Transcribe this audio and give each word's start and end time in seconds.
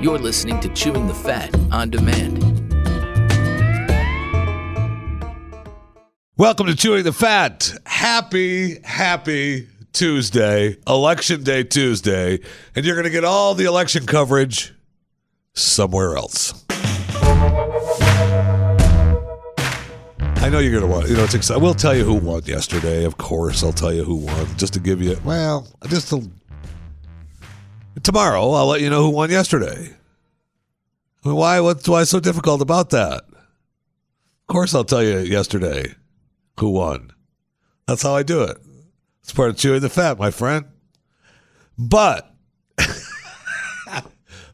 You're 0.00 0.18
listening 0.20 0.60
to 0.60 0.68
Chewing 0.68 1.08
the 1.08 1.14
Fat 1.14 1.52
on 1.72 1.90
demand. 1.90 2.38
Welcome 6.36 6.68
to 6.68 6.76
Chewing 6.76 7.02
the 7.02 7.12
Fat. 7.12 7.72
Happy, 7.84 8.78
happy 8.84 9.66
Tuesday, 9.92 10.76
Election 10.86 11.42
Day 11.42 11.64
Tuesday, 11.64 12.38
and 12.76 12.84
you're 12.86 12.94
going 12.94 13.06
to 13.06 13.10
get 13.10 13.24
all 13.24 13.56
the 13.56 13.64
election 13.64 14.06
coverage 14.06 14.72
somewhere 15.54 16.16
else. 16.16 16.64
I 20.36 20.48
know 20.48 20.60
you're 20.60 20.78
going 20.78 20.88
to 20.88 20.96
want, 20.96 21.08
you 21.08 21.16
know, 21.16 21.24
it's 21.24 21.34
exciting. 21.34 21.60
We'll 21.60 21.74
tell 21.74 21.96
you 21.96 22.04
who 22.04 22.14
won 22.14 22.42
yesterday. 22.44 23.04
Of 23.04 23.18
course, 23.18 23.64
I'll 23.64 23.72
tell 23.72 23.92
you 23.92 24.04
who 24.04 24.14
won 24.14 24.46
just 24.58 24.74
to 24.74 24.80
give 24.80 25.02
you, 25.02 25.18
well, 25.24 25.66
just 25.88 26.10
to, 26.10 26.30
tomorrow, 28.02 28.50
I'll 28.52 28.66
let 28.66 28.80
you 28.80 28.90
know 28.90 29.02
who 29.02 29.10
won 29.10 29.30
yesterday. 29.30 29.94
I 31.24 31.28
mean, 31.28 31.36
why, 31.36 31.60
what's 31.60 31.88
why 31.88 32.04
so 32.04 32.20
difficult 32.20 32.60
about 32.62 32.90
that? 32.90 33.24
Of 33.24 34.46
course, 34.46 34.74
I'll 34.74 34.84
tell 34.84 35.02
you 35.02 35.18
yesterday 35.18 35.94
who 36.58 36.70
won. 36.70 37.12
That's 37.86 38.02
how 38.02 38.14
I 38.14 38.22
do 38.22 38.42
it. 38.42 38.58
It's 39.22 39.32
part 39.32 39.50
of 39.50 39.56
chewing 39.56 39.80
the 39.80 39.88
fat, 39.88 40.18
my 40.18 40.30
friend. 40.30 40.66
But, 41.76 42.34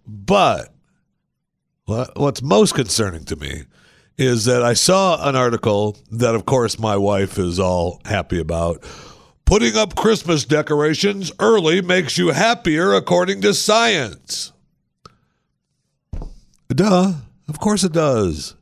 but, 0.07 0.75
what, 1.85 2.19
what's 2.19 2.43
most 2.43 2.75
concerning 2.75 3.25
to 3.27 3.37
me 3.37 3.65
is 4.17 4.45
that 4.45 4.63
I 4.63 4.75
saw 4.75 5.27
an 5.29 5.37
article 5.37 5.97
that, 6.11 6.35
of 6.35 6.45
course, 6.47 6.79
my 6.79 6.97
wife 6.97 7.39
is 7.39 7.59
all 7.59 8.01
happy 8.05 8.41
about. 8.41 8.83
Putting 9.45 9.77
up 9.77 9.95
Christmas 9.95 10.45
decorations 10.45 11.33
early 11.39 11.83
makes 11.83 12.17
you 12.17 12.29
happier, 12.29 12.95
according 12.95 13.43
to 13.43 13.55
science. 13.55 14.53
Duh. 16.69 17.13
Of 17.49 17.61
course 17.61 17.85
it 17.85 17.93
does. 17.93 18.57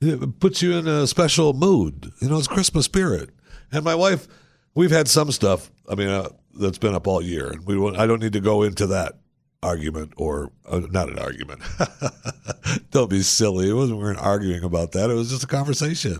It 0.00 0.40
puts 0.40 0.62
you 0.62 0.76
in 0.76 0.86
a 0.86 1.06
special 1.06 1.52
mood. 1.52 2.10
You 2.20 2.28
know, 2.28 2.38
it's 2.38 2.48
Christmas 2.48 2.84
spirit. 2.84 3.30
And 3.72 3.84
my 3.84 3.94
wife, 3.94 4.26
we've 4.74 4.90
had 4.90 5.08
some 5.08 5.30
stuff. 5.32 5.70
I 5.88 5.94
mean, 5.94 6.08
uh, 6.08 6.28
that's 6.58 6.78
been 6.78 6.94
up 6.94 7.06
all 7.06 7.22
year, 7.22 7.48
and 7.48 7.64
we. 7.66 7.96
I 7.96 8.06
don't 8.06 8.20
need 8.20 8.32
to 8.32 8.40
go 8.40 8.62
into 8.62 8.86
that 8.88 9.18
argument 9.62 10.12
or 10.16 10.52
uh, 10.66 10.80
not 10.90 11.08
an 11.08 11.18
argument. 11.18 11.62
don't 12.90 13.10
be 13.10 13.22
silly. 13.22 13.68
It 13.70 13.74
wasn't 13.74 13.98
we 13.98 14.04
weren't 14.04 14.18
arguing 14.18 14.64
about 14.64 14.92
that. 14.92 15.10
It 15.10 15.14
was 15.14 15.30
just 15.30 15.44
a 15.44 15.48
conversation. 15.48 16.18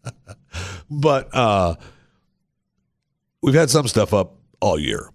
but 0.90 1.34
uh, 1.34 1.76
we've 3.42 3.54
had 3.54 3.70
some 3.70 3.88
stuff 3.88 4.12
up 4.12 4.36
all 4.60 4.78
year, 4.78 5.10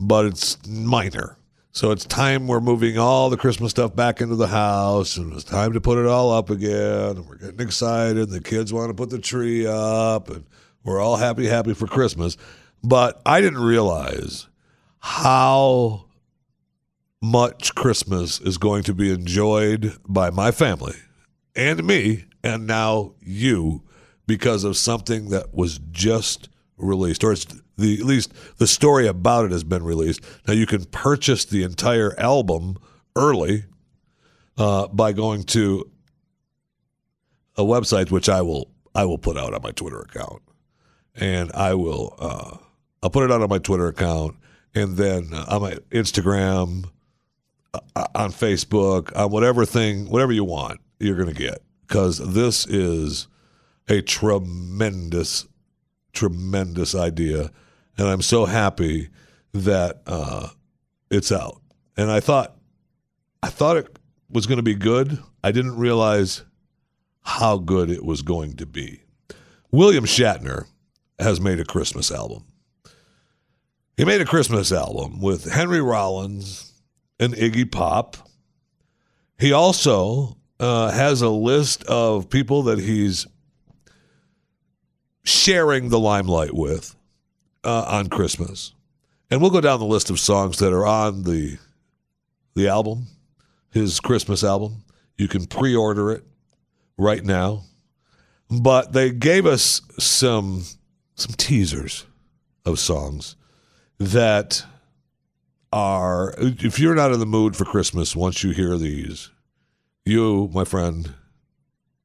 but 0.00 0.26
it's 0.26 0.58
minor. 0.66 1.38
So 1.72 1.92
it's 1.92 2.04
time 2.04 2.48
we're 2.48 2.60
moving 2.60 2.98
all 2.98 3.30
the 3.30 3.36
Christmas 3.36 3.70
stuff 3.70 3.94
back 3.94 4.20
into 4.20 4.34
the 4.34 4.48
house, 4.48 5.16
and 5.16 5.32
it's 5.32 5.44
time 5.44 5.74
to 5.74 5.80
put 5.80 5.98
it 5.98 6.06
all 6.06 6.32
up 6.32 6.50
again. 6.50 7.16
And 7.16 7.28
we're 7.28 7.36
getting 7.36 7.60
excited. 7.60 8.16
And 8.18 8.30
the 8.30 8.40
kids 8.40 8.72
want 8.72 8.88
to 8.88 8.94
put 8.94 9.10
the 9.10 9.18
tree 9.18 9.66
up, 9.66 10.28
and 10.28 10.44
we're 10.82 11.00
all 11.00 11.16
happy, 11.16 11.46
happy 11.46 11.74
for 11.74 11.86
Christmas. 11.86 12.36
But 12.82 13.20
I 13.24 13.40
didn't 13.40 13.62
realize 13.62 14.48
how 14.98 16.06
much 17.20 17.74
Christmas 17.74 18.40
is 18.40 18.58
going 18.58 18.82
to 18.84 18.94
be 18.94 19.12
enjoyed 19.12 19.96
by 20.08 20.30
my 20.30 20.50
family 20.50 20.96
and 21.54 21.84
me, 21.84 22.24
and 22.42 22.66
now 22.66 23.14
you, 23.20 23.82
because 24.26 24.64
of 24.64 24.76
something 24.76 25.28
that 25.30 25.54
was 25.54 25.78
just 25.90 26.48
released, 26.76 27.24
or 27.24 27.32
it's 27.32 27.46
the 27.78 27.98
at 28.00 28.04
least 28.04 28.32
the 28.58 28.66
story 28.66 29.06
about 29.06 29.44
it 29.46 29.52
has 29.52 29.64
been 29.64 29.84
released. 29.84 30.20
Now 30.46 30.54
you 30.54 30.66
can 30.66 30.84
purchase 30.84 31.44
the 31.44 31.62
entire 31.62 32.18
album 32.18 32.76
early 33.16 33.64
uh, 34.56 34.88
by 34.88 35.12
going 35.12 35.44
to 35.44 35.90
a 37.56 37.62
website 37.62 38.10
which 38.10 38.28
I 38.28 38.42
will 38.42 38.70
I 38.94 39.04
will 39.04 39.18
put 39.18 39.36
out 39.36 39.54
on 39.54 39.62
my 39.62 39.70
Twitter 39.70 40.00
account, 40.00 40.42
and 41.14 41.52
I 41.52 41.74
will 41.74 42.14
uh, 42.18 42.56
I'll 43.02 43.10
put 43.10 43.24
it 43.24 43.32
out 43.32 43.42
on 43.42 43.48
my 43.48 43.58
Twitter 43.58 43.86
account, 43.86 44.36
and 44.74 44.96
then 44.96 45.32
uh, 45.32 45.44
on 45.48 45.62
my 45.62 45.74
Instagram, 45.90 46.90
uh, 47.74 48.06
on 48.14 48.32
Facebook, 48.32 49.14
on 49.16 49.30
whatever 49.30 49.64
thing, 49.64 50.08
whatever 50.10 50.32
you 50.32 50.44
want, 50.44 50.80
you're 50.98 51.16
going 51.16 51.32
to 51.32 51.34
get. 51.34 51.62
Because 51.86 52.18
this 52.34 52.66
is 52.66 53.28
a 53.88 54.02
tremendous, 54.02 55.46
tremendous 56.12 56.94
idea, 56.94 57.50
and 57.98 58.06
I'm 58.06 58.22
so 58.22 58.46
happy 58.46 59.10
that 59.52 60.02
uh, 60.06 60.48
it's 61.10 61.32
out. 61.32 61.60
And 61.96 62.10
I 62.10 62.20
thought, 62.20 62.56
I 63.42 63.48
thought 63.48 63.76
it 63.76 63.98
was 64.30 64.46
going 64.46 64.58
to 64.58 64.62
be 64.62 64.76
good. 64.76 65.18
I 65.42 65.50
didn't 65.50 65.76
realize 65.76 66.44
how 67.22 67.58
good 67.58 67.90
it 67.90 68.04
was 68.04 68.22
going 68.22 68.56
to 68.56 68.66
be. 68.66 69.02
William 69.70 70.04
Shatner 70.04 70.66
has 71.18 71.40
made 71.40 71.58
a 71.60 71.64
Christmas 71.64 72.10
album. 72.12 72.44
He 73.96 74.04
made 74.04 74.20
a 74.20 74.24
Christmas 74.26 74.70
album 74.70 75.20
with 75.20 75.50
Henry 75.50 75.80
Rollins 75.80 76.72
and 77.18 77.34
Iggy 77.34 77.70
Pop. 77.70 78.16
He 79.38 79.52
also 79.52 80.36
uh, 80.60 80.92
has 80.92 81.20
a 81.20 81.28
list 81.28 81.82
of 81.84 82.30
people 82.30 82.62
that 82.64 82.78
he's 82.78 83.26
sharing 85.24 85.88
the 85.88 85.98
limelight 85.98 86.54
with 86.54 86.94
uh, 87.64 87.84
on 87.88 88.08
Christmas. 88.08 88.72
And 89.30 89.40
we'll 89.40 89.50
go 89.50 89.60
down 89.60 89.78
the 89.78 89.86
list 89.86 90.10
of 90.10 90.18
songs 90.18 90.58
that 90.58 90.72
are 90.72 90.86
on 90.86 91.24
the 91.24 91.58
the 92.54 92.68
album, 92.68 93.06
his 93.70 94.00
Christmas 94.00 94.42
album. 94.42 94.84
You 95.16 95.28
can 95.28 95.46
pre-order 95.46 96.10
it 96.10 96.24
right 96.96 97.24
now. 97.24 97.62
But 98.50 98.92
they 98.92 99.10
gave 99.10 99.46
us 99.46 99.82
some 99.98 100.64
some 101.14 101.34
teasers 101.34 102.06
of 102.64 102.78
songs 102.78 103.36
that 103.98 104.64
are 105.72 106.34
if 106.38 106.78
you're 106.78 106.94
not 106.94 107.12
in 107.12 107.20
the 107.20 107.26
mood 107.26 107.56
for 107.56 107.64
Christmas 107.64 108.16
once 108.16 108.42
you 108.42 108.50
hear 108.50 108.78
these, 108.78 109.30
you, 110.06 110.48
my 110.54 110.64
friend, 110.64 111.12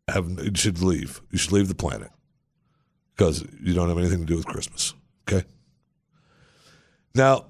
have 0.10 0.28
should 0.56 0.82
leave. 0.82 1.22
You 1.32 1.38
should 1.38 1.54
leave 1.54 1.70
the 1.70 1.76
planet 1.76 2.10
because 3.16 3.46
you 3.62 3.74
don't 3.74 3.88
have 3.88 3.98
anything 3.98 4.20
to 4.20 4.26
do 4.26 4.36
with 4.36 4.46
Christmas. 4.46 4.94
Okay. 5.28 5.46
Now, 7.16 7.46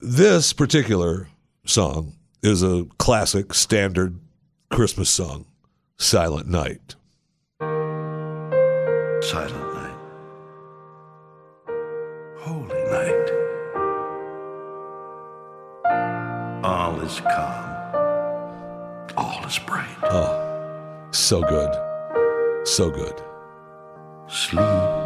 this 0.00 0.52
particular 0.52 1.28
song 1.64 2.14
is 2.42 2.62
a 2.62 2.86
classic, 2.98 3.54
standard 3.54 4.18
Christmas 4.70 5.10
song, 5.10 5.46
"Silent 5.98 6.48
Night." 6.48 6.96
Silent 9.22 9.74
night. 9.74 9.98
Holy 12.40 12.82
night. 12.90 13.30
All 16.64 17.00
is 17.00 17.20
calm. 17.20 17.70
All 19.16 19.46
is 19.46 19.58
bright. 19.60 19.96
Oh, 20.04 21.08
so 21.12 21.40
good, 21.42 21.72
so 22.66 22.90
good. 22.90 23.22
Sleep 24.28 25.01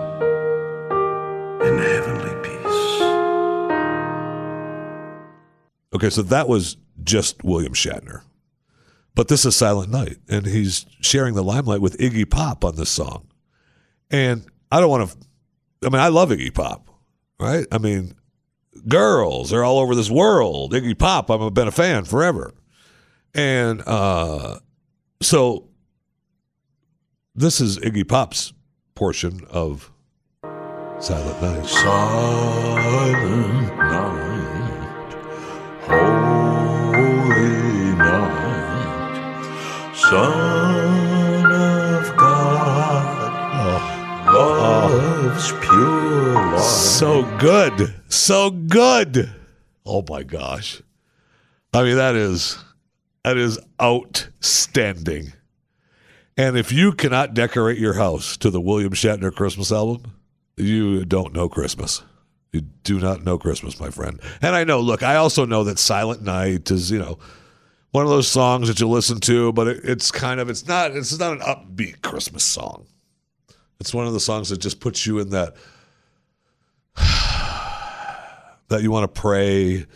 heavenly 1.75 2.35
peace. 2.43 3.03
Okay, 5.95 6.11
so 6.11 6.23
that 6.23 6.49
was 6.49 6.77
just 7.03 7.43
William 7.45 7.73
Shatner. 7.73 8.23
But 9.15 9.29
this 9.29 9.47
is 9.47 9.57
Silent 9.57 9.91
Night, 9.91 10.19
and 10.29 10.45
he's 10.45 10.85
sharing 11.01 11.35
the 11.35 11.43
limelight 11.43 11.81
with 11.81 11.97
Iggy 11.99 12.29
Pop 12.29 12.65
on 12.65 12.77
this 12.77 12.91
song. 12.91 13.27
And 14.11 14.45
I 14.71 14.79
don't 14.81 14.91
want 14.91 15.11
to, 15.11 15.17
I 15.85 15.89
mean, 15.89 16.01
I 16.01 16.09
love 16.09 16.29
Iggy 16.29 16.53
Pop, 16.53 16.91
right? 17.41 17.67
I 17.73 17.79
mean, 17.79 18.15
girls 18.87 19.53
are 19.55 19.65
all 19.65 19.79
over 19.79 19.95
this 19.95 20.11
world. 20.11 20.73
Iggy 20.73 20.99
Pop, 20.99 21.31
I've 21.31 21.55
been 21.55 21.69
a 21.69 21.73
fan 21.73 22.05
forever. 22.05 22.53
And 23.35 23.83
uh, 23.87 24.59
so 25.23 25.69
this 27.35 27.61
is 27.61 27.79
Iggy 27.79 28.07
Pop's 28.07 28.53
portion 28.95 29.47
of 29.51 29.91
Silent 30.99 31.43
Night. 31.43 31.67
Silent 31.67 33.77
night. 33.77 35.13
Holy 35.83 37.93
night. 37.97 39.95
Son 39.95 41.53
of 41.53 42.17
God. 42.17 43.83
Love's 44.33 45.53
pure 45.53 46.33
light. 46.33 46.61
So 46.61 47.25
good. 47.39 47.95
So 48.09 48.51
good. 48.51 49.31
Oh 49.85 50.03
my 50.09 50.23
gosh. 50.23 50.81
I 51.75 51.83
mean 51.83 51.97
that 51.97 52.15
is 52.17 52.57
that 53.23 53.37
is 53.37 53.59
outstanding. 53.81 55.35
And 56.39 56.57
if 56.57 56.73
you 56.73 56.93
cannot 56.93 57.35
decorate 57.35 57.79
your 57.79 57.95
house 57.95 58.37
to 58.39 58.49
the 58.51 58.61
William 58.63 58.93
Shatner 58.93 59.35
Christmas 59.35 59.71
album, 59.71 60.16
you 60.57 61.05
don't 61.05 61.33
know 61.33 61.49
Christmas. 61.49 62.03
You 62.53 62.63
do 62.63 62.99
not 62.99 63.23
know 63.25 63.39
Christmas, 63.39 63.79
my 63.79 63.91
friend. 63.91 64.21
And 64.41 64.55
I 64.57 64.65
know, 64.65 64.81
look, 64.81 65.03
I 65.03 65.17
also 65.17 65.45
know 65.45 65.65
that 65.65 65.79
Silent 65.79 66.23
Night 66.23 66.71
is, 66.71 66.91
you 66.91 66.99
know, 66.99 67.19
one 67.91 68.05
of 68.05 68.11
those 68.11 68.29
songs 68.29 68.69
that 68.69 68.81
you 68.81 68.89
listen 68.89 69.21
to, 69.21 69.53
but 69.53 69.69
it, 69.69 69.81
it's 69.85 70.11
kind 70.11 70.41
of 70.41 70.49
it's 70.51 70.67
not 70.67 70.91
it's 70.93 71.19
not 71.19 71.33
an 71.33 71.41
upbeat 71.41 72.03
Christmas 72.03 72.45
song. 72.45 72.87
It's 73.81 73.95
one 73.95 74.07
of 74.07 74.13
the 74.13 74.21
songs 74.21 74.49
that 74.49 74.59
just 74.59 74.81
puts 74.81 75.07
you 75.07 75.19
in 75.19 75.31
that 75.31 75.57
that 78.69 78.83
you 78.83 78.91
want 78.91 79.13
to 79.15 79.21
pray, 79.21 79.87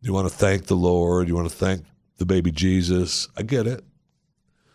you 0.00 0.12
want 0.12 0.28
to 0.28 0.34
thank 0.34 0.66
the 0.66 0.76
Lord, 0.76 1.28
you 1.28 1.34
want 1.34 1.48
to 1.48 1.56
thank 1.56 1.84
the 2.18 2.26
baby 2.26 2.50
Jesus. 2.52 3.28
I 3.36 3.42
get 3.42 3.66
it. 3.66 3.84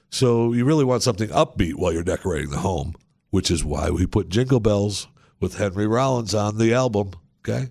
So 0.10 0.54
you 0.54 0.66
really 0.66 0.86
want 0.86 1.04
something 1.04 1.30
upbeat 1.30 1.76
while 1.76 1.94
you're 1.94 2.04
decorating 2.04 2.50
the 2.50 2.58
home, 2.58 2.96
which 3.30 3.52
is 3.52 3.64
why 3.64 3.90
we 3.90 4.06
put 4.06 4.30
Jingle 4.30 4.60
Bells 4.60 5.08
with 5.40 5.58
Henry 5.58 5.88
Rollins 5.88 6.34
on 6.36 6.58
the 6.58 6.74
album. 6.74 7.12
Okay. 7.40 7.70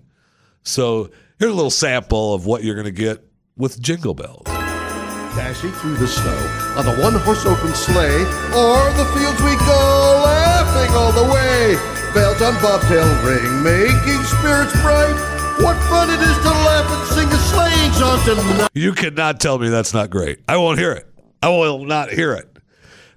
So 0.63 1.09
here's 1.37 1.51
a 1.51 1.55
little 1.55 1.71
sample 1.71 2.33
of 2.33 2.45
what 2.45 2.63
you're 2.63 2.75
going 2.75 2.85
to 2.85 2.91
get 2.91 3.23
with 3.57 3.81
Jingle 3.81 4.13
Bells. 4.13 4.43
Dashing 4.45 5.71
through 5.73 5.95
the 5.95 6.07
snow 6.07 6.75
on 6.75 6.87
a 6.87 7.01
one 7.01 7.13
horse 7.13 7.45
open 7.45 7.73
sleigh, 7.73 8.23
o'er 8.53 8.91
the 8.93 9.05
fields 9.15 9.41
we 9.43 9.55
go, 9.65 10.21
laughing 10.25 10.93
all 10.95 11.11
the 11.11 11.31
way. 11.31 11.75
Bells 12.13 12.41
on 12.41 12.55
bobtail 12.61 13.07
ring, 13.23 13.63
making 13.63 14.23
spirits 14.23 14.73
bright. 14.81 15.15
What 15.61 15.75
fun 15.87 16.09
it 16.09 16.19
is 16.19 16.37
to 16.37 16.49
laugh 16.49 16.89
and 16.89 17.07
sing 17.09 17.27
a 17.27 17.37
sleighing 17.37 17.91
song 17.93 18.19
tonight. 18.25 18.69
You 18.73 18.93
cannot 18.93 19.39
tell 19.39 19.59
me 19.59 19.69
that's 19.69 19.93
not 19.93 20.09
great. 20.09 20.39
I 20.47 20.57
won't 20.57 20.79
hear 20.79 20.93
it. 20.93 21.05
I 21.43 21.49
will 21.49 21.85
not 21.85 22.09
hear 22.09 22.33
it. 22.33 22.57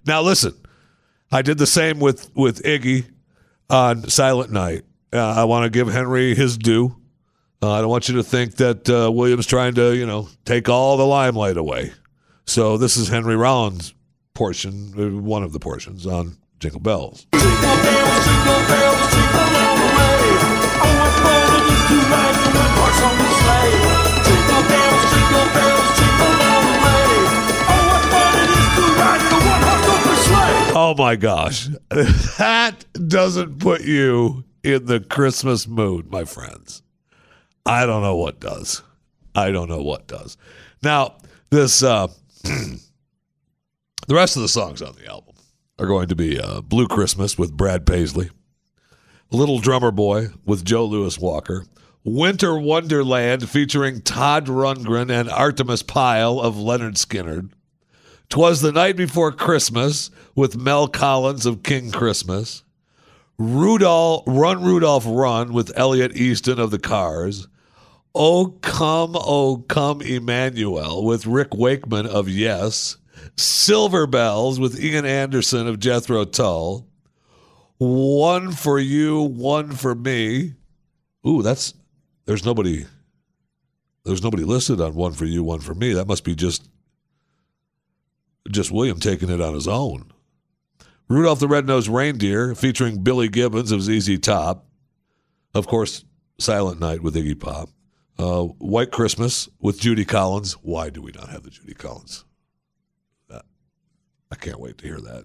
Now 0.06 0.22
listen, 0.22 0.54
I 1.30 1.42
did 1.42 1.58
the 1.58 1.66
same 1.66 1.98
with 1.98 2.30
with 2.36 2.62
Iggy 2.62 3.06
on 3.70 4.08
Silent 4.08 4.50
Night. 4.52 4.82
Uh, 5.12 5.18
I 5.18 5.44
want 5.44 5.64
to 5.64 5.70
give 5.70 5.92
Henry 5.92 6.34
his 6.34 6.56
due. 6.56 6.96
Uh, 7.62 7.72
I 7.72 7.80
don't 7.80 7.90
want 7.90 8.08
you 8.08 8.16
to 8.16 8.22
think 8.22 8.56
that 8.56 8.88
uh, 8.88 9.10
William's 9.12 9.46
trying 9.46 9.74
to, 9.74 9.94
you 9.94 10.06
know, 10.06 10.28
take 10.44 10.68
all 10.68 10.96
the 10.96 11.06
limelight 11.06 11.56
away. 11.56 11.92
So 12.46 12.76
this 12.76 12.96
is 12.96 13.08
Henry 13.08 13.36
Rollins' 13.36 13.94
portion, 14.34 14.94
uh, 14.98 15.20
one 15.20 15.42
of 15.42 15.52
the 15.52 15.60
portions 15.60 16.06
on 16.06 16.38
Jingle 16.58 16.80
Bells. 16.80 17.26
Jingle 17.32 17.50
bells, 17.50 18.24
jingle 18.24 18.66
bells, 18.66 19.12
jingle 19.12 19.56
all 19.56 19.76
the 19.76 19.96
way. 19.96 20.02
Oh 30.84 30.96
my 30.96 31.14
gosh. 31.14 31.68
That 32.38 32.84
doesn't 33.06 33.60
put 33.60 33.82
you 33.82 34.42
in 34.64 34.86
the 34.86 34.98
Christmas 34.98 35.68
mood, 35.68 36.10
my 36.10 36.24
friends. 36.24 36.82
I 37.64 37.86
don't 37.86 38.02
know 38.02 38.16
what 38.16 38.40
does. 38.40 38.82
I 39.32 39.52
don't 39.52 39.68
know 39.68 39.80
what 39.80 40.08
does. 40.08 40.36
Now, 40.82 41.18
this 41.50 41.84
uh 41.84 42.08
the 42.42 42.80
rest 44.08 44.34
of 44.34 44.42
the 44.42 44.48
songs 44.48 44.82
on 44.82 44.96
the 44.96 45.06
album 45.06 45.36
are 45.78 45.86
going 45.86 46.08
to 46.08 46.16
be 46.16 46.40
uh, 46.40 46.62
Blue 46.62 46.88
Christmas 46.88 47.38
with 47.38 47.56
Brad 47.56 47.86
Paisley, 47.86 48.30
Little 49.30 49.60
Drummer 49.60 49.92
Boy 49.92 50.30
with 50.44 50.64
Joe 50.64 50.84
Louis 50.84 51.16
Walker, 51.16 51.64
Winter 52.02 52.58
Wonderland 52.58 53.48
featuring 53.48 54.00
Todd 54.00 54.46
Rundgren 54.46 55.12
and 55.12 55.28
Artimus 55.28 55.86
Pyle 55.86 56.40
of 56.40 56.56
Lynyrd 56.56 56.96
Skynyrd, 56.96 57.52
Twas 58.32 58.62
the 58.62 58.72
Night 58.72 58.96
Before 58.96 59.30
Christmas 59.30 60.10
with 60.34 60.56
Mel 60.56 60.88
Collins 60.88 61.44
of 61.44 61.62
King 61.62 61.90
Christmas. 61.90 62.62
Rudolph 63.36 64.24
Run 64.26 64.64
Rudolph 64.64 65.04
Run 65.06 65.52
with 65.52 65.70
Elliot 65.76 66.16
Easton 66.16 66.58
of 66.58 66.70
the 66.70 66.78
Cars. 66.78 67.46
Oh 68.14 68.56
Come, 68.62 69.12
Oh 69.16 69.62
Come 69.68 70.00
Emmanuel 70.00 71.04
with 71.04 71.26
Rick 71.26 71.52
Wakeman 71.52 72.06
of 72.06 72.26
Yes. 72.26 72.96
Silver 73.36 74.06
Bells 74.06 74.58
with 74.58 74.82
Ian 74.82 75.04
Anderson 75.04 75.66
of 75.66 75.78
Jethro 75.78 76.24
Tull. 76.24 76.88
One 77.76 78.52
for 78.52 78.78
you, 78.78 79.20
one 79.20 79.72
for 79.72 79.94
me. 79.94 80.54
Ooh, 81.28 81.42
that's 81.42 81.74
there's 82.24 82.46
nobody 82.46 82.86
there's 84.06 84.22
nobody 84.22 84.44
listed 84.44 84.80
on 84.80 84.94
one 84.94 85.12
for 85.12 85.26
you, 85.26 85.44
one 85.44 85.60
for 85.60 85.74
me. 85.74 85.92
That 85.92 86.08
must 86.08 86.24
be 86.24 86.34
just 86.34 86.70
just 88.50 88.70
William 88.70 88.98
taking 88.98 89.30
it 89.30 89.40
on 89.40 89.54
his 89.54 89.68
own. 89.68 90.12
Rudolph 91.08 91.40
the 91.40 91.48
Red-Nosed 91.48 91.88
Reindeer 91.88 92.54
featuring 92.54 93.02
Billy 93.02 93.28
Gibbons 93.28 93.70
of 93.70 93.82
ZZ 93.82 94.18
Top. 94.18 94.66
Of 95.54 95.66
course, 95.66 96.04
Silent 96.38 96.80
Night 96.80 97.02
with 97.02 97.14
Iggy 97.14 97.38
Pop. 97.38 97.68
Uh, 98.18 98.44
White 98.44 98.90
Christmas 98.90 99.48
with 99.60 99.80
Judy 99.80 100.04
Collins. 100.04 100.54
Why 100.54 100.90
do 100.90 101.02
we 101.02 101.12
not 101.12 101.28
have 101.28 101.42
the 101.42 101.50
Judy 101.50 101.74
Collins? 101.74 102.24
Uh, 103.30 103.40
I 104.30 104.36
can't 104.36 104.60
wait 104.60 104.78
to 104.78 104.86
hear 104.86 105.00
that. 105.00 105.24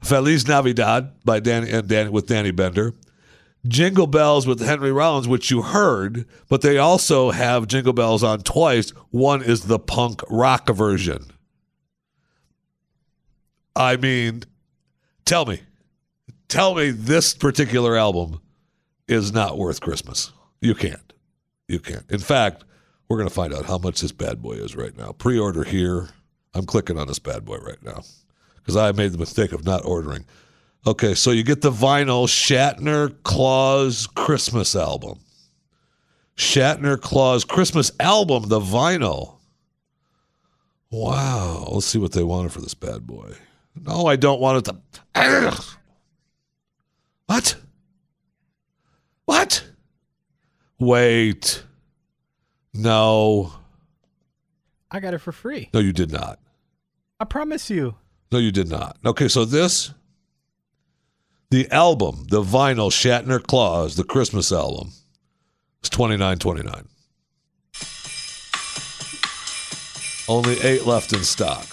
Feliz 0.00 0.46
Navidad 0.46 1.12
by 1.24 1.40
Danny 1.40 1.70
and 1.70 1.88
Danny 1.88 2.10
with 2.10 2.26
Danny 2.26 2.50
Bender. 2.50 2.94
Jingle 3.66 4.06
Bells 4.06 4.46
with 4.46 4.60
Henry 4.60 4.92
Rollins, 4.92 5.26
which 5.26 5.50
you 5.50 5.62
heard, 5.62 6.26
but 6.48 6.62
they 6.62 6.78
also 6.78 7.30
have 7.30 7.66
Jingle 7.66 7.92
Bells 7.92 8.22
on 8.22 8.42
twice. 8.42 8.90
One 9.10 9.42
is 9.42 9.62
the 9.62 9.80
punk 9.80 10.22
rock 10.30 10.68
version. 10.68 11.32
I 13.76 13.96
mean, 13.96 14.42
tell 15.26 15.44
me, 15.44 15.60
tell 16.48 16.74
me 16.74 16.90
this 16.90 17.34
particular 17.34 17.96
album 17.96 18.40
is 19.06 19.32
not 19.32 19.58
worth 19.58 19.80
Christmas. 19.80 20.32
You 20.60 20.74
can't. 20.74 21.12
You 21.68 21.78
can't. 21.78 22.10
In 22.10 22.18
fact, 22.18 22.64
we're 23.08 23.18
going 23.18 23.28
to 23.28 23.34
find 23.34 23.52
out 23.52 23.66
how 23.66 23.78
much 23.78 24.00
this 24.00 24.12
bad 24.12 24.40
boy 24.40 24.54
is 24.54 24.74
right 24.74 24.96
now. 24.96 25.12
Pre 25.12 25.38
order 25.38 25.62
here. 25.62 26.08
I'm 26.54 26.64
clicking 26.64 26.98
on 26.98 27.06
this 27.06 27.18
bad 27.18 27.44
boy 27.44 27.58
right 27.58 27.82
now 27.82 28.02
because 28.56 28.76
I 28.76 28.90
made 28.92 29.12
the 29.12 29.18
mistake 29.18 29.52
of 29.52 29.64
not 29.64 29.84
ordering. 29.84 30.24
Okay, 30.86 31.14
so 31.14 31.30
you 31.30 31.42
get 31.42 31.60
the 31.60 31.70
vinyl 31.70 32.26
Shatner 32.26 33.14
Claus 33.24 34.06
Christmas 34.06 34.74
album. 34.74 35.18
Shatner 36.36 36.98
Claus 36.98 37.44
Christmas 37.44 37.90
album, 38.00 38.48
the 38.48 38.60
vinyl. 38.60 39.36
Wow. 40.90 41.68
Let's 41.72 41.86
see 41.86 41.98
what 41.98 42.12
they 42.12 42.22
wanted 42.22 42.52
for 42.52 42.60
this 42.60 42.74
bad 42.74 43.06
boy. 43.06 43.34
No, 43.82 44.06
I 44.06 44.16
don't 44.16 44.40
want 44.40 44.68
it 44.68 44.72
to. 44.72 45.64
What? 47.26 47.56
What? 49.24 49.64
Wait. 50.78 51.62
No. 52.74 53.52
I 54.90 55.00
got 55.00 55.14
it 55.14 55.18
for 55.18 55.32
free. 55.32 55.68
No, 55.74 55.80
you 55.80 55.92
did 55.92 56.12
not. 56.12 56.38
I 57.18 57.24
promise 57.24 57.70
you. 57.70 57.96
No, 58.30 58.38
you 58.38 58.52
did 58.52 58.68
not. 58.68 58.96
Okay, 59.04 59.28
so 59.28 59.44
this, 59.44 59.92
the 61.50 61.70
album, 61.70 62.26
the 62.28 62.42
vinyl 62.42 62.90
Shatner 62.90 63.42
Claus, 63.42 63.96
the 63.96 64.04
Christmas 64.04 64.52
album, 64.52 64.92
is 65.82 65.90
twenty 65.90 66.16
nine 66.16 66.38
twenty 66.38 66.62
nine. 66.62 66.86
Only 70.28 70.60
eight 70.60 70.86
left 70.86 71.12
in 71.12 71.22
stock. 71.22 71.66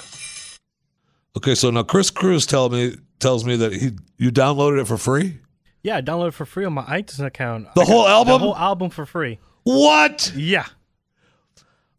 Okay, 1.35 1.55
so 1.55 1.69
now 1.71 1.83
Chris 1.83 2.09
Cruz 2.09 2.45
tell 2.45 2.69
me 2.69 2.95
tells 3.19 3.45
me 3.45 3.55
that 3.55 3.73
he 3.73 3.91
you 4.17 4.31
downloaded 4.31 4.81
it 4.81 4.85
for 4.85 4.97
free. 4.97 5.39
Yeah, 5.81 5.97
I 5.97 6.01
downloaded 6.01 6.29
it 6.29 6.33
for 6.35 6.45
free 6.45 6.65
on 6.65 6.73
my 6.73 6.83
iTunes 6.83 7.25
account. 7.25 7.73
The 7.75 7.81
I 7.81 7.85
whole 7.85 8.07
album? 8.07 8.33
The 8.33 8.39
whole 8.39 8.55
album 8.55 8.89
for 8.89 9.05
free. 9.05 9.39
What? 9.63 10.31
Yeah. 10.35 10.65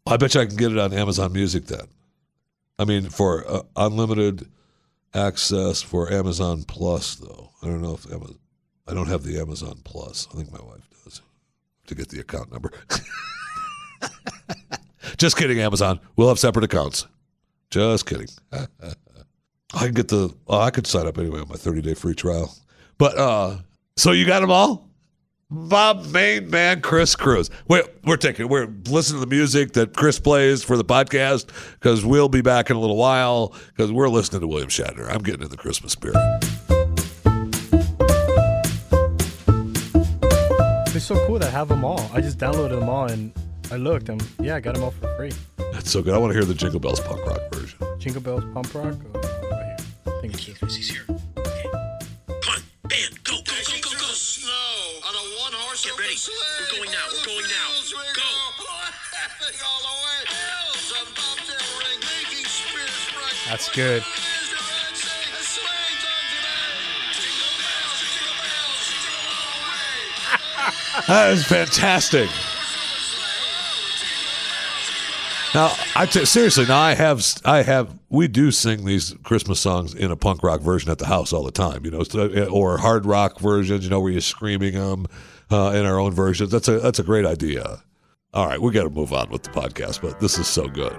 I 0.07 0.17
bet 0.17 0.35
you 0.35 0.41
I 0.41 0.45
can 0.45 0.55
get 0.55 0.71
it 0.71 0.77
on 0.77 0.93
Amazon 0.93 1.33
Music 1.33 1.65
then. 1.65 1.87
I 2.77 2.85
mean, 2.85 3.09
for 3.09 3.49
uh, 3.49 3.61
unlimited 3.75 4.47
access 5.13 5.81
for 5.81 6.11
Amazon 6.11 6.63
Plus, 6.63 7.15
though. 7.15 7.49
I 7.63 7.67
don't 7.67 7.81
know 7.81 7.93
if 7.93 8.05
Amazon, 8.11 8.37
I 8.87 8.93
don't 8.93 9.07
have 9.07 9.23
the 9.23 9.39
Amazon 9.39 9.79
Plus. 9.83 10.27
I 10.31 10.37
think 10.37 10.51
my 10.51 10.61
wife 10.61 10.87
does. 11.03 11.21
To 11.87 11.95
get 11.95 12.09
the 12.09 12.19
account 12.19 12.51
number. 12.51 12.71
Just 15.17 15.37
kidding, 15.37 15.59
Amazon. 15.59 15.99
We'll 16.15 16.29
have 16.29 16.39
separate 16.39 16.65
accounts. 16.65 17.07
Just 17.69 18.05
kidding. 18.05 18.27
I 19.73 19.85
can 19.85 19.93
get 19.93 20.07
the. 20.09 20.33
Oh, 20.47 20.59
I 20.59 20.69
could 20.69 20.87
sign 20.87 21.07
up 21.07 21.17
anyway 21.17 21.39
on 21.41 21.47
my 21.49 21.55
30 21.55 21.81
day 21.81 21.93
free 21.93 22.15
trial. 22.15 22.55
But 22.97 23.17
uh 23.17 23.57
so 23.97 24.11
you 24.11 24.25
got 24.25 24.41
them 24.41 24.51
all? 24.51 24.89
Bob 25.49 26.05
main 26.07 26.49
man 26.49 26.81
Chris 26.81 27.15
Cruz. 27.15 27.49
Wait, 27.67 27.85
we're 28.03 28.17
taking 28.17 28.47
we're 28.47 28.67
listening 28.89 29.21
to 29.21 29.25
the 29.25 29.35
music 29.35 29.73
that 29.73 29.95
Chris 29.95 30.19
plays 30.19 30.63
for 30.63 30.75
the 30.75 30.83
podcast 30.83 31.47
because 31.73 32.03
we'll 32.05 32.29
be 32.29 32.41
back 32.41 32.69
in 32.69 32.75
a 32.75 32.79
little 32.79 32.97
while 32.97 33.53
because 33.67 33.91
we're 33.91 34.09
listening 34.09 34.41
to 34.41 34.47
William 34.47 34.69
Shatner. 34.69 35.09
I'm 35.09 35.21
getting 35.21 35.43
in 35.43 35.49
the 35.49 35.57
Christmas 35.57 35.91
spirit. 35.93 36.17
It's 40.95 41.05
so 41.05 41.15
cool 41.27 41.39
that 41.39 41.49
I 41.49 41.51
have 41.51 41.67
them 41.67 41.83
all. 41.83 42.09
I 42.13 42.21
just 42.21 42.37
downloaded 42.37 42.79
them 42.79 42.89
all 42.89 43.05
and 43.05 43.31
I 43.71 43.75
looked 43.75 44.09
and 44.09 44.25
yeah, 44.39 44.55
I 44.55 44.59
got 44.61 44.75
them 44.75 44.83
all 44.83 44.91
for 44.91 45.13
free. 45.17 45.31
That's 45.73 45.91
so 45.91 46.01
good. 46.01 46.13
I 46.13 46.17
want 46.17 46.31
to 46.31 46.39
hear 46.39 46.45
the 46.45 46.53
Jingle 46.53 46.79
Bells 46.79 46.99
punk 47.01 47.25
rock 47.25 47.41
version. 47.51 47.79
Jingle 47.99 48.21
Bells 48.21 48.43
punk 48.53 48.73
Rock. 48.73 48.95
Oh, 49.13 49.54
right 50.27 50.39
here. 50.39 50.55
I 50.55 50.65
think. 50.67 50.71
He's 50.71 50.89
here. 50.89 51.05
Okay. 51.09 51.69
Come 51.71 52.53
on, 52.53 52.61
band, 52.89 53.23
go, 53.23 53.35
go, 53.43 53.55
go, 53.67 53.77
go, 53.81 53.91
go. 53.91 54.09
Snow 54.13 54.51
on 55.07 55.13
a 55.13 55.23
one 55.41 55.53
horse 55.53 55.85
Get 55.85 55.97
ready. 55.99 56.15
We're 56.15 56.77
going 56.77 56.91
now. 56.91 57.05
We're 57.11 57.25
going 57.25 57.45
now. 57.45 57.67
Go. 58.15 58.29
Laughing 59.13 59.59
all 59.65 59.81
the 59.81 59.95
way. 60.03 60.19
Bells 60.25 60.93
on 60.99 61.07
bobtail 61.13 61.65
ring, 61.79 62.01
That's 63.49 63.69
good. 63.69 64.03
That 71.07 71.31
is 71.33 71.45
fantastic. 71.45 72.29
Now, 75.55 75.71
I 75.95 76.05
t- 76.05 76.25
seriously 76.25 76.65
now 76.65 76.81
I 76.81 76.95
have 76.95 77.25
I 77.45 77.61
have 77.61 77.97
we 78.09 78.27
do 78.27 78.51
sing 78.51 78.83
these 78.83 79.15
Christmas 79.23 79.57
songs 79.57 79.93
in 79.93 80.11
a 80.11 80.17
punk 80.17 80.43
rock 80.43 80.59
version 80.59 80.91
at 80.91 80.97
the 80.97 81.05
house 81.05 81.31
all 81.31 81.43
the 81.43 81.51
time, 81.51 81.85
you 81.85 81.91
know, 81.91 82.03
or 82.47 82.77
hard 82.77 83.05
rock 83.05 83.39
versions, 83.39 83.85
you 83.85 83.89
know, 83.89 84.01
where 84.01 84.11
you're 84.11 84.19
screaming 84.19 84.73
them 84.73 85.05
uh, 85.49 85.71
in 85.73 85.85
our 85.85 85.97
own 85.97 86.11
versions. 86.11 86.51
That's 86.51 86.67
a 86.67 86.79
that's 86.79 86.99
a 86.99 87.03
great 87.03 87.25
idea. 87.25 87.81
All 88.33 88.47
right, 88.47 88.61
we 88.61 88.73
got 88.73 88.83
to 88.83 88.89
move 88.89 89.13
on 89.13 89.29
with 89.29 89.43
the 89.43 89.49
podcast, 89.51 90.01
but 90.01 90.19
this 90.19 90.37
is 90.37 90.45
so 90.45 90.67
good. 90.67 90.91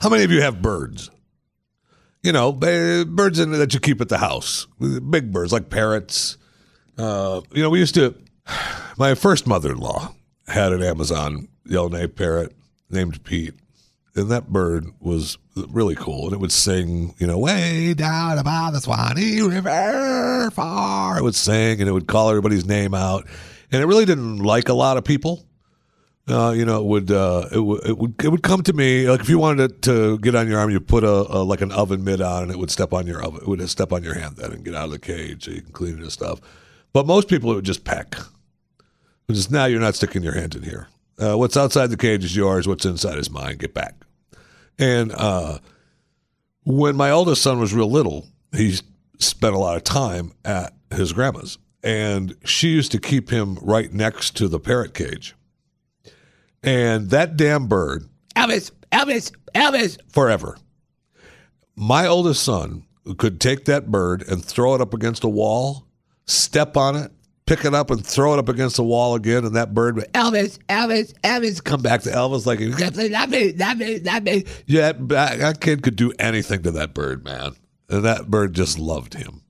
How 0.00 0.08
many 0.08 0.24
of 0.24 0.32
you 0.32 0.42
have 0.42 0.60
birds? 0.60 1.12
You 2.22 2.32
know, 2.32 2.52
birds 2.52 3.38
that 3.38 3.74
you 3.74 3.80
keep 3.80 4.00
at 4.00 4.08
the 4.08 4.18
house. 4.18 4.66
Big 4.78 5.32
birds 5.32 5.52
like 5.52 5.70
parrots. 5.70 6.36
Uh, 6.98 7.42
you 7.52 7.62
know, 7.62 7.70
we 7.70 7.78
used 7.78 7.94
to. 7.94 8.14
My 8.96 9.14
first 9.14 9.46
mother-in-law 9.46 10.14
had 10.48 10.72
an 10.72 10.82
Amazon 10.82 11.48
yellow-nape 11.64 12.16
parrot 12.16 12.56
named 12.90 13.22
Pete, 13.22 13.54
and 14.16 14.30
that 14.30 14.48
bird 14.48 14.86
was 14.98 15.38
really 15.68 15.94
cool. 15.94 16.24
And 16.24 16.32
it 16.32 16.40
would 16.40 16.50
sing, 16.50 17.14
you 17.18 17.26
know, 17.26 17.38
way 17.38 17.94
down 17.94 18.42
by 18.42 18.70
the 18.72 18.80
Swanee 18.80 19.42
River, 19.42 20.50
far. 20.52 21.18
It 21.18 21.22
would 21.22 21.36
sing, 21.36 21.80
and 21.80 21.88
it 21.88 21.92
would 21.92 22.08
call 22.08 22.30
everybody's 22.30 22.66
name 22.66 22.94
out. 22.94 23.28
And 23.70 23.82
it 23.82 23.86
really 23.86 24.06
didn't 24.06 24.38
like 24.38 24.68
a 24.68 24.74
lot 24.74 24.96
of 24.96 25.04
people 25.04 25.44
uh, 26.28 26.52
you 26.54 26.64
know, 26.64 26.80
it 26.80 26.84
would 26.84 27.10
uh, 27.10 27.48
it 27.52 27.60
would 27.60 27.86
it 27.86 27.98
would 27.98 28.14
it 28.24 28.28
would 28.28 28.42
come 28.42 28.62
to 28.62 28.72
me 28.72 29.08
like 29.08 29.20
if 29.20 29.28
you 29.28 29.38
wanted 29.38 29.70
it 29.70 29.82
to 29.82 30.18
get 30.18 30.34
on 30.34 30.48
your 30.48 30.58
arm, 30.58 30.70
you 30.70 30.80
put 30.80 31.04
a, 31.04 31.08
a 31.08 31.40
like 31.42 31.60
an 31.60 31.72
oven 31.72 32.04
mitt 32.04 32.20
on, 32.20 32.44
and 32.44 32.52
it 32.52 32.58
would 32.58 32.70
step 32.70 32.92
on 32.92 33.06
your 33.06 33.22
oven. 33.22 33.40
It 33.40 33.48
would 33.48 33.68
step 33.70 33.92
on 33.92 34.02
your 34.02 34.14
hand 34.14 34.36
then 34.36 34.52
and 34.52 34.64
get 34.64 34.74
out 34.74 34.86
of 34.86 34.90
the 34.90 34.98
cage, 34.98 35.44
so 35.44 35.50
you 35.50 35.62
can 35.62 35.72
clean 35.72 35.94
it 35.94 36.02
and 36.02 36.12
stuff. 36.12 36.40
But 36.92 37.06
most 37.06 37.28
people 37.28 37.52
it 37.52 37.56
would 37.56 37.64
just 37.64 37.84
peck. 37.84 38.16
Just 39.30 39.50
now 39.50 39.66
you're 39.66 39.80
not 39.80 39.94
sticking 39.94 40.22
your 40.22 40.34
hand 40.34 40.54
in 40.54 40.62
here. 40.62 40.88
Uh, 41.18 41.36
what's 41.36 41.56
outside 41.56 41.88
the 41.88 41.96
cage 41.96 42.24
is 42.24 42.36
yours. 42.36 42.68
What's 42.68 42.84
inside 42.84 43.18
is 43.18 43.30
mine. 43.30 43.56
Get 43.56 43.74
back. 43.74 43.94
And 44.78 45.12
uh, 45.12 45.58
when 46.64 46.96
my 46.96 47.10
oldest 47.10 47.42
son 47.42 47.58
was 47.58 47.74
real 47.74 47.90
little, 47.90 48.26
he 48.52 48.78
spent 49.18 49.54
a 49.54 49.58
lot 49.58 49.76
of 49.76 49.84
time 49.84 50.32
at 50.44 50.74
his 50.90 51.12
grandma's, 51.12 51.58
and 51.82 52.36
she 52.44 52.68
used 52.68 52.92
to 52.92 53.00
keep 53.00 53.30
him 53.30 53.58
right 53.60 53.92
next 53.92 54.36
to 54.36 54.48
the 54.48 54.60
parrot 54.60 54.94
cage. 54.94 55.34
And 56.62 57.10
that 57.10 57.36
damn 57.36 57.66
bird, 57.66 58.08
Elvis, 58.34 58.70
Elvis, 58.92 59.32
Elvis, 59.54 59.98
forever. 60.10 60.56
My 61.76 62.06
oldest 62.06 62.42
son 62.42 62.84
could 63.16 63.40
take 63.40 63.64
that 63.66 63.90
bird 63.90 64.26
and 64.28 64.44
throw 64.44 64.74
it 64.74 64.80
up 64.80 64.92
against 64.92 65.24
a 65.24 65.28
wall, 65.28 65.86
step 66.26 66.76
on 66.76 66.96
it, 66.96 67.12
pick 67.46 67.64
it 67.64 67.74
up 67.74 67.90
and 67.90 68.04
throw 68.04 68.34
it 68.34 68.38
up 68.38 68.48
against 68.48 68.76
the 68.76 68.82
wall 68.82 69.14
again, 69.14 69.44
and 69.44 69.56
that 69.56 69.72
bird 69.72 69.96
would 69.96 70.12
Elvis, 70.12 70.58
Elvis, 70.68 71.12
Elvis 71.22 71.62
come 71.62 71.80
back 71.80 72.02
to 72.02 72.10
Elvis 72.10 72.46
like 72.46 72.60
not 72.60 73.30
me, 73.30 73.52
not 73.52 73.78
me, 73.78 74.00
not 74.00 74.22
me. 74.22 74.44
Yeah, 74.66 74.92
that, 74.92 75.38
that 75.38 75.60
kid 75.60 75.82
could 75.82 75.96
do 75.96 76.12
anything 76.18 76.62
to 76.64 76.70
that 76.72 76.92
bird, 76.92 77.24
man, 77.24 77.52
and 77.88 78.04
that 78.04 78.28
bird 78.28 78.54
just 78.54 78.78
loved 78.78 79.14
him. 79.14 79.42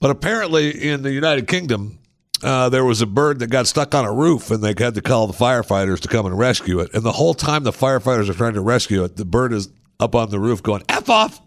But 0.00 0.10
apparently, 0.10 0.70
in 0.70 1.02
the 1.02 1.12
United 1.12 1.46
Kingdom, 1.46 1.98
uh, 2.42 2.68
there 2.68 2.84
was 2.84 3.00
a 3.00 3.06
bird 3.06 3.38
that 3.38 3.48
got 3.48 3.66
stuck 3.66 3.94
on 3.94 4.04
a 4.04 4.12
roof, 4.12 4.50
and 4.50 4.62
they 4.62 4.74
had 4.76 4.94
to 4.94 5.02
call 5.02 5.26
the 5.26 5.32
firefighters 5.32 6.00
to 6.00 6.08
come 6.08 6.26
and 6.26 6.38
rescue 6.38 6.80
it. 6.80 6.92
And 6.94 7.02
the 7.02 7.12
whole 7.12 7.34
time 7.34 7.64
the 7.64 7.72
firefighters 7.72 8.28
are 8.28 8.34
trying 8.34 8.54
to 8.54 8.60
rescue 8.60 9.04
it, 9.04 9.16
the 9.16 9.24
bird 9.24 9.52
is 9.52 9.70
up 9.98 10.14
on 10.14 10.30
the 10.30 10.38
roof 10.38 10.62
going, 10.62 10.82
F 10.88 11.08
off, 11.08 11.40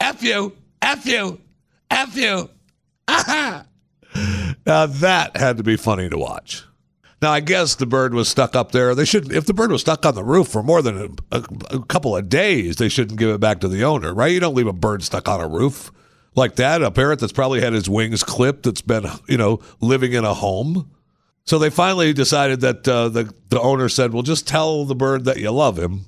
F 0.00 0.22
you, 0.22 0.56
F 0.82 1.06
you, 1.06 1.40
F 1.90 2.16
you. 2.16 2.50
Now 4.66 4.86
that 4.86 5.36
had 5.36 5.58
to 5.58 5.62
be 5.62 5.76
funny 5.76 6.08
to 6.08 6.18
watch. 6.18 6.64
Now 7.22 7.32
I 7.32 7.40
guess 7.40 7.74
the 7.74 7.86
bird 7.86 8.14
was 8.14 8.28
stuck 8.28 8.56
up 8.56 8.72
there. 8.72 8.94
They 8.94 9.04
shouldn't. 9.04 9.32
If 9.32 9.46
the 9.46 9.54
bird 9.54 9.70
was 9.70 9.82
stuck 9.82 10.04
on 10.04 10.14
the 10.14 10.24
roof 10.24 10.48
for 10.48 10.62
more 10.62 10.82
than 10.82 11.16
a, 11.32 11.38
a, 11.38 11.44
a 11.76 11.84
couple 11.86 12.16
of 12.16 12.28
days, 12.28 12.76
they 12.76 12.88
shouldn't 12.88 13.18
give 13.18 13.30
it 13.30 13.40
back 13.40 13.60
to 13.60 13.68
the 13.68 13.84
owner, 13.84 14.14
right? 14.14 14.32
You 14.32 14.40
don't 14.40 14.54
leave 14.54 14.66
a 14.66 14.72
bird 14.72 15.02
stuck 15.02 15.28
on 15.28 15.40
a 15.40 15.48
roof 15.48 15.92
like 16.36 16.56
that. 16.56 16.82
A 16.82 16.90
parrot 16.90 17.18
that's 17.18 17.32
probably 17.32 17.60
had 17.60 17.72
his 17.72 17.88
wings 17.88 18.22
clipped, 18.22 18.64
that's 18.64 18.82
been 18.82 19.06
you 19.28 19.36
know 19.36 19.60
living 19.80 20.12
in 20.12 20.24
a 20.24 20.34
home. 20.34 20.90
So 21.44 21.58
they 21.58 21.70
finally 21.70 22.12
decided 22.12 22.60
that 22.60 22.86
uh, 22.86 23.08
the 23.08 23.34
the 23.48 23.60
owner 23.60 23.88
said, 23.88 24.12
"Well, 24.12 24.22
just 24.22 24.46
tell 24.46 24.84
the 24.84 24.94
bird 24.94 25.24
that 25.24 25.38
you 25.38 25.50
love 25.50 25.78
him. 25.78 26.06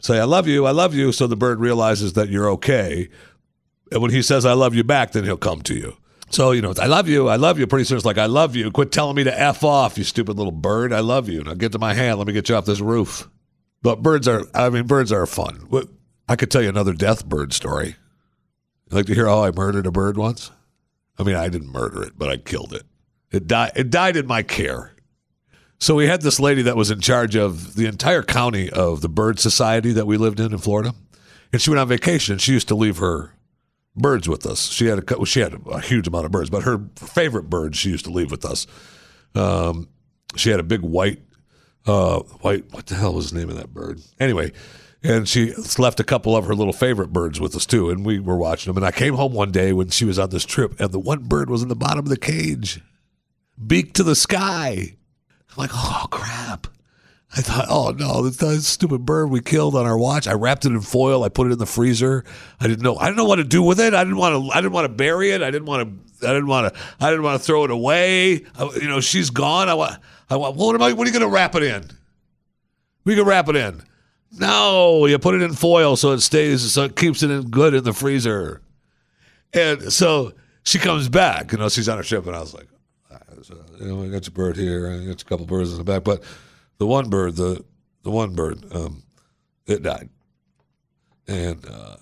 Say 0.00 0.18
I 0.18 0.24
love 0.24 0.46
you, 0.46 0.66
I 0.66 0.72
love 0.72 0.94
you." 0.94 1.12
So 1.12 1.26
the 1.26 1.36
bird 1.36 1.60
realizes 1.60 2.14
that 2.14 2.28
you're 2.28 2.50
okay, 2.50 3.08
and 3.90 4.02
when 4.02 4.10
he 4.10 4.22
says 4.22 4.44
"I 4.44 4.52
love 4.52 4.74
you" 4.74 4.84
back, 4.84 5.12
then 5.12 5.24
he'll 5.24 5.36
come 5.36 5.62
to 5.62 5.74
you. 5.74 5.96
So 6.30 6.52
you 6.52 6.62
know, 6.62 6.72
I 6.80 6.86
love 6.86 7.08
you, 7.08 7.28
I 7.28 7.36
love 7.36 7.58
you. 7.58 7.66
Pretty 7.66 7.84
soon 7.84 7.98
it's 7.98 8.06
like 8.06 8.18
I 8.18 8.26
love 8.26 8.56
you. 8.56 8.70
Quit 8.70 8.90
telling 8.90 9.16
me 9.16 9.24
to 9.24 9.40
f 9.40 9.62
off, 9.62 9.98
you 9.98 10.04
stupid 10.04 10.36
little 10.36 10.52
bird. 10.52 10.92
I 10.92 11.00
love 11.00 11.28
you. 11.28 11.44
Now 11.44 11.54
get 11.54 11.72
to 11.72 11.78
my 11.78 11.92
hand. 11.94 12.18
Let 12.18 12.26
me 12.26 12.32
get 12.32 12.48
you 12.48 12.56
off 12.56 12.64
this 12.64 12.80
roof. 12.80 13.28
But 13.82 14.00
birds 14.00 14.28
are, 14.28 14.46
I 14.54 14.70
mean, 14.70 14.86
birds 14.86 15.12
are 15.12 15.26
fun. 15.26 15.68
I 16.28 16.36
could 16.36 16.50
tell 16.50 16.62
you 16.62 16.68
another 16.68 16.94
death 16.94 17.26
bird 17.26 17.52
story. 17.52 17.96
You 18.92 18.98
like 18.98 19.06
to 19.06 19.14
hear 19.14 19.26
how 19.26 19.42
I 19.42 19.50
murdered 19.50 19.86
a 19.86 19.90
bird 19.90 20.18
once? 20.18 20.50
I 21.18 21.22
mean, 21.22 21.34
I 21.34 21.48
didn't 21.48 21.72
murder 21.72 22.02
it, 22.02 22.12
but 22.14 22.28
I 22.28 22.36
killed 22.36 22.74
it. 22.74 22.82
It 23.30 23.46
died. 23.46 23.72
It 23.74 23.88
died 23.88 24.18
in 24.18 24.26
my 24.26 24.42
care. 24.42 24.92
So 25.78 25.94
we 25.94 26.06
had 26.06 26.20
this 26.20 26.38
lady 26.38 26.60
that 26.62 26.76
was 26.76 26.90
in 26.90 27.00
charge 27.00 27.34
of 27.34 27.74
the 27.74 27.86
entire 27.86 28.22
county 28.22 28.68
of 28.68 29.00
the 29.00 29.08
bird 29.08 29.40
society 29.40 29.92
that 29.92 30.06
we 30.06 30.18
lived 30.18 30.40
in 30.40 30.52
in 30.52 30.58
Florida, 30.58 30.94
and 31.54 31.62
she 31.62 31.70
went 31.70 31.80
on 31.80 31.88
vacation. 31.88 32.36
She 32.36 32.52
used 32.52 32.68
to 32.68 32.74
leave 32.74 32.98
her 32.98 33.34
birds 33.96 34.28
with 34.28 34.44
us. 34.44 34.68
She 34.68 34.86
had 34.86 34.98
a 34.98 35.24
she 35.24 35.40
had 35.40 35.58
a 35.70 35.80
huge 35.80 36.06
amount 36.06 36.26
of 36.26 36.30
birds, 36.30 36.50
but 36.50 36.64
her 36.64 36.84
favorite 36.96 37.48
bird 37.48 37.74
she 37.74 37.88
used 37.88 38.04
to 38.04 38.10
leave 38.10 38.30
with 38.30 38.44
us. 38.44 38.66
Um, 39.34 39.88
she 40.36 40.50
had 40.50 40.60
a 40.60 40.64
big 40.64 40.82
white, 40.82 41.22
uh, 41.86 42.18
white. 42.42 42.70
What 42.72 42.86
the 42.86 42.96
hell 42.96 43.14
was 43.14 43.30
the 43.30 43.38
name 43.38 43.48
of 43.48 43.56
that 43.56 43.72
bird? 43.72 44.02
Anyway, 44.20 44.52
and 45.02 45.28
she 45.28 45.52
left 45.78 46.00
a 46.00 46.04
couple 46.04 46.36
of 46.36 46.46
her 46.46 46.54
little 46.54 46.72
favorite 46.72 47.12
birds 47.12 47.40
with 47.40 47.54
us 47.56 47.66
too, 47.66 47.90
and 47.90 48.04
we 48.04 48.18
were 48.20 48.36
watching 48.36 48.70
them. 48.72 48.82
And 48.82 48.86
I 48.86 48.92
came 48.92 49.14
home 49.14 49.32
one 49.32 49.50
day 49.50 49.72
when 49.72 49.88
she 49.88 50.04
was 50.04 50.18
on 50.18 50.30
this 50.30 50.44
trip, 50.44 50.78
and 50.80 50.92
the 50.92 51.00
one 51.00 51.24
bird 51.24 51.50
was 51.50 51.62
in 51.62 51.68
the 51.68 51.76
bottom 51.76 52.00
of 52.00 52.08
the 52.08 52.16
cage, 52.16 52.80
beak 53.64 53.94
to 53.94 54.02
the 54.02 54.14
sky. 54.14 54.96
I'm 55.50 55.56
like, 55.56 55.70
oh 55.72 56.06
crap. 56.10 56.68
I 57.34 57.40
thought, 57.40 57.66
oh 57.70 57.90
no, 57.92 58.22
this, 58.22 58.36
this 58.36 58.66
stupid 58.66 59.06
bird 59.06 59.30
we 59.30 59.40
killed 59.40 59.74
on 59.74 59.86
our 59.86 59.96
watch. 59.96 60.28
I 60.28 60.34
wrapped 60.34 60.66
it 60.66 60.72
in 60.72 60.80
foil. 60.82 61.24
I 61.24 61.30
put 61.30 61.46
it 61.46 61.52
in 61.52 61.58
the 61.58 61.66
freezer. 61.66 62.24
I 62.60 62.68
didn't 62.68 62.82
know. 62.82 62.96
I 62.96 63.06
didn't 63.06 63.16
know 63.16 63.24
what 63.24 63.36
to 63.36 63.44
do 63.44 63.62
with 63.62 63.80
it. 63.80 63.94
I 63.94 64.04
didn't 64.04 64.18
want 64.18 64.44
to. 64.44 64.50
I 64.52 64.60
didn't 64.60 64.72
want 64.72 64.84
to 64.84 64.92
bury 64.92 65.30
it. 65.30 65.42
I 65.42 65.50
didn't 65.50 65.66
want 65.66 65.88
to. 66.20 66.28
I 66.28 66.32
didn't 66.32 66.48
want 66.48 66.74
to. 66.74 66.80
I 67.00 67.08
didn't 67.08 67.24
want 67.24 67.40
to 67.40 67.44
throw 67.44 67.64
it 67.64 67.70
away. 67.70 68.44
I, 68.58 68.70
you 68.74 68.88
know, 68.88 69.00
she's 69.00 69.30
gone. 69.30 69.70
I 69.70 69.74
want. 69.74 69.98
I 70.28 70.36
want. 70.36 70.56
What 70.56 70.74
am 70.74 70.82
I? 70.82 70.92
What 70.92 71.06
are 71.06 71.10
you 71.10 71.18
going 71.18 71.28
to 71.28 71.34
wrap 71.34 71.54
it 71.54 71.62
in? 71.62 71.90
We 73.04 73.16
can 73.16 73.24
wrap 73.24 73.48
it 73.48 73.56
in. 73.56 73.82
No, 74.38 75.06
you 75.06 75.18
put 75.18 75.34
it 75.34 75.42
in 75.42 75.52
foil 75.52 75.96
so 75.96 76.12
it 76.12 76.20
stays. 76.20 76.72
So 76.72 76.84
it 76.84 76.96
keeps 76.96 77.22
it 77.22 77.30
in 77.30 77.50
good 77.50 77.74
in 77.74 77.84
the 77.84 77.92
freezer. 77.92 78.62
And 79.52 79.92
so 79.92 80.32
she 80.64 80.78
comes 80.78 81.08
back. 81.08 81.52
You 81.52 81.58
know, 81.58 81.68
she's 81.68 81.88
on 81.88 81.98
her 81.98 82.02
ship, 82.02 82.26
and 82.26 82.34
I 82.34 82.40
was 82.40 82.54
like, 82.54 82.68
"Ah, 83.10 83.18
so, 83.42 83.58
you 83.78 83.86
know, 83.86 84.02
I 84.02 84.08
got 84.08 84.26
your 84.26 84.32
bird 84.32 84.56
here, 84.56 84.90
I 84.90 85.04
got 85.06 85.20
a 85.20 85.24
couple 85.24 85.44
birds 85.46 85.72
in 85.72 85.78
the 85.78 85.84
back, 85.84 86.04
but 86.04 86.22
the 86.78 86.86
one 86.86 87.10
bird, 87.10 87.36
the 87.36 87.62
the 88.02 88.10
one 88.10 88.34
bird, 88.34 88.64
um, 88.74 89.02
it 89.66 89.82
died. 89.82 90.08
And 91.28 91.64
uh, 91.68 91.96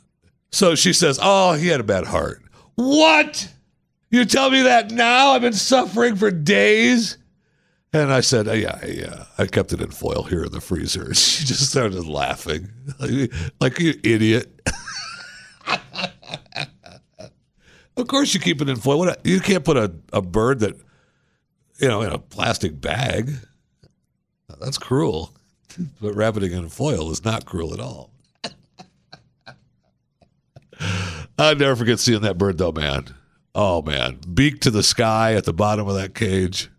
so 0.52 0.74
she 0.74 0.92
says, 0.92 1.18
"Oh, 1.20 1.54
he 1.54 1.66
had 1.68 1.80
a 1.80 1.84
bad 1.84 2.04
heart." 2.06 2.42
What? 2.76 3.52
You 4.10 4.24
tell 4.24 4.50
me 4.50 4.62
that 4.62 4.90
now? 4.90 5.30
I've 5.30 5.42
been 5.42 5.52
suffering 5.52 6.16
for 6.16 6.30
days. 6.30 7.18
And 7.92 8.12
I 8.12 8.20
said, 8.20 8.46
"Uh, 8.46 8.52
"Yeah, 8.52 8.84
yeah." 8.86 9.24
I 9.36 9.46
kept 9.46 9.72
it 9.72 9.80
in 9.80 9.90
foil 9.90 10.22
here 10.22 10.44
in 10.44 10.52
the 10.52 10.60
freezer. 10.60 11.04
And 11.06 11.16
she 11.16 11.44
just 11.44 11.70
started 11.70 12.06
laughing, 12.06 12.68
like, 13.00 13.32
like 13.60 13.80
you 13.80 13.94
idiot. 14.04 14.60
of 17.96 18.06
course, 18.06 18.32
you 18.32 18.40
keep 18.40 18.62
it 18.62 18.68
in 18.68 18.76
foil. 18.76 18.98
What, 18.98 19.20
you 19.26 19.40
can't 19.40 19.64
put 19.64 19.76
a, 19.76 19.92
a 20.12 20.22
bird 20.22 20.60
that, 20.60 20.76
you 21.80 21.88
know, 21.88 22.02
in 22.02 22.12
a 22.12 22.18
plastic 22.18 22.80
bag. 22.80 23.32
That's 24.60 24.78
cruel. 24.78 25.34
But 26.00 26.14
wrapping 26.14 26.42
it 26.44 26.52
in 26.52 26.68
foil 26.68 27.10
is 27.10 27.24
not 27.24 27.44
cruel 27.44 27.72
at 27.72 27.80
all. 27.80 28.10
I'll 31.38 31.56
never 31.56 31.76
forget 31.76 31.98
seeing 31.98 32.20
that 32.22 32.38
bird, 32.38 32.58
though, 32.58 32.72
man. 32.72 33.14
Oh, 33.54 33.82
man. 33.82 34.18
Beak 34.32 34.60
to 34.60 34.70
the 34.70 34.82
sky 34.82 35.34
at 35.34 35.44
the 35.44 35.52
bottom 35.52 35.88
of 35.88 35.94
that 35.94 36.14
cage. 36.14 36.70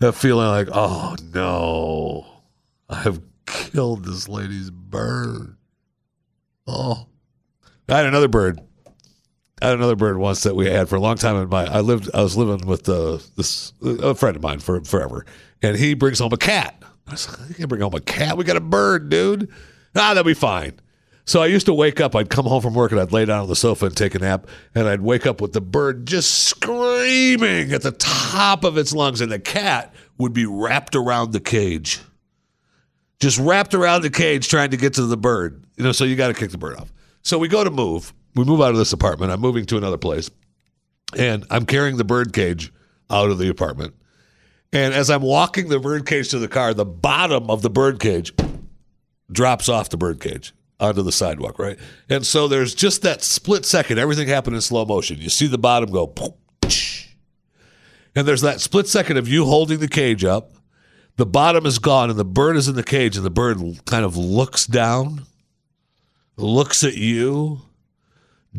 That 0.00 0.12
feeling 0.12 0.46
like, 0.46 0.68
oh, 0.72 1.16
no. 1.34 2.26
I 2.88 3.00
have 3.02 3.20
killed 3.46 4.04
this 4.04 4.28
lady's 4.28 4.70
bird. 4.70 5.56
Oh. 6.66 7.06
I 7.88 7.96
had 7.96 8.06
another 8.06 8.28
bird 8.28 8.60
I 9.60 9.66
had 9.66 9.74
another 9.74 9.96
bird 9.96 10.18
once 10.18 10.44
that 10.44 10.54
we 10.54 10.66
had 10.66 10.88
for 10.88 10.96
a 10.96 11.00
long 11.00 11.16
time. 11.16 11.36
In 11.36 11.48
my, 11.48 11.64
I 11.64 11.80
lived, 11.80 12.10
I 12.14 12.22
was 12.22 12.36
living 12.36 12.66
with 12.66 12.88
uh, 12.88 13.18
this 13.36 13.72
a 13.82 14.14
friend 14.14 14.36
of 14.36 14.42
mine 14.42 14.60
for 14.60 14.82
forever, 14.84 15.26
and 15.62 15.76
he 15.76 15.94
brings 15.94 16.20
home 16.20 16.32
a 16.32 16.36
cat. 16.36 16.80
I 17.06 17.12
was 17.12 17.28
like, 17.28 17.48
you 17.48 17.54
can 17.54 17.68
bring 17.68 17.80
home 17.80 17.94
a 17.94 18.00
cat. 18.00 18.36
We 18.36 18.44
got 18.44 18.56
a 18.56 18.60
bird, 18.60 19.08
dude. 19.08 19.50
Ah, 19.96 20.14
that'll 20.14 20.24
be 20.24 20.34
fine. 20.34 20.78
So 21.28 21.42
I 21.42 21.46
used 21.46 21.66
to 21.66 21.74
wake 21.74 22.00
up. 22.00 22.16
I'd 22.16 22.30
come 22.30 22.46
home 22.46 22.62
from 22.62 22.74
work 22.74 22.90
and 22.90 23.00
I'd 23.00 23.12
lay 23.12 23.24
down 23.24 23.42
on 23.42 23.48
the 23.48 23.56
sofa 23.56 23.86
and 23.86 23.96
take 23.96 24.14
a 24.14 24.18
nap, 24.18 24.46
and 24.74 24.88
I'd 24.88 25.02
wake 25.02 25.26
up 25.26 25.40
with 25.40 25.52
the 25.52 25.60
bird 25.60 26.06
just 26.06 26.46
screaming 26.46 27.72
at 27.72 27.82
the 27.82 27.92
top 27.92 28.64
of 28.64 28.78
its 28.78 28.92
lungs, 28.92 29.20
and 29.20 29.30
the 29.30 29.38
cat 29.38 29.94
would 30.16 30.32
be 30.32 30.46
wrapped 30.46 30.96
around 30.96 31.32
the 31.32 31.40
cage 31.40 32.00
just 33.20 33.38
wrapped 33.38 33.74
around 33.74 34.02
the 34.02 34.10
cage 34.10 34.48
trying 34.48 34.70
to 34.70 34.76
get 34.76 34.94
to 34.94 35.06
the 35.06 35.16
bird. 35.16 35.64
You 35.76 35.84
know, 35.84 35.92
so 35.92 36.04
you 36.04 36.16
got 36.16 36.28
to 36.28 36.34
kick 36.34 36.50
the 36.50 36.58
bird 36.58 36.76
off. 36.76 36.92
So 37.22 37.38
we 37.38 37.48
go 37.48 37.64
to 37.64 37.70
move. 37.70 38.12
We 38.34 38.44
move 38.44 38.60
out 38.60 38.70
of 38.70 38.76
this 38.76 38.92
apartment. 38.92 39.32
I'm 39.32 39.40
moving 39.40 39.66
to 39.66 39.76
another 39.76 39.98
place. 39.98 40.30
And 41.16 41.44
I'm 41.50 41.66
carrying 41.66 41.96
the 41.96 42.04
bird 42.04 42.32
cage 42.32 42.72
out 43.10 43.30
of 43.30 43.38
the 43.38 43.48
apartment. 43.48 43.94
And 44.72 44.92
as 44.92 45.10
I'm 45.10 45.22
walking 45.22 45.68
the 45.68 45.80
bird 45.80 46.06
cage 46.06 46.28
to 46.30 46.38
the 46.38 46.48
car, 46.48 46.74
the 46.74 46.84
bottom 46.84 47.50
of 47.50 47.62
the 47.62 47.70
bird 47.70 47.98
cage 47.98 48.32
drops 49.32 49.68
off 49.68 49.88
the 49.88 49.96
bird 49.96 50.20
cage 50.20 50.52
onto 50.80 51.02
the 51.02 51.12
sidewalk, 51.12 51.58
right? 51.58 51.78
And 52.08 52.26
so 52.26 52.48
there's 52.48 52.74
just 52.74 53.02
that 53.02 53.22
split 53.22 53.64
second, 53.64 53.98
everything 53.98 54.28
happened 54.28 54.56
in 54.56 54.62
slow 54.62 54.84
motion. 54.84 55.18
You 55.18 55.30
see 55.30 55.46
the 55.46 55.58
bottom 55.58 55.90
go, 55.90 56.12
and 58.14 58.26
there's 58.26 58.42
that 58.42 58.60
split 58.60 58.88
second 58.88 59.16
of 59.16 59.28
you 59.28 59.44
holding 59.44 59.78
the 59.78 59.88
cage 59.88 60.24
up 60.24 60.52
the 61.18 61.26
bottom 61.26 61.66
is 61.66 61.78
gone 61.78 62.10
and 62.10 62.18
the 62.18 62.24
bird 62.24 62.56
is 62.56 62.68
in 62.68 62.76
the 62.76 62.82
cage 62.82 63.16
and 63.16 63.26
the 63.26 63.30
bird 63.30 63.58
kind 63.84 64.04
of 64.04 64.16
looks 64.16 64.66
down 64.66 65.26
looks 66.36 66.84
at 66.84 66.96
you 66.96 67.60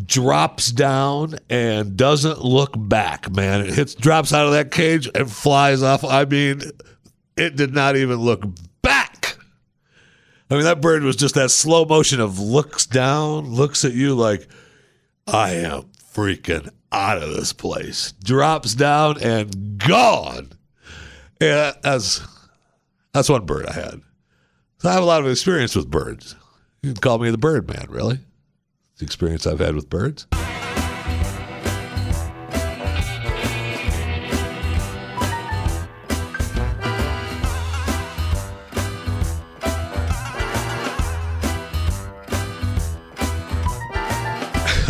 drops 0.06 0.72
down 0.72 1.36
and 1.50 1.98
doesn't 1.98 2.44
look 2.44 2.74
back 2.78 3.32
man 3.32 3.62
it 3.62 3.74
hits 3.74 3.96
drops 3.96 4.32
out 4.34 4.46
of 4.46 4.52
that 4.52 4.72
cage 4.72 5.10
and 5.16 5.32
flies 5.32 5.82
off 5.82 6.04
i 6.04 6.26
mean 6.26 6.62
it 7.36 7.56
did 7.56 7.74
not 7.74 7.96
even 7.96 8.18
look 8.18 8.44
i 10.50 10.56
mean 10.56 10.64
that 10.64 10.82
bird 10.82 11.04
was 11.04 11.16
just 11.16 11.36
that 11.36 11.50
slow 11.50 11.86
motion 11.86 12.20
of 12.20 12.40
looks 12.40 12.86
down 12.86 13.50
looks 13.50 13.84
at 13.86 13.94
you 13.94 14.16
like 14.16 14.48
i 15.28 15.52
am 15.52 15.84
freaking 16.14 16.70
out 16.92 17.22
of 17.22 17.30
this 17.34 17.54
place 17.54 18.14
drops 18.24 18.74
down 18.74 19.22
and 19.22 19.78
gone 19.78 20.50
yeah, 21.40 21.74
that's 21.82 22.22
that's 23.14 23.30
one 23.30 23.46
bird 23.46 23.66
I 23.68 23.74
had. 23.74 24.02
So 24.80 24.90
I 24.90 24.94
have 24.94 25.04
a 25.04 25.06
lot 25.06 25.22
of 25.22 25.28
experience 25.28 25.76
with 25.76 25.90
birds. 25.90 26.36
You 26.82 26.94
can 26.94 27.02
call 27.02 27.20
me 27.20 27.32
the 27.32 27.38
bird 27.38 27.68
man, 27.68 27.88
really. 27.90 28.20
The 28.98 29.06
experience 29.06 29.48
I've 29.48 29.60
had 29.60 29.76
with 29.76 29.90
birds. 29.90 30.28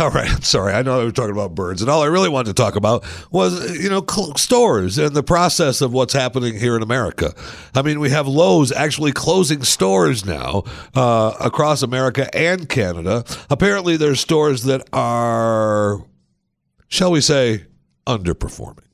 All 0.00 0.08
right, 0.08 0.32
I'm 0.32 0.40
sorry. 0.40 0.72
I 0.72 0.80
know 0.80 0.98
I 0.98 1.04
was 1.04 1.12
talking 1.12 1.32
about 1.32 1.54
birds, 1.54 1.82
and 1.82 1.90
all 1.90 2.02
I 2.02 2.06
really 2.06 2.30
wanted 2.30 2.56
to 2.56 2.62
talk 2.62 2.74
about 2.74 3.04
was, 3.30 3.78
you 3.78 3.90
know, 3.90 4.02
cl- 4.08 4.34
stores 4.36 4.96
and 4.96 5.14
the 5.14 5.22
process 5.22 5.82
of 5.82 5.92
what's 5.92 6.14
happening 6.14 6.56
here 6.56 6.74
in 6.74 6.82
America. 6.82 7.34
I 7.74 7.82
mean, 7.82 8.00
we 8.00 8.08
have 8.08 8.26
Lowe's 8.26 8.72
actually 8.72 9.12
closing 9.12 9.62
stores 9.62 10.24
now 10.24 10.62
uh, 10.94 11.34
across 11.38 11.82
America 11.82 12.34
and 12.34 12.66
Canada. 12.66 13.24
Apparently, 13.50 13.98
there's 13.98 14.20
stores 14.20 14.62
that 14.62 14.88
are, 14.94 16.02
shall 16.88 17.10
we 17.10 17.20
say, 17.20 17.66
underperforming. 18.06 18.88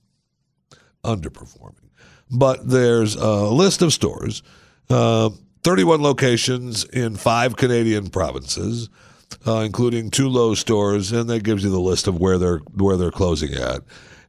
Underperforming. 1.05 1.91
But 2.33 2.69
there's 2.69 3.15
a 3.15 3.45
list 3.45 3.81
of 3.81 3.93
stores, 3.93 4.43
uh, 4.91 5.31
31 5.63 6.03
locations 6.03 6.83
in 6.83 7.15
five 7.15 7.57
Canadian 7.57 8.11
provinces 8.11 8.89
uh, 9.47 9.61
including 9.61 10.11
two 10.11 10.29
Lowe's 10.29 10.61
stores, 10.61 11.13
and 11.13 11.29
that 11.31 11.43
gives 11.43 11.65
you 11.65 11.71
the 11.71 11.81
list 11.81 12.07
of 12.07 12.21
where 12.21 12.39
they're 12.39 12.59
where 12.75 12.97
they're 12.97 13.11
closing 13.11 13.55
at. 13.55 13.83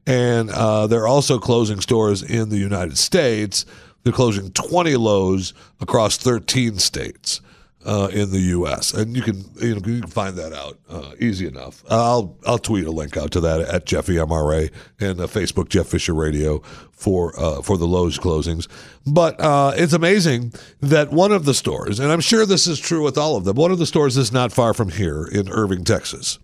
And 0.05 0.49
uh, 0.49 0.87
they're 0.87 1.07
also 1.07 1.37
closing 1.37 1.81
stores 1.81 2.23
in 2.23 2.49
the 2.49 2.57
United 2.57 2.97
States. 2.97 3.65
They're 4.03 4.13
closing 4.13 4.51
20 4.51 4.95
Lowe's 4.95 5.53
across 5.81 6.17
13 6.17 6.79
states 6.79 7.41
uh, 7.87 8.09
in 8.11 8.31
the 8.31 8.39
U.S. 8.39 8.93
And 8.93 9.15
you 9.15 9.21
can 9.21 9.45
you 9.55 9.75
know 9.75 9.81
you 9.85 10.01
can 10.01 10.09
find 10.09 10.35
that 10.35 10.53
out 10.53 10.77
uh, 10.89 11.13
easy 11.19 11.47
enough. 11.47 11.83
I'll 11.89 12.37
I'll 12.45 12.59
tweet 12.59 12.85
a 12.85 12.91
link 12.91 13.15
out 13.15 13.31
to 13.31 13.39
that 13.41 13.61
at 13.61 13.85
Jeffy 13.85 14.15
MRA 14.15 14.69
and 14.99 15.21
uh, 15.21 15.27
Facebook 15.27 15.69
Jeff 15.69 15.87
Fisher 15.87 16.13
Radio 16.13 16.59
for 16.91 17.33
uh, 17.39 17.61
for 17.61 17.77
the 17.77 17.87
Lowe's 17.87 18.19
closings. 18.19 18.67
But 19.05 19.39
uh, 19.39 19.71
it's 19.75 19.93
amazing 19.93 20.53
that 20.81 21.11
one 21.11 21.31
of 21.31 21.45
the 21.45 21.53
stores, 21.53 21.99
and 21.99 22.11
I'm 22.11 22.19
sure 22.19 22.45
this 22.45 22.67
is 22.67 22.77
true 22.77 23.03
with 23.03 23.17
all 23.17 23.37
of 23.37 23.45
them. 23.45 23.55
One 23.55 23.71
of 23.71 23.79
the 23.79 23.85
stores 23.85 24.17
is 24.17 24.33
not 24.33 24.51
far 24.51 24.73
from 24.73 24.89
here 24.89 25.25
in 25.25 25.49
Irving, 25.49 25.85
Texas. 25.85 26.39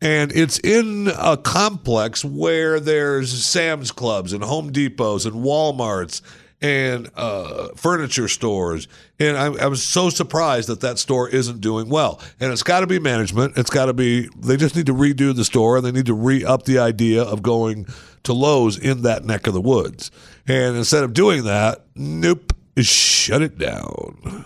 And 0.00 0.30
it's 0.30 0.60
in 0.60 1.10
a 1.18 1.36
complex 1.36 2.24
where 2.24 2.78
there's 2.78 3.44
Sam's 3.44 3.90
Clubs 3.90 4.32
and 4.32 4.44
Home 4.44 4.70
Depots 4.70 5.26
and 5.26 5.44
Walmarts 5.44 6.22
and 6.60 7.08
uh, 7.14 7.68
furniture 7.76 8.28
stores. 8.28 8.88
And 9.20 9.36
I, 9.36 9.46
I 9.46 9.66
was 9.66 9.82
so 9.82 10.10
surprised 10.10 10.68
that 10.68 10.80
that 10.80 10.98
store 10.98 11.28
isn't 11.28 11.60
doing 11.60 11.88
well. 11.88 12.20
And 12.40 12.52
it's 12.52 12.62
got 12.62 12.80
to 12.80 12.86
be 12.86 12.98
management. 12.98 13.56
It's 13.56 13.70
got 13.70 13.86
to 13.86 13.92
be, 13.92 14.28
they 14.36 14.56
just 14.56 14.74
need 14.74 14.86
to 14.86 14.94
redo 14.94 15.34
the 15.34 15.44
store 15.44 15.76
and 15.76 15.86
they 15.86 15.92
need 15.92 16.06
to 16.06 16.14
re 16.14 16.44
up 16.44 16.64
the 16.64 16.78
idea 16.78 17.22
of 17.22 17.42
going 17.42 17.86
to 18.24 18.32
Lowe's 18.32 18.76
in 18.76 19.02
that 19.02 19.24
neck 19.24 19.46
of 19.46 19.54
the 19.54 19.60
woods. 19.60 20.10
And 20.46 20.76
instead 20.76 21.04
of 21.04 21.12
doing 21.12 21.44
that, 21.44 21.84
nope, 21.94 22.52
shut 22.76 23.42
it 23.42 23.58
down. 23.58 24.44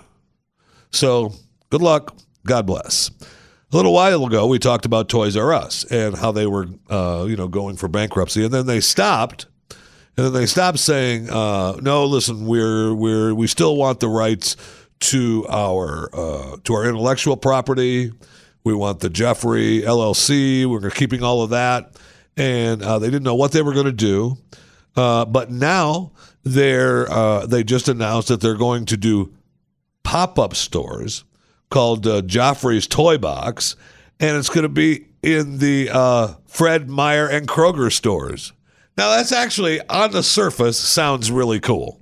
So 0.90 1.32
good 1.70 1.82
luck. 1.82 2.14
God 2.44 2.66
bless. 2.66 3.10
A 3.72 3.76
little 3.76 3.94
while 3.94 4.26
ago, 4.26 4.46
we 4.46 4.58
talked 4.58 4.84
about 4.84 5.08
Toys 5.08 5.34
R 5.34 5.54
Us 5.54 5.84
and 5.84 6.14
how 6.14 6.30
they 6.30 6.46
were, 6.46 6.66
uh, 6.90 7.24
you 7.26 7.36
know, 7.36 7.48
going 7.48 7.76
for 7.76 7.88
bankruptcy, 7.88 8.44
and 8.44 8.52
then 8.52 8.66
they 8.66 8.80
stopped, 8.80 9.46
and 10.16 10.26
then 10.26 10.32
they 10.32 10.46
stopped 10.46 10.78
saying, 10.78 11.30
uh, 11.30 11.78
"No, 11.80 12.04
listen, 12.04 12.46
we're 12.46 12.92
we're 12.92 13.34
we 13.34 13.46
still 13.46 13.76
want 13.76 14.00
the 14.00 14.08
rights 14.08 14.56
to 15.00 15.46
our 15.48 16.10
uh, 16.12 16.56
to 16.64 16.74
our 16.74 16.84
intellectual 16.84 17.36
property. 17.36 18.12
We 18.64 18.74
want 18.74 19.00
the 19.00 19.08
Geoffrey 19.08 19.80
LLC. 19.82 20.66
We're 20.66 20.90
keeping 20.90 21.22
all 21.22 21.42
of 21.42 21.50
that." 21.50 21.92
And 22.36 22.82
uh, 22.82 22.98
they 22.98 23.08
didn't 23.08 23.24
know 23.24 23.34
what 23.34 23.52
they 23.52 23.62
were 23.62 23.74
going 23.74 23.86
to 23.86 23.92
do, 23.92 24.38
uh, 24.96 25.24
but 25.24 25.50
now 25.50 26.12
they're 26.42 27.10
uh, 27.10 27.46
they 27.46 27.64
just 27.64 27.88
announced 27.88 28.28
that 28.28 28.40
they're 28.40 28.54
going 28.54 28.84
to 28.86 28.96
do 28.98 29.32
pop 30.02 30.38
up 30.38 30.54
stores 30.54 31.24
called 31.70 32.06
uh, 32.06 32.20
Geoffrey's 32.20 32.86
Toy 32.86 33.16
Box, 33.16 33.76
and 34.20 34.36
it's 34.36 34.50
going 34.50 34.62
to 34.62 34.68
be 34.68 35.06
in 35.22 35.58
the 35.58 36.36
Fred 36.46 36.90
Meyer 36.90 37.26
and 37.26 37.48
Kroger 37.48 37.90
stores. 37.90 38.52
Now, 38.96 39.10
that's 39.16 39.32
actually 39.32 39.80
on 39.88 40.10
the 40.10 40.22
surface 40.22 40.78
sounds 40.78 41.30
really 41.30 41.60
cool, 41.60 42.00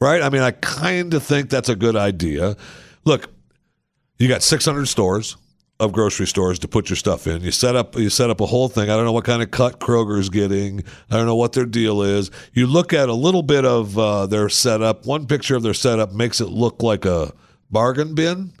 right? 0.00 0.22
I 0.22 0.30
mean, 0.30 0.42
I 0.42 0.52
kind 0.52 1.14
of 1.14 1.22
think 1.22 1.50
that's 1.50 1.68
a 1.68 1.76
good 1.76 1.96
idea. 1.96 2.56
Look, 3.04 3.28
you 4.18 4.28
got 4.28 4.42
600 4.42 4.86
stores 4.86 5.36
of 5.80 5.92
grocery 5.92 6.28
stores 6.28 6.60
to 6.60 6.68
put 6.68 6.88
your 6.88 6.96
stuff 6.96 7.26
in. 7.26 7.42
You 7.42 7.50
set 7.50 7.74
up 7.74 7.96
you 7.96 8.08
set 8.08 8.30
up 8.30 8.40
a 8.40 8.46
whole 8.46 8.68
thing. 8.68 8.88
I 8.88 8.94
don't 8.94 9.04
know 9.04 9.12
what 9.12 9.24
kind 9.24 9.42
of 9.42 9.50
cut 9.50 9.80
Kroger's 9.80 10.28
getting. 10.28 10.84
I 11.10 11.16
don't 11.16 11.26
know 11.26 11.34
what 11.34 11.54
their 11.54 11.66
deal 11.66 12.02
is. 12.02 12.30
You 12.52 12.68
look 12.68 12.92
at 12.92 13.08
a 13.08 13.14
little 13.14 13.42
bit 13.42 13.64
of 13.64 13.98
uh, 13.98 14.26
their 14.26 14.48
setup. 14.48 15.06
One 15.06 15.26
picture 15.26 15.56
of 15.56 15.64
their 15.64 15.74
setup 15.74 16.12
makes 16.12 16.40
it 16.40 16.50
look 16.50 16.84
like 16.84 17.04
a 17.04 17.32
bargain 17.68 18.14
bin 18.14 18.52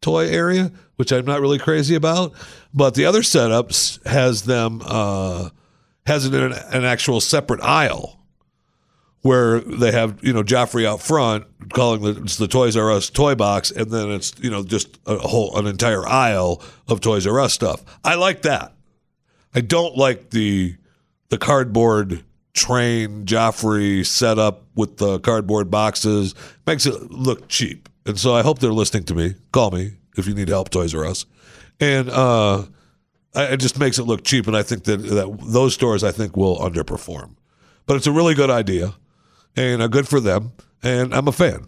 toy 0.00 0.28
area, 0.28 0.72
which 0.96 1.12
I'm 1.12 1.24
not 1.24 1.40
really 1.40 1.58
crazy 1.58 1.94
about. 1.94 2.32
But 2.74 2.94
the 2.94 3.04
other 3.04 3.22
setups 3.22 4.04
has 4.06 4.42
them 4.42 4.82
uh, 4.84 5.50
has 6.06 6.24
an, 6.26 6.34
an 6.34 6.84
actual 6.84 7.20
separate 7.20 7.60
aisle 7.60 8.20
where 9.22 9.60
they 9.60 9.90
have 9.92 10.22
you 10.22 10.32
know 10.32 10.42
Geoffrey 10.42 10.86
out 10.86 11.02
front 11.02 11.44
calling 11.70 12.02
the 12.02 12.22
it's 12.22 12.36
the 12.36 12.48
Toys 12.48 12.76
R 12.76 12.92
Us 12.92 13.10
toy 13.10 13.34
box, 13.34 13.70
and 13.70 13.90
then 13.90 14.10
it's 14.10 14.32
you 14.40 14.50
know 14.50 14.62
just 14.62 14.98
a 15.06 15.16
whole 15.18 15.56
an 15.58 15.66
entire 15.66 16.06
aisle 16.06 16.62
of 16.88 17.00
Toys 17.00 17.26
R 17.26 17.40
Us 17.40 17.52
stuff. 17.52 17.84
I 18.04 18.14
like 18.14 18.42
that. 18.42 18.72
I 19.54 19.60
don't 19.60 19.96
like 19.96 20.30
the 20.30 20.76
the 21.28 21.38
cardboard 21.38 22.24
train 22.52 23.26
Geoffrey 23.26 24.04
setup 24.04 24.64
with 24.74 24.98
the 24.98 25.18
cardboard 25.20 25.70
boxes. 25.70 26.34
Makes 26.66 26.86
it 26.86 27.10
look 27.10 27.48
cheap. 27.48 27.88
And 28.06 28.18
so 28.18 28.34
I 28.34 28.42
hope 28.42 28.60
they're 28.60 28.72
listening 28.72 29.04
to 29.04 29.14
me. 29.14 29.34
Call 29.52 29.72
me 29.72 29.94
if 30.16 30.26
you 30.28 30.34
need 30.34 30.48
help, 30.48 30.70
Toys 30.70 30.94
R 30.94 31.04
Us. 31.04 31.26
And 31.80 32.08
uh, 32.08 32.64
it 33.36 33.58
just 33.58 33.78
makes 33.78 33.98
it 33.98 34.04
look 34.04 34.24
cheap. 34.24 34.46
And 34.46 34.56
I 34.56 34.62
think 34.62 34.84
that, 34.84 34.96
that 34.98 35.38
those 35.42 35.74
stores, 35.74 36.02
I 36.02 36.12
think, 36.12 36.36
will 36.36 36.58
underperform. 36.58 37.36
But 37.86 37.96
it's 37.96 38.06
a 38.06 38.12
really 38.12 38.34
good 38.34 38.50
idea 38.50 38.94
and 39.56 39.82
uh, 39.82 39.88
good 39.88 40.08
for 40.08 40.20
them. 40.20 40.52
And 40.82 41.14
I'm 41.14 41.28
a 41.28 41.32
fan. 41.32 41.66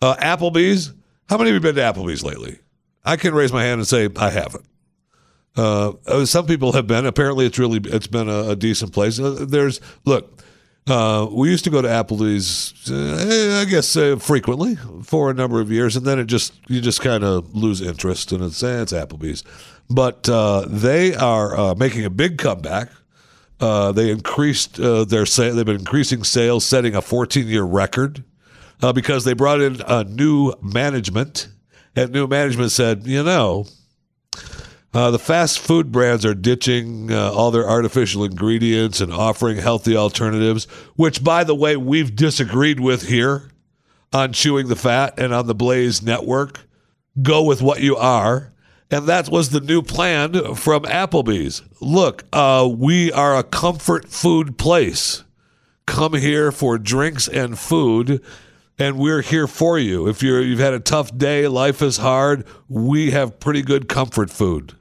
Uh, 0.00 0.16
Applebee's. 0.16 0.92
How 1.28 1.38
many 1.38 1.50
of 1.50 1.54
you 1.54 1.60
been 1.60 1.74
to 1.74 1.80
Applebee's 1.80 2.22
lately? 2.22 2.60
I 3.04 3.16
can 3.16 3.34
raise 3.34 3.52
my 3.52 3.64
hand 3.64 3.78
and 3.78 3.88
say 3.88 4.08
I 4.16 4.30
haven't. 4.30 4.64
Uh, 5.56 5.92
uh, 6.06 6.26
some 6.26 6.46
people 6.46 6.72
have 6.72 6.86
been. 6.86 7.06
Apparently, 7.06 7.46
it's 7.46 7.58
really 7.58 7.80
it's 7.84 8.06
been 8.06 8.28
a, 8.28 8.50
a 8.50 8.56
decent 8.56 8.92
place. 8.92 9.18
Uh, 9.18 9.46
there's 9.48 9.80
look. 10.04 10.32
Uh, 10.86 11.26
we 11.32 11.50
used 11.50 11.64
to 11.64 11.70
go 11.70 11.82
to 11.82 11.88
Applebee's, 11.88 12.88
uh, 12.92 13.60
I 13.60 13.68
guess, 13.68 13.96
uh, 13.96 14.14
frequently 14.16 14.76
for 15.02 15.30
a 15.30 15.34
number 15.34 15.60
of 15.60 15.72
years, 15.72 15.96
and 15.96 16.06
then 16.06 16.20
it 16.20 16.26
just 16.26 16.52
you 16.68 16.80
just 16.80 17.00
kind 17.00 17.24
of 17.24 17.56
lose 17.56 17.80
interest, 17.80 18.30
and 18.30 18.44
it's 18.44 18.62
eh, 18.62 18.82
it's 18.82 18.92
Applebee's. 18.92 19.42
But 19.88 20.28
uh, 20.28 20.64
they 20.68 21.14
are 21.14 21.56
uh, 21.56 21.74
making 21.74 22.04
a 22.04 22.10
big 22.10 22.38
comeback. 22.38 22.90
Uh, 23.60 23.92
they 23.92 24.10
increased 24.10 24.78
uh, 24.78 25.04
their 25.04 25.26
sale. 25.26 25.54
They've 25.54 25.64
been 25.64 25.76
increasing 25.76 26.24
sales, 26.24 26.64
setting 26.64 26.94
a 26.94 27.00
14 27.00 27.46
year 27.46 27.62
record 27.62 28.24
uh, 28.82 28.92
because 28.92 29.24
they 29.24 29.32
brought 29.32 29.60
in 29.60 29.80
a 29.86 30.04
new 30.04 30.52
management, 30.60 31.48
and 31.94 32.10
new 32.10 32.26
management 32.26 32.72
said, 32.72 33.06
you 33.06 33.22
know, 33.22 33.66
uh, 34.92 35.10
the 35.10 35.18
fast 35.18 35.58
food 35.58 35.92
brands 35.92 36.24
are 36.24 36.34
ditching 36.34 37.12
all 37.12 37.50
their 37.50 37.68
artificial 37.68 38.24
ingredients 38.24 39.00
and 39.00 39.12
offering 39.12 39.58
healthy 39.58 39.96
alternatives, 39.96 40.64
which, 40.96 41.22
by 41.22 41.44
the 41.44 41.54
way, 41.54 41.76
we've 41.76 42.16
disagreed 42.16 42.80
with 42.80 43.08
here 43.08 43.50
on 44.12 44.32
Chewing 44.32 44.68
the 44.68 44.76
Fat 44.76 45.18
and 45.18 45.34
on 45.34 45.46
the 45.46 45.54
Blaze 45.54 46.02
Network. 46.02 46.60
Go 47.20 47.42
with 47.42 47.62
what 47.62 47.80
you 47.80 47.96
are. 47.96 48.52
And 48.90 49.06
that 49.06 49.28
was 49.28 49.50
the 49.50 49.60
new 49.60 49.82
plan 49.82 50.54
from 50.54 50.82
Applebee's. 50.84 51.62
Look, 51.80 52.24
uh, 52.32 52.68
we 52.70 53.10
are 53.10 53.36
a 53.36 53.42
comfort 53.42 54.08
food 54.08 54.58
place. 54.58 55.24
Come 55.86 56.14
here 56.14 56.52
for 56.52 56.78
drinks 56.78 57.26
and 57.26 57.58
food, 57.58 58.22
and 58.78 58.98
we're 58.98 59.22
here 59.22 59.46
for 59.46 59.78
you. 59.78 60.08
If 60.08 60.22
you're 60.22 60.40
you've 60.40 60.60
had 60.60 60.74
a 60.74 60.80
tough 60.80 61.16
day, 61.16 61.48
life 61.48 61.82
is 61.82 61.96
hard, 61.96 62.44
we 62.68 63.10
have 63.10 63.40
pretty 63.40 63.62
good 63.62 63.88
comfort 63.88 64.30
food, 64.30 64.74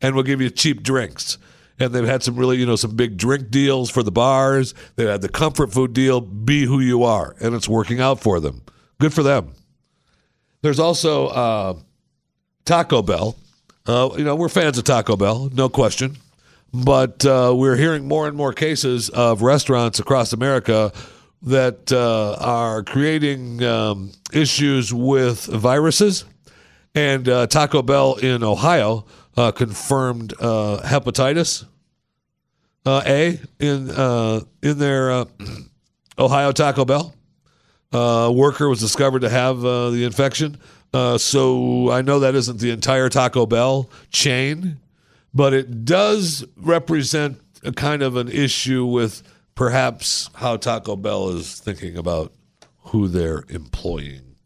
and 0.00 0.14
we'll 0.14 0.24
give 0.24 0.40
you 0.40 0.50
cheap 0.50 0.82
drinks. 0.82 1.38
And 1.78 1.92
they've 1.92 2.04
had 2.04 2.22
some 2.22 2.36
really, 2.36 2.58
you 2.58 2.66
know, 2.66 2.76
some 2.76 2.94
big 2.94 3.16
drink 3.16 3.50
deals 3.50 3.90
for 3.90 4.02
the 4.02 4.12
bars. 4.12 4.72
They've 4.94 5.08
had 5.08 5.22
the 5.22 5.28
comfort 5.28 5.72
food 5.72 5.92
deal. 5.92 6.20
Be 6.20 6.64
who 6.64 6.78
you 6.80 7.02
are, 7.02 7.34
and 7.40 7.54
it's 7.54 7.68
working 7.68 8.00
out 8.00 8.20
for 8.20 8.38
them. 8.38 8.62
Good 9.00 9.12
for 9.12 9.22
them. 9.22 9.54
There's 10.62 10.78
also 10.78 11.26
uh, 11.28 11.74
Taco 12.64 13.02
Bell. 13.02 13.36
Uh, 13.86 14.10
you 14.16 14.24
know, 14.24 14.36
we're 14.36 14.48
fans 14.48 14.78
of 14.78 14.84
Taco 14.84 15.16
Bell, 15.16 15.50
no 15.52 15.68
question. 15.68 16.16
But 16.72 17.24
uh, 17.26 17.52
we're 17.54 17.76
hearing 17.76 18.08
more 18.08 18.26
and 18.28 18.36
more 18.36 18.52
cases 18.52 19.10
of 19.10 19.42
restaurants 19.42 19.98
across 19.98 20.32
America 20.32 20.92
that 21.42 21.92
uh, 21.92 22.36
are 22.40 22.82
creating 22.82 23.62
um, 23.62 24.12
issues 24.32 24.94
with 24.94 25.44
viruses. 25.46 26.24
And 26.94 27.28
uh, 27.28 27.46
Taco 27.46 27.82
Bell 27.82 28.14
in 28.14 28.42
Ohio 28.42 29.04
uh, 29.36 29.50
confirmed 29.50 30.34
uh, 30.40 30.80
hepatitis 30.84 31.64
A 32.86 33.40
in 33.58 33.90
in 34.62 34.78
their 34.78 35.26
Ohio 36.18 36.52
Taco 36.52 36.84
Bell. 36.84 37.14
Worker 37.92 38.68
was 38.68 38.80
discovered 38.80 39.20
to 39.20 39.28
have 39.28 39.60
the 39.60 40.04
infection. 40.04 40.58
Uh, 40.92 41.16
so 41.16 41.90
I 41.90 42.02
know 42.02 42.20
that 42.20 42.34
isn't 42.34 42.60
the 42.60 42.70
entire 42.70 43.08
Taco 43.08 43.46
Bell 43.46 43.88
chain, 44.10 44.78
but 45.32 45.54
it 45.54 45.84
does 45.84 46.44
represent 46.56 47.40
a 47.64 47.72
kind 47.72 48.02
of 48.02 48.16
an 48.16 48.28
issue 48.28 48.84
with 48.84 49.22
perhaps 49.54 50.28
how 50.34 50.56
Taco 50.56 50.96
Bell 50.96 51.30
is 51.30 51.58
thinking 51.60 51.96
about 51.96 52.32
who 52.86 53.08
they're 53.08 53.44
employing. 53.48 54.36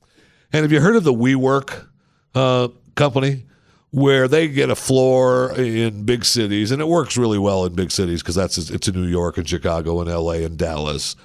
And 0.52 0.62
have 0.62 0.72
you 0.72 0.80
heard 0.80 0.96
of 0.96 1.04
the 1.04 1.12
WeWork 1.14 1.86
uh, 2.34 2.68
company? 2.94 3.44
Where 3.92 4.28
they 4.28 4.48
get 4.48 4.68
a 4.68 4.74
floor 4.76 5.52
in 5.58 6.04
big 6.04 6.24
cities, 6.26 6.70
and 6.70 6.82
it 6.82 6.88
works 6.88 7.16
really 7.16 7.38
well 7.38 7.64
in 7.64 7.74
big 7.74 7.90
cities 7.90 8.20
because 8.20 8.34
that's 8.34 8.58
it's 8.58 8.88
in 8.88 8.94
New 8.94 9.06
York 9.06 9.38
and 9.38 9.48
Chicago 9.48 10.00
and 10.02 10.10
L.A. 10.10 10.44
and 10.44 10.58
Dallas, 10.58 11.16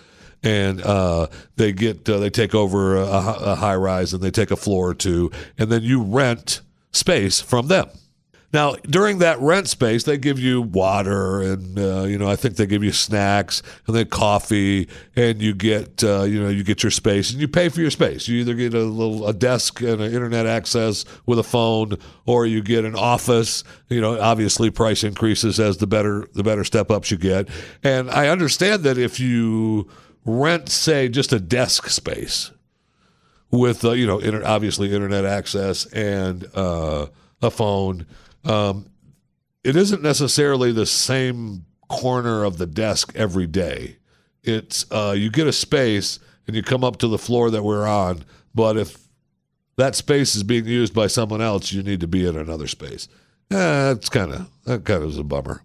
and 0.43 0.81
uh, 0.81 1.27
they 1.55 1.71
get 1.71 2.07
uh, 2.09 2.19
they 2.19 2.29
take 2.29 2.55
over 2.55 2.97
a, 2.97 3.03
a 3.03 3.55
high 3.55 3.75
rise 3.75 4.13
and 4.13 4.21
they 4.21 4.31
take 4.31 4.51
a 4.51 4.55
floor 4.55 4.89
or 4.89 4.93
two, 4.93 5.31
and 5.57 5.71
then 5.71 5.83
you 5.83 6.01
rent 6.01 6.61
space 6.91 7.41
from 7.41 7.67
them. 7.67 7.89
Now, 8.53 8.73
during 8.83 9.19
that 9.19 9.39
rent 9.39 9.69
space, 9.69 10.03
they 10.03 10.17
give 10.17 10.37
you 10.37 10.61
water 10.61 11.41
and 11.41 11.79
uh, 11.79 12.03
you 12.03 12.17
know 12.17 12.29
I 12.29 12.35
think 12.35 12.57
they 12.57 12.65
give 12.65 12.83
you 12.83 12.91
snacks 12.91 13.63
and 13.87 13.95
then 13.95 14.07
coffee, 14.07 14.89
and 15.15 15.41
you 15.41 15.53
get 15.53 16.03
uh, 16.03 16.23
you 16.23 16.41
know 16.41 16.49
you 16.49 16.63
get 16.63 16.83
your 16.83 16.91
space 16.91 17.31
and 17.31 17.39
you 17.39 17.47
pay 17.47 17.69
for 17.69 17.79
your 17.79 17.91
space. 17.91 18.27
You 18.27 18.39
either 18.41 18.53
get 18.53 18.73
a 18.73 18.79
little 18.79 19.25
a 19.27 19.33
desk 19.33 19.79
and 19.81 20.01
an 20.01 20.13
internet 20.13 20.45
access 20.45 21.05
with 21.25 21.39
a 21.39 21.43
phone, 21.43 21.97
or 22.25 22.45
you 22.45 22.61
get 22.61 22.83
an 22.83 22.95
office. 22.95 23.63
You 23.87 24.01
know, 24.01 24.19
obviously 24.19 24.69
price 24.69 25.03
increases 25.03 25.59
as 25.59 25.77
the 25.77 25.87
better 25.87 26.27
the 26.33 26.43
better 26.43 26.65
step 26.65 26.91
ups 26.91 27.09
you 27.09 27.17
get. 27.17 27.47
And 27.83 28.11
I 28.11 28.27
understand 28.27 28.83
that 28.83 28.97
if 28.97 29.19
you 29.19 29.89
rent, 30.25 30.69
say, 30.69 31.07
just 31.07 31.33
a 31.33 31.39
desk 31.39 31.89
space 31.89 32.51
with 33.49 33.83
uh, 33.83 33.91
you 33.91 34.07
know 34.07 34.19
inter- 34.19 34.45
obviously 34.45 34.93
internet 34.93 35.25
access 35.25 35.85
and 35.87 36.47
uh, 36.55 37.07
a 37.41 37.51
phone 37.51 38.05
um, 38.45 38.89
it 39.63 39.75
isn't 39.75 40.01
necessarily 40.01 40.71
the 40.71 40.85
same 40.85 41.65
corner 41.87 42.43
of 42.43 42.57
the 42.57 42.65
desk 42.65 43.11
every 43.15 43.47
day. 43.47 43.97
It's 44.43 44.89
uh, 44.91 45.13
you 45.15 45.29
get 45.29 45.47
a 45.47 45.53
space 45.53 46.19
and 46.47 46.55
you 46.55 46.63
come 46.63 46.83
up 46.83 46.97
to 46.97 47.07
the 47.07 47.17
floor 47.17 47.51
that 47.51 47.63
we're 47.63 47.87
on, 47.87 48.23
but 48.55 48.77
if 48.77 48.97
that 49.77 49.95
space 49.95 50.35
is 50.35 50.43
being 50.43 50.65
used 50.65 50.93
by 50.93 51.07
someone 51.07 51.41
else, 51.41 51.71
you 51.71 51.83
need 51.83 51.99
to 51.99 52.07
be 52.07 52.25
in 52.25 52.35
another 52.35 52.67
space. 52.67 53.07
Eh, 53.51 53.55
that's 53.55 54.09
kind 54.09 54.31
of 54.31 54.49
that 54.65 54.85
kind 54.85 55.03
of 55.03 55.09
is 55.09 55.17
a 55.17 55.23
bummer. 55.23 55.63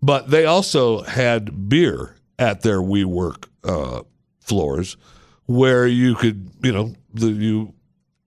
But 0.00 0.30
they 0.30 0.44
also 0.46 1.02
had 1.02 1.68
beer 1.68 2.14
at 2.38 2.62
their 2.62 2.78
WeWork 2.78 3.46
uh, 3.64 4.02
floors, 4.40 4.96
where 5.46 5.86
you 5.86 6.14
could, 6.14 6.50
you 6.62 6.72
know, 6.72 6.94
the, 7.14 7.28
you 7.28 7.74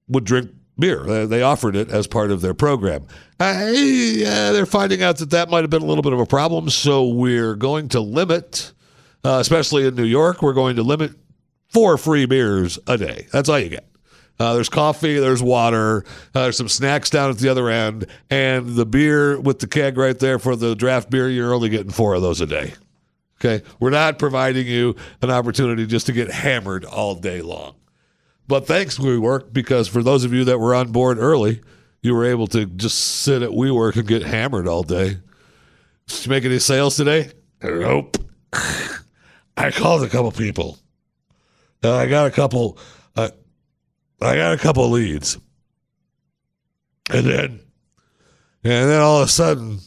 would 0.08 0.24
drink 0.24 0.52
beer. 0.78 1.26
They 1.28 1.42
offered 1.42 1.76
it 1.76 1.90
as 1.90 2.08
part 2.08 2.32
of 2.32 2.42
their 2.42 2.54
program. 2.54 3.06
Uh, 3.40 3.72
they're 3.72 4.66
finding 4.66 5.02
out 5.04 5.18
that 5.18 5.30
that 5.30 5.50
might 5.50 5.62
have 5.62 5.70
been 5.70 5.84
a 5.84 5.86
little 5.86 6.02
bit 6.02 6.14
of 6.14 6.20
a 6.20 6.26
problem, 6.26 6.70
so 6.70 7.08
we're 7.08 7.56
going 7.56 7.90
to 7.90 8.02
limit, 8.02 8.74
uh, 9.24 9.38
especially 9.40 9.86
in 9.86 9.96
New 9.96 10.04
York, 10.04 10.42
we're 10.42 10.54
going 10.54 10.76
to 10.76 10.84
limit 10.84 11.12
four 11.70 11.98
free 11.98 12.26
beers 12.26 12.78
a 12.88 12.98
day. 12.98 13.28
That's 13.32 13.48
all 13.48 13.60
you 13.60 13.70
get. 13.70 13.88
Uh, 14.40 14.56
there's 14.56 14.70
coffee, 14.70 15.20
there's 15.20 15.44
water, 15.44 16.04
uh, 16.34 16.44
there's 16.44 16.58
some 16.58 16.68
snacks 16.68 17.12
down 17.12 17.30
at 17.30 17.38
the 17.38 17.48
other 17.48 17.70
end, 17.70 18.08
and 18.32 18.76
the 18.76 18.86
beer 18.86 19.40
with 19.40 19.60
the 19.60 19.68
keg 19.68 19.98
right 19.98 20.18
there 20.18 20.40
for 20.40 20.56
the 20.56 20.76
draft 20.76 21.12
beer, 21.12 21.30
you're 21.30 21.54
only 21.54 21.70
getting 21.70 21.92
four 21.92 22.16
of 22.16 22.24
those 22.24 22.42
a 22.42 22.48
day. 22.48 22.74
Okay. 23.44 23.66
We're 23.80 23.90
not 23.90 24.20
providing 24.20 24.68
you 24.68 24.96
an 25.24 25.32
opportunity 25.32 25.88
just 25.88 26.06
to 26.06 26.14
get 26.14 26.30
hammered 26.30 26.86
all 26.86 27.16
day 27.16 27.42
long. 27.42 27.74
But 28.48 28.68
thanks, 28.68 29.00
WeWork, 29.00 29.52
because 29.52 29.88
for 29.88 30.04
those 30.04 30.24
of 30.24 30.32
you 30.32 30.44
that 30.46 30.60
were 30.60 30.76
on 30.76 30.92
board 30.92 31.18
early, 31.18 31.62
you 32.04 32.14
were 32.14 32.26
able 32.26 32.46
to 32.48 32.68
just 32.68 33.00
sit 33.00 33.42
at 33.42 33.50
WeWork 33.50 33.96
and 33.96 34.08
get 34.08 34.22
hammered 34.22 34.68
all 34.68 34.84
day. 34.84 35.18
Did 36.06 36.26
you 36.26 36.30
make 36.30 36.46
any 36.46 36.60
sales 36.60 36.96
today? 36.98 37.32
Nope. 37.64 38.18
I 39.58 39.72
called 39.72 40.04
a 40.04 40.10
couple 40.10 40.32
people. 40.32 40.78
Uh, 41.84 41.96
I 41.96 42.08
got 42.08 42.28
a 42.28 42.32
couple. 42.32 42.78
Uh, 43.16 43.30
I 44.22 44.36
got 44.36 44.54
a 44.54 44.58
couple 44.58 44.88
leads, 44.90 45.38
and 47.10 47.26
then, 47.26 47.60
and 48.64 48.90
then 48.90 49.02
all 49.02 49.22
of 49.22 49.28
a 49.28 49.32
sudden, 49.32 49.80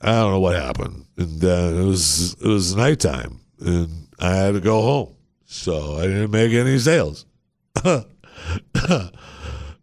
I 0.00 0.12
don't 0.12 0.32
know 0.32 0.40
what 0.40 0.56
happened, 0.56 1.04
and 1.16 1.44
uh, 1.44 1.72
it 1.74 1.84
was 1.84 2.34
it 2.34 2.46
was 2.46 2.74
nighttime, 2.74 3.40
and 3.60 4.08
I 4.18 4.34
had 4.34 4.54
to 4.54 4.60
go 4.60 4.80
home, 4.80 5.14
so 5.44 5.98
I 5.98 6.02
didn't 6.02 6.30
make 6.30 6.52
any 6.52 6.78
sales. 6.78 7.26
but 7.82 8.04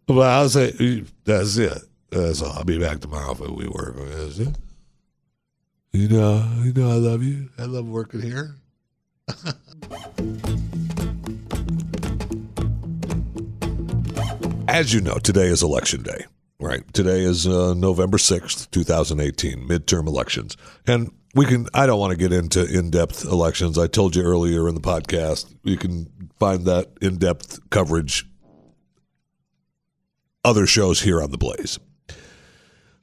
I'll 0.08 0.48
say 0.48 1.04
that's 1.24 1.56
it. 1.56 1.78
That's 2.10 2.42
all. 2.42 2.52
I'll 2.52 2.64
be 2.64 2.78
back 2.78 3.00
tomorrow 3.00 3.32
if 3.32 3.40
we 3.40 3.68
work. 3.68 3.96
That's 3.96 4.38
it. 4.40 4.56
You 5.92 6.08
know, 6.08 6.48
you 6.64 6.72
know, 6.72 6.90
I 6.90 6.94
love 6.94 7.22
you. 7.22 7.50
I 7.58 7.64
love 7.64 7.88
working 7.88 8.20
here. 8.20 8.56
As 14.68 14.92
you 14.92 15.00
know, 15.00 15.14
today 15.14 15.46
is 15.46 15.62
election 15.62 16.02
day, 16.02 16.26
right? 16.60 16.82
Today 16.92 17.20
is 17.20 17.46
uh, 17.46 17.74
November 17.74 18.18
6th, 18.18 18.70
2018, 18.70 19.68
midterm 19.68 20.06
elections. 20.06 20.56
And 20.86 21.12
we 21.34 21.46
can, 21.46 21.68
I 21.72 21.86
don't 21.86 22.00
want 22.00 22.10
to 22.10 22.16
get 22.16 22.32
into 22.32 22.64
in 22.64 22.90
depth 22.90 23.24
elections. 23.24 23.78
I 23.78 23.86
told 23.86 24.16
you 24.16 24.22
earlier 24.22 24.68
in 24.68 24.74
the 24.74 24.80
podcast, 24.80 25.54
you 25.62 25.76
can 25.76 26.10
find 26.38 26.64
that 26.64 26.90
in 27.00 27.18
depth 27.18 27.70
coverage, 27.70 28.26
other 30.44 30.66
shows 30.66 31.02
here 31.02 31.22
on 31.22 31.30
The 31.30 31.38
Blaze. 31.38 31.78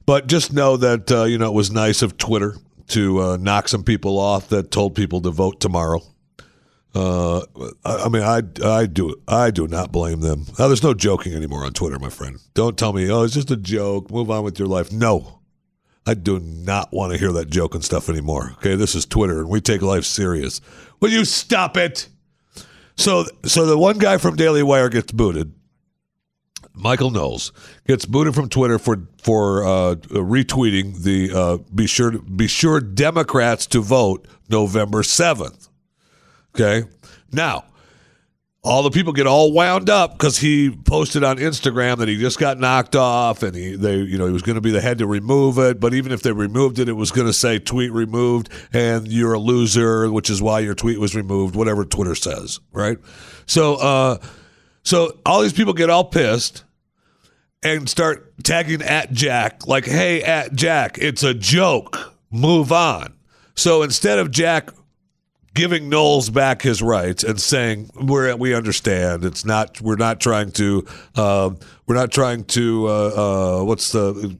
But 0.04 0.26
just 0.26 0.52
know 0.52 0.76
that, 0.76 1.10
uh, 1.10 1.24
you 1.24 1.38
know, 1.38 1.46
it 1.46 1.54
was 1.54 1.70
nice 1.70 2.02
of 2.02 2.18
Twitter 2.18 2.56
to 2.88 3.20
uh, 3.20 3.36
knock 3.38 3.68
some 3.68 3.82
people 3.82 4.18
off 4.18 4.48
that 4.50 4.70
told 4.70 4.94
people 4.94 5.20
to 5.22 5.30
vote 5.30 5.60
tomorrow. 5.60 6.02
Uh, 6.96 7.42
I, 7.84 8.04
I 8.04 8.08
mean, 8.08 8.22
I, 8.22 8.40
I 8.64 8.86
do 8.86 9.14
I 9.28 9.50
do 9.50 9.68
not 9.68 9.92
blame 9.92 10.20
them. 10.20 10.46
Now, 10.58 10.68
there's 10.68 10.82
no 10.82 10.94
joking 10.94 11.34
anymore 11.34 11.64
on 11.66 11.74
Twitter, 11.74 11.98
my 11.98 12.08
friend. 12.08 12.38
Don't 12.54 12.78
tell 12.78 12.94
me, 12.94 13.10
oh, 13.10 13.24
it's 13.24 13.34
just 13.34 13.50
a 13.50 13.56
joke. 13.56 14.10
Move 14.10 14.30
on 14.30 14.44
with 14.44 14.58
your 14.58 14.68
life. 14.68 14.90
No, 14.90 15.40
I 16.06 16.14
do 16.14 16.40
not 16.40 16.94
want 16.94 17.12
to 17.12 17.18
hear 17.18 17.32
that 17.32 17.50
joke 17.50 17.74
and 17.74 17.84
stuff 17.84 18.08
anymore. 18.08 18.52
Okay, 18.54 18.76
this 18.76 18.94
is 18.94 19.04
Twitter, 19.04 19.40
and 19.40 19.50
we 19.50 19.60
take 19.60 19.82
life 19.82 20.04
serious. 20.04 20.62
Will 21.00 21.10
you 21.10 21.26
stop 21.26 21.76
it? 21.76 22.08
So, 22.96 23.26
so 23.44 23.66
the 23.66 23.76
one 23.76 23.98
guy 23.98 24.16
from 24.16 24.36
Daily 24.36 24.62
Wire 24.62 24.88
gets 24.88 25.12
booted. 25.12 25.52
Michael 26.72 27.10
Knowles 27.10 27.52
gets 27.86 28.06
booted 28.06 28.34
from 28.34 28.48
Twitter 28.48 28.78
for 28.78 29.06
for 29.22 29.66
uh, 29.66 29.94
retweeting 29.96 31.02
the 31.02 31.30
uh, 31.34 31.56
be 31.74 31.86
sure 31.86 32.12
be 32.12 32.46
sure 32.46 32.80
Democrats 32.80 33.66
to 33.66 33.82
vote 33.82 34.26
November 34.48 35.02
seventh. 35.02 35.65
Okay, 36.58 36.88
now 37.32 37.64
all 38.66 38.82
the 38.82 38.90
people 38.90 39.12
get 39.12 39.28
all 39.28 39.52
wound 39.52 39.88
up 39.88 40.12
because 40.12 40.38
he 40.38 40.70
posted 40.70 41.22
on 41.22 41.36
Instagram 41.36 41.98
that 41.98 42.08
he 42.08 42.18
just 42.18 42.36
got 42.36 42.58
knocked 42.58 42.96
off 42.96 43.44
and 43.44 43.54
he 43.54 43.76
they 43.76 43.98
you 43.98 44.18
know 44.18 44.26
he 44.26 44.32
was 44.32 44.42
going 44.42 44.56
to 44.56 44.60
be 44.60 44.72
the 44.72 44.80
head 44.80 44.98
to 44.98 45.06
remove 45.06 45.56
it, 45.58 45.78
but 45.78 45.94
even 45.94 46.10
if 46.10 46.22
they 46.22 46.32
removed 46.32 46.80
it, 46.80 46.88
it 46.88 46.94
was 46.94 47.12
going 47.12 47.28
to 47.28 47.32
say 47.32 47.60
tweet 47.60 47.92
removed 47.92 48.48
and 48.72 49.06
you're 49.06 49.34
a 49.34 49.38
loser, 49.38 50.10
which 50.10 50.28
is 50.28 50.42
why 50.42 50.58
your 50.58 50.74
tweet 50.74 50.98
was 50.98 51.14
removed, 51.14 51.54
whatever 51.54 51.84
Twitter 51.84 52.16
says, 52.16 52.58
right? 52.72 52.98
So 53.46 53.76
uh, 53.76 54.18
so 54.82 55.16
all 55.24 55.42
these 55.42 55.52
people 55.52 55.72
get 55.72 55.88
all 55.88 56.04
pissed 56.04 56.64
and 57.62 57.88
start 57.88 58.34
tagging 58.42 58.82
at 58.82 59.12
Jack 59.12 59.68
like, 59.68 59.84
"Hey, 59.84 60.24
at 60.24 60.54
Jack, 60.54 60.98
it's 60.98 61.22
a 61.22 61.34
joke. 61.34 62.16
Move 62.32 62.72
on." 62.72 63.14
So 63.54 63.82
instead 63.84 64.18
of 64.18 64.32
Jack 64.32 64.70
giving 65.56 65.88
Knowles 65.88 66.28
back 66.30 66.62
his 66.62 66.82
rights 66.82 67.24
and 67.24 67.40
saying 67.40 67.90
we're 68.00 68.36
we 68.36 68.54
understand. 68.54 69.24
It's 69.24 69.44
not 69.44 69.80
we're 69.80 69.96
not 69.96 70.20
trying 70.20 70.52
to 70.52 70.86
um, 71.16 71.58
we're 71.86 71.96
not 71.96 72.12
trying 72.12 72.44
to 72.44 72.86
uh, 72.86 72.90
uh, 73.60 73.64
what's 73.64 73.90
the 73.90 74.38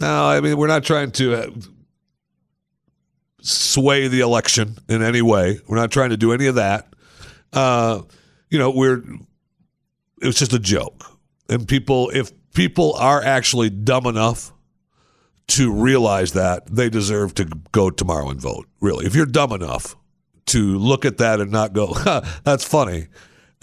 no 0.00 0.28
I 0.28 0.40
mean 0.40 0.56
we're 0.56 0.66
not 0.66 0.82
trying 0.82 1.12
to 1.12 1.34
uh, 1.34 1.50
sway 3.42 4.08
the 4.08 4.20
election 4.20 4.78
in 4.88 5.02
any 5.02 5.22
way. 5.22 5.60
We're 5.68 5.76
not 5.76 5.92
trying 5.92 6.10
to 6.10 6.16
do 6.16 6.32
any 6.32 6.46
of 6.46 6.56
that. 6.56 6.92
Uh, 7.52 8.02
you 8.50 8.58
know 8.58 8.70
we're 8.70 9.04
it 10.22 10.26
was 10.26 10.36
just 10.36 10.54
a 10.54 10.58
joke. 10.58 11.04
And 11.48 11.68
people 11.68 12.10
if 12.10 12.32
people 12.54 12.94
are 12.94 13.22
actually 13.22 13.68
dumb 13.70 14.06
enough 14.06 14.50
to 15.48 15.72
realize 15.72 16.32
that 16.32 16.66
they 16.66 16.88
deserve 16.88 17.34
to 17.34 17.44
go 17.70 17.90
tomorrow 17.90 18.30
and 18.30 18.40
vote 18.40 18.66
really. 18.80 19.04
If 19.04 19.14
you're 19.14 19.26
dumb 19.26 19.52
enough 19.52 19.94
to 20.46 20.78
look 20.78 21.04
at 21.04 21.18
that 21.18 21.40
and 21.40 21.50
not 21.50 21.72
go 21.72 21.94
that's 22.44 22.64
funny. 22.64 23.08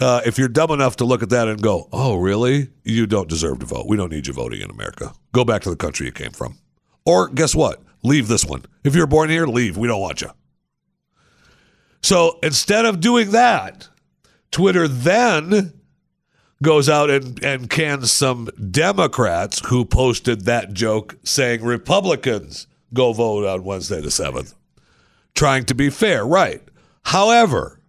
Uh, 0.00 0.20
if 0.26 0.38
you're 0.38 0.48
dumb 0.48 0.70
enough 0.70 0.96
to 0.96 1.04
look 1.04 1.22
at 1.22 1.30
that 1.30 1.48
and 1.48 1.62
go 1.62 1.88
oh 1.92 2.16
really? 2.16 2.68
You 2.82 3.06
don't 3.06 3.28
deserve 3.28 3.60
to 3.60 3.66
vote. 3.66 3.86
We 3.88 3.96
don't 3.96 4.10
need 4.10 4.26
you 4.26 4.32
voting 4.32 4.60
in 4.60 4.70
america. 4.70 5.12
Go 5.32 5.44
back 5.44 5.62
to 5.62 5.70
the 5.70 5.76
country 5.76 6.06
you 6.06 6.12
came 6.12 6.32
from. 6.32 6.58
Or 7.04 7.28
guess 7.28 7.54
what? 7.54 7.82
Leave 8.02 8.28
this 8.28 8.44
one. 8.44 8.64
If 8.82 8.94
you're 8.94 9.06
born 9.06 9.30
here 9.30 9.46
leave. 9.46 9.76
We 9.76 9.88
don't 9.88 10.00
want 10.00 10.20
you. 10.20 10.30
So 12.02 12.38
instead 12.42 12.84
of 12.84 13.00
doing 13.00 13.30
that 13.30 13.88
twitter 14.50 14.86
then 14.86 15.72
goes 16.62 16.88
out 16.88 17.10
and, 17.10 17.42
and 17.44 17.70
cans 17.70 18.10
some 18.10 18.48
Democrats 18.70 19.60
who 19.66 19.84
posted 19.84 20.46
that 20.46 20.72
joke 20.72 21.16
saying 21.22 21.62
Republicans 21.62 22.66
go 22.92 23.12
vote 23.12 23.46
on 23.46 23.62
Wednesday 23.62 24.00
the 24.00 24.08
7th. 24.08 24.54
Trying 25.34 25.64
to 25.66 25.74
be 25.74 25.90
fair, 25.90 26.26
right. 26.26 26.62
However, 27.04 27.80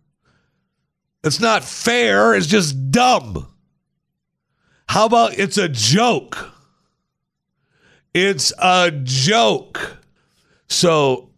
it's 1.24 1.40
not 1.40 1.64
fair, 1.64 2.36
it's 2.36 2.48
just 2.48 2.92
dumb. 2.92 3.48
How 4.88 5.06
about 5.06 5.38
it's 5.38 5.58
a 5.58 5.68
joke? 5.68 6.52
It's 8.14 8.54
a 8.60 8.92
joke. 9.04 9.98
So 10.68 11.32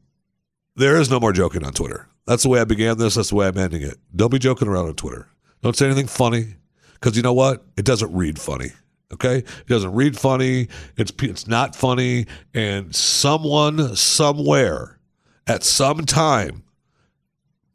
there 0.76 1.00
is 1.00 1.10
no 1.10 1.20
more 1.20 1.34
joking 1.34 1.64
on 1.64 1.74
Twitter. 1.74 2.08
That's 2.26 2.44
the 2.44 2.50
way 2.50 2.60
I 2.60 2.66
began 2.66 2.98
this. 2.98 3.16
That's 3.16 3.30
the 3.30 3.36
way 3.36 3.48
I'm 3.48 3.58
ending 3.58 3.82
it. 3.82 3.98
Don't 4.16 4.32
be 4.32 4.40
joking 4.40 4.68
around 4.68 4.88
on 4.88 4.96
Twitter. 4.96 5.28
Don't 5.62 5.76
say 5.76 5.86
anything 5.86 6.08
funny 6.08 6.56
because 6.96 7.16
you 7.16 7.24
know 7.24 7.34
what? 7.34 7.64
It 7.78 7.86
doesn't 7.86 8.14
read 8.14 8.40
funny. 8.40 8.72
Okay, 9.14 9.38
it 9.38 9.68
doesn't 9.68 9.94
read 9.94 10.18
funny. 10.18 10.68
It's 10.98 11.14
it's 11.22 11.48
not 11.48 11.78
funny, 11.78 12.28
and 12.54 12.94
someone 12.94 13.96
somewhere 13.96 15.00
at 15.48 15.64
some 15.64 16.06
time 16.06 16.64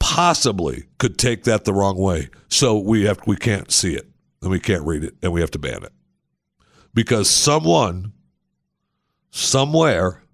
possibly 0.03 0.87
could 0.99 1.17
take 1.17 1.45
that 1.45 1.65
the 1.65 1.73
wrong 1.73 1.97
way. 1.97 2.29
So 2.49 2.77
we 2.77 3.05
have 3.05 3.21
we 3.25 3.37
can't 3.37 3.71
see 3.71 3.95
it 3.95 4.09
and 4.43 4.51
we 4.51 4.59
can't 4.59 4.83
read 4.83 5.05
it 5.05 5.15
and 5.23 5.33
we 5.33 5.41
have 5.41 5.53
to 5.53 5.61
ban 5.61 5.85
it 5.85 5.93
because 6.93 7.31
someone 7.31 8.13
somewhere 9.31 10.25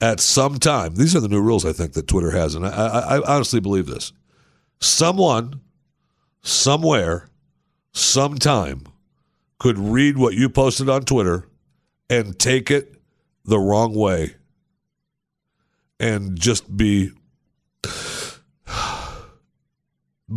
at 0.00 0.20
some 0.20 0.56
time 0.60 0.94
these 0.94 1.16
are 1.16 1.20
the 1.20 1.28
new 1.28 1.42
rules 1.42 1.66
I 1.66 1.72
think 1.72 1.94
that 1.94 2.06
Twitter 2.06 2.30
has, 2.30 2.54
and 2.54 2.64
I, 2.64 2.70
I, 2.70 3.16
I 3.16 3.34
honestly 3.34 3.58
believe 3.58 3.86
this. 3.86 4.12
Someone 4.80 5.60
somewhere 6.42 7.28
sometime 7.90 8.84
could 9.58 9.78
read 9.80 10.16
what 10.16 10.34
you 10.34 10.48
posted 10.48 10.88
on 10.88 11.02
Twitter 11.02 11.48
and 12.08 12.38
take 12.38 12.70
it 12.70 12.94
the 13.44 13.58
wrong 13.58 13.94
way 13.94 14.36
and 15.98 16.38
just 16.38 16.76
be 16.76 17.10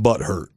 butt 0.02 0.22
hurt. 0.22 0.52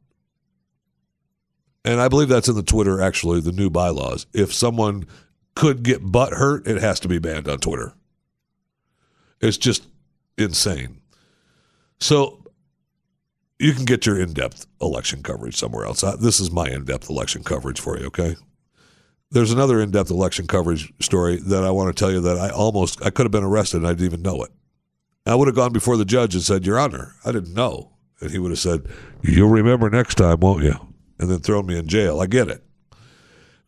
And 1.85 2.01
I 2.01 2.07
believe 2.07 2.27
that's 2.27 2.49
in 2.49 2.55
the 2.55 2.63
Twitter, 2.63 3.01
actually, 3.01 3.41
the 3.41 3.51
new 3.51 3.69
bylaws. 3.69 4.27
If 4.33 4.53
someone 4.53 5.05
could 5.55 5.83
get 5.83 6.11
butt 6.11 6.33
hurt, 6.33 6.67
it 6.67 6.81
has 6.81 6.99
to 7.01 7.07
be 7.07 7.19
banned 7.19 7.47
on 7.47 7.59
Twitter. 7.59 7.93
It's 9.41 9.57
just 9.57 9.87
insane. 10.37 11.01
So 11.99 12.43
you 13.57 13.73
can 13.73 13.85
get 13.85 14.05
your 14.05 14.19
in-depth 14.19 14.67
election 14.81 15.23
coverage 15.23 15.55
somewhere 15.55 15.85
else. 15.85 16.01
This 16.19 16.39
is 16.39 16.51
my 16.51 16.67
in-depth 16.67 17.09
election 17.09 17.43
coverage 17.43 17.79
for 17.79 17.97
you, 17.97 18.07
okay? 18.07 18.35
There's 19.31 19.51
another 19.51 19.79
in-depth 19.79 20.09
election 20.09 20.47
coverage 20.47 20.91
story 21.01 21.37
that 21.37 21.63
I 21.63 21.71
want 21.71 21.95
to 21.95 21.99
tell 21.99 22.11
you 22.11 22.19
that 22.21 22.37
I 22.37 22.49
almost 22.49 23.05
I 23.05 23.09
could 23.09 23.25
have 23.25 23.31
been 23.31 23.43
arrested 23.43 23.77
and 23.77 23.87
I 23.87 23.91
didn't 23.91 24.05
even 24.05 24.21
know 24.21 24.43
it. 24.43 24.51
I 25.25 25.35
would 25.35 25.47
have 25.47 25.55
gone 25.55 25.71
before 25.71 25.97
the 25.97 26.05
judge 26.05 26.33
and 26.33 26.43
said, 26.43 26.65
"Your 26.65 26.79
Honor, 26.79 27.15
I 27.23 27.31
didn't 27.31 27.53
know," 27.53 27.91
and 28.21 28.31
he 28.31 28.39
would 28.39 28.51
have 28.51 28.59
said, 28.59 28.87
"You'll 29.21 29.49
remember 29.49 29.89
next 29.89 30.15
time, 30.15 30.39
won't 30.39 30.63
you?" 30.63 30.75
And 31.19 31.29
then 31.29 31.39
thrown 31.39 31.65
me 31.65 31.77
in 31.77 31.87
jail. 31.87 32.19
I 32.19 32.27
get 32.27 32.47
it 32.47 32.63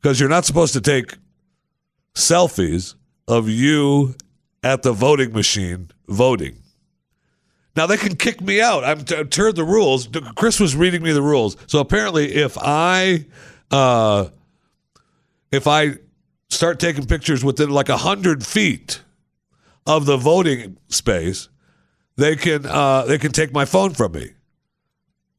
because 0.02 0.20
you're 0.20 0.30
not 0.30 0.46
supposed 0.46 0.74
to 0.74 0.82
take 0.82 1.16
selfies 2.16 2.96
of 3.28 3.50
you 3.50 4.16
at 4.64 4.84
the 4.84 4.94
voting 4.94 5.34
machine 5.34 5.90
voting. 6.08 6.58
Now 7.76 7.88
they 7.88 7.98
can 7.98 8.16
kick 8.16 8.42
me 8.42 8.62
out. 8.62 8.84
I'm 8.84 9.06
turned 9.06 9.56
the 9.56 9.64
rules. 9.64 10.10
Chris 10.36 10.60
was 10.60 10.76
reading 10.76 11.04
me 11.04 11.14
the 11.14 11.22
rules. 11.22 11.56
So 11.68 11.80
apparently, 11.80 12.34
if 12.34 12.58
I, 12.58 13.26
uh, 13.70 14.28
if 15.52 15.68
I 15.68 15.96
start 16.50 16.80
taking 16.80 17.06
pictures 17.06 17.46
within 17.46 17.70
like 17.70 17.88
a 17.88 17.98
hundred 17.98 18.46
feet 18.46 19.02
of 19.88 20.06
the 20.06 20.18
voting 20.18 20.78
space, 20.90 21.48
they 22.18 22.36
can 22.36 22.66
uh, 22.66 23.04
they 23.04 23.18
can 23.18 23.32
take 23.32 23.54
my 23.54 23.64
phone 23.64 23.94
from 23.94 24.12
me. 24.12 24.32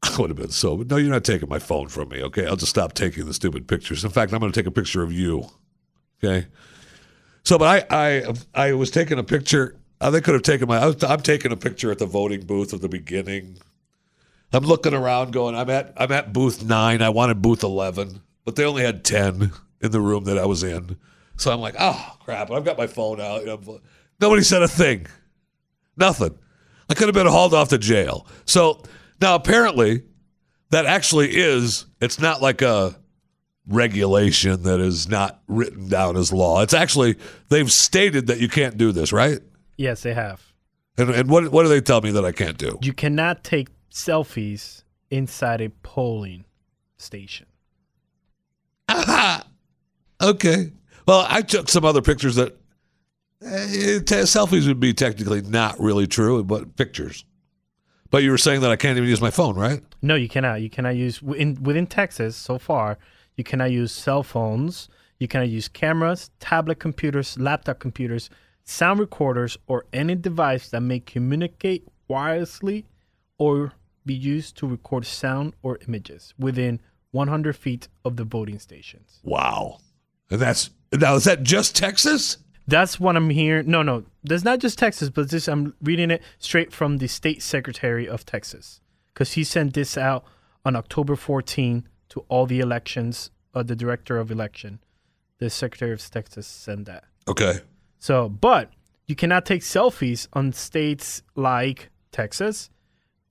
I 0.17 0.17
would 0.19 0.29
have 0.29 0.37
been 0.37 0.49
so. 0.49 0.75
No, 0.75 0.97
you're 0.97 1.11
not 1.11 1.23
taking 1.23 1.47
my 1.47 1.59
phone 1.59 1.87
from 1.87 2.09
me. 2.09 2.21
Okay, 2.23 2.45
I'll 2.45 2.57
just 2.57 2.71
stop 2.71 2.93
taking 2.93 3.25
the 3.25 3.33
stupid 3.33 3.67
pictures. 3.67 4.03
In 4.03 4.11
fact, 4.11 4.33
I'm 4.33 4.39
going 4.39 4.51
to 4.51 4.59
take 4.59 4.67
a 4.67 4.71
picture 4.71 5.01
of 5.01 5.13
you. 5.13 5.45
Okay. 6.23 6.47
So, 7.43 7.57
but 7.57 7.87
I 7.89 8.23
I 8.23 8.33
I 8.53 8.73
was 8.73 8.91
taking 8.91 9.17
a 9.17 9.23
picture. 9.23 9.79
Uh, 10.01 10.09
they 10.09 10.19
could 10.19 10.33
have 10.33 10.43
taken 10.43 10.67
my. 10.67 10.77
I 10.77 10.87
was, 10.87 11.03
I'm 11.03 11.21
taking 11.21 11.51
a 11.51 11.57
picture 11.57 11.89
at 11.91 11.99
the 11.99 12.05
voting 12.05 12.45
booth 12.45 12.73
at 12.73 12.81
the 12.81 12.89
beginning. 12.89 13.57
I'm 14.51 14.65
looking 14.65 14.93
around, 14.93 15.31
going, 15.31 15.55
I'm 15.55 15.69
at 15.69 15.93
I'm 15.97 16.11
at 16.11 16.33
booth 16.33 16.63
nine. 16.63 17.01
I 17.01 17.09
wanted 17.09 17.41
booth 17.41 17.63
eleven, 17.63 18.21
but 18.43 18.55
they 18.55 18.65
only 18.65 18.83
had 18.83 19.03
ten 19.05 19.51
in 19.81 19.91
the 19.91 20.01
room 20.01 20.25
that 20.25 20.37
I 20.37 20.45
was 20.45 20.63
in. 20.63 20.97
So 21.37 21.51
I'm 21.51 21.61
like, 21.61 21.75
oh 21.79 22.17
crap! 22.19 22.51
I've 22.51 22.65
got 22.65 22.77
my 22.77 22.87
phone 22.87 23.21
out. 23.21 23.43
Nobody 24.19 24.43
said 24.43 24.61
a 24.61 24.67
thing. 24.67 25.07
Nothing. 25.95 26.37
I 26.89 26.93
could 26.93 27.07
have 27.07 27.15
been 27.15 27.27
hauled 27.27 27.53
off 27.53 27.69
to 27.69 27.77
jail. 27.77 28.27
So 28.45 28.83
now 29.23 29.35
apparently, 29.35 30.03
that 30.69 30.85
actually 30.85 31.35
is. 31.35 31.85
It's 32.01 32.19
not 32.19 32.41
like 32.41 32.61
a 32.61 32.95
regulation 33.67 34.63
that 34.63 34.79
is 34.79 35.07
not 35.07 35.41
written 35.47 35.87
down 35.87 36.17
as 36.17 36.31
law. 36.31 36.61
It's 36.61 36.73
actually 36.73 37.15
they've 37.49 37.71
stated 37.71 38.27
that 38.27 38.39
you 38.39 38.49
can't 38.49 38.77
do 38.77 38.91
this, 38.91 39.11
right? 39.11 39.39
Yes, 39.77 40.03
they 40.03 40.13
have. 40.13 40.53
And 40.97 41.09
and 41.09 41.29
what 41.29 41.51
what 41.51 41.63
do 41.63 41.69
they 41.69 41.81
tell 41.81 42.01
me 42.01 42.11
that 42.11 42.25
I 42.25 42.31
can't 42.31 42.57
do? 42.57 42.77
You 42.81 42.93
cannot 42.93 43.43
take 43.43 43.69
selfies 43.89 44.83
inside 45.09 45.61
a 45.61 45.69
polling 45.69 46.45
station. 46.97 47.47
Okay. 50.21 50.71
Well, 51.05 51.25
I 51.29 51.41
took 51.41 51.67
some 51.67 51.83
other 51.83 52.01
pictures 52.01 52.35
that 52.35 52.55
eh, 53.41 53.99
te- 53.99 54.23
selfies 54.23 54.67
would 54.67 54.79
be 54.79 54.93
technically 54.93 55.41
not 55.41 55.77
really 55.79 56.07
true, 56.07 56.43
but 56.45 56.77
pictures. 56.77 57.25
But 58.13 58.21
you 58.21 58.29
were 58.29 58.37
saying 58.37 58.61
that 58.61 58.69
I 58.69 58.75
can't 58.75 58.95
even 58.95 59.09
use 59.09 59.21
my 59.21 59.31
phone, 59.31 59.55
right? 59.55 59.81
No, 60.03 60.13
you 60.13 60.29
cannot. 60.29 60.61
You 60.61 60.69
cannot 60.69 60.95
use 60.95 61.19
in 61.35 61.57
within 61.63 61.87
Texas 61.87 62.35
so 62.35 62.59
far. 62.59 62.99
You 63.37 63.43
cannot 63.43 63.71
use 63.71 63.91
cell 63.91 64.21
phones. 64.21 64.87
You 65.17 65.27
cannot 65.27 65.49
use 65.49 65.67
cameras, 65.67 66.29
tablet 66.39 66.77
computers, 66.77 67.39
laptop 67.39 67.79
computers 67.79 68.29
sound 68.65 68.99
recorders, 68.99 69.57
or 69.65 69.85
any 69.91 70.13
device 70.13 70.69
that 70.69 70.81
may 70.81 70.99
communicate 70.99 71.87
wirelessly 72.07 72.85
or 73.39 73.73
be 74.05 74.13
used 74.13 74.57
to 74.57 74.67
record 74.67 75.07
sound 75.07 75.55
or 75.63 75.79
images 75.87 76.35
within 76.37 76.79
100 77.11 77.55
feet 77.55 77.87
of 78.05 78.17
the 78.17 78.23
voting 78.23 78.59
stations. 78.59 79.21
Wow. 79.23 79.79
And 80.29 80.39
that's 80.39 80.69
now 80.93 81.15
is 81.15 81.23
that 81.23 81.41
just 81.41 81.75
Texas? 81.75 82.37
That's 82.67 82.99
what 82.99 83.15
I'm 83.15 83.29
hearing. 83.29 83.69
No, 83.69 83.81
no, 83.81 84.05
that's 84.23 84.43
not 84.43 84.59
just 84.59 84.79
Texas, 84.79 85.09
but 85.09 85.29
this 85.29 85.47
I'm 85.47 85.75
reading 85.81 86.11
it 86.11 86.21
straight 86.39 86.71
from 86.71 86.97
the 86.97 87.07
state 87.07 87.41
secretary 87.41 88.07
of 88.07 88.25
Texas 88.25 88.79
because 89.13 89.33
he 89.33 89.43
sent 89.43 89.73
this 89.73 89.97
out 89.97 90.23
on 90.65 90.75
October 90.75 91.15
14 91.15 91.87
to 92.09 92.25
all 92.29 92.45
the 92.45 92.59
elections. 92.59 93.31
Uh, 93.55 93.61
the 93.61 93.75
director 93.75 94.17
of 94.17 94.31
election, 94.31 94.79
the 95.37 95.47
secretary 95.47 95.91
of 95.91 96.09
Texas, 96.09 96.47
sent 96.47 96.85
that. 96.85 97.03
Okay. 97.27 97.59
So, 97.99 98.27
but 98.27 98.71
you 99.05 99.15
cannot 99.15 99.45
take 99.45 99.61
selfies 99.61 100.27
on 100.33 100.53
states 100.53 101.21
like 101.35 101.89
Texas, 102.11 102.71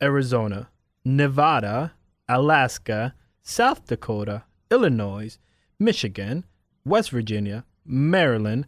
Arizona, 0.01 0.69
Nevada, 1.05 1.95
Alaska, 2.29 3.15
South 3.43 3.87
Dakota, 3.87 4.45
Illinois, 4.71 5.39
Michigan, 5.79 6.45
West 6.85 7.11
Virginia, 7.11 7.65
Maryland, 7.85 8.67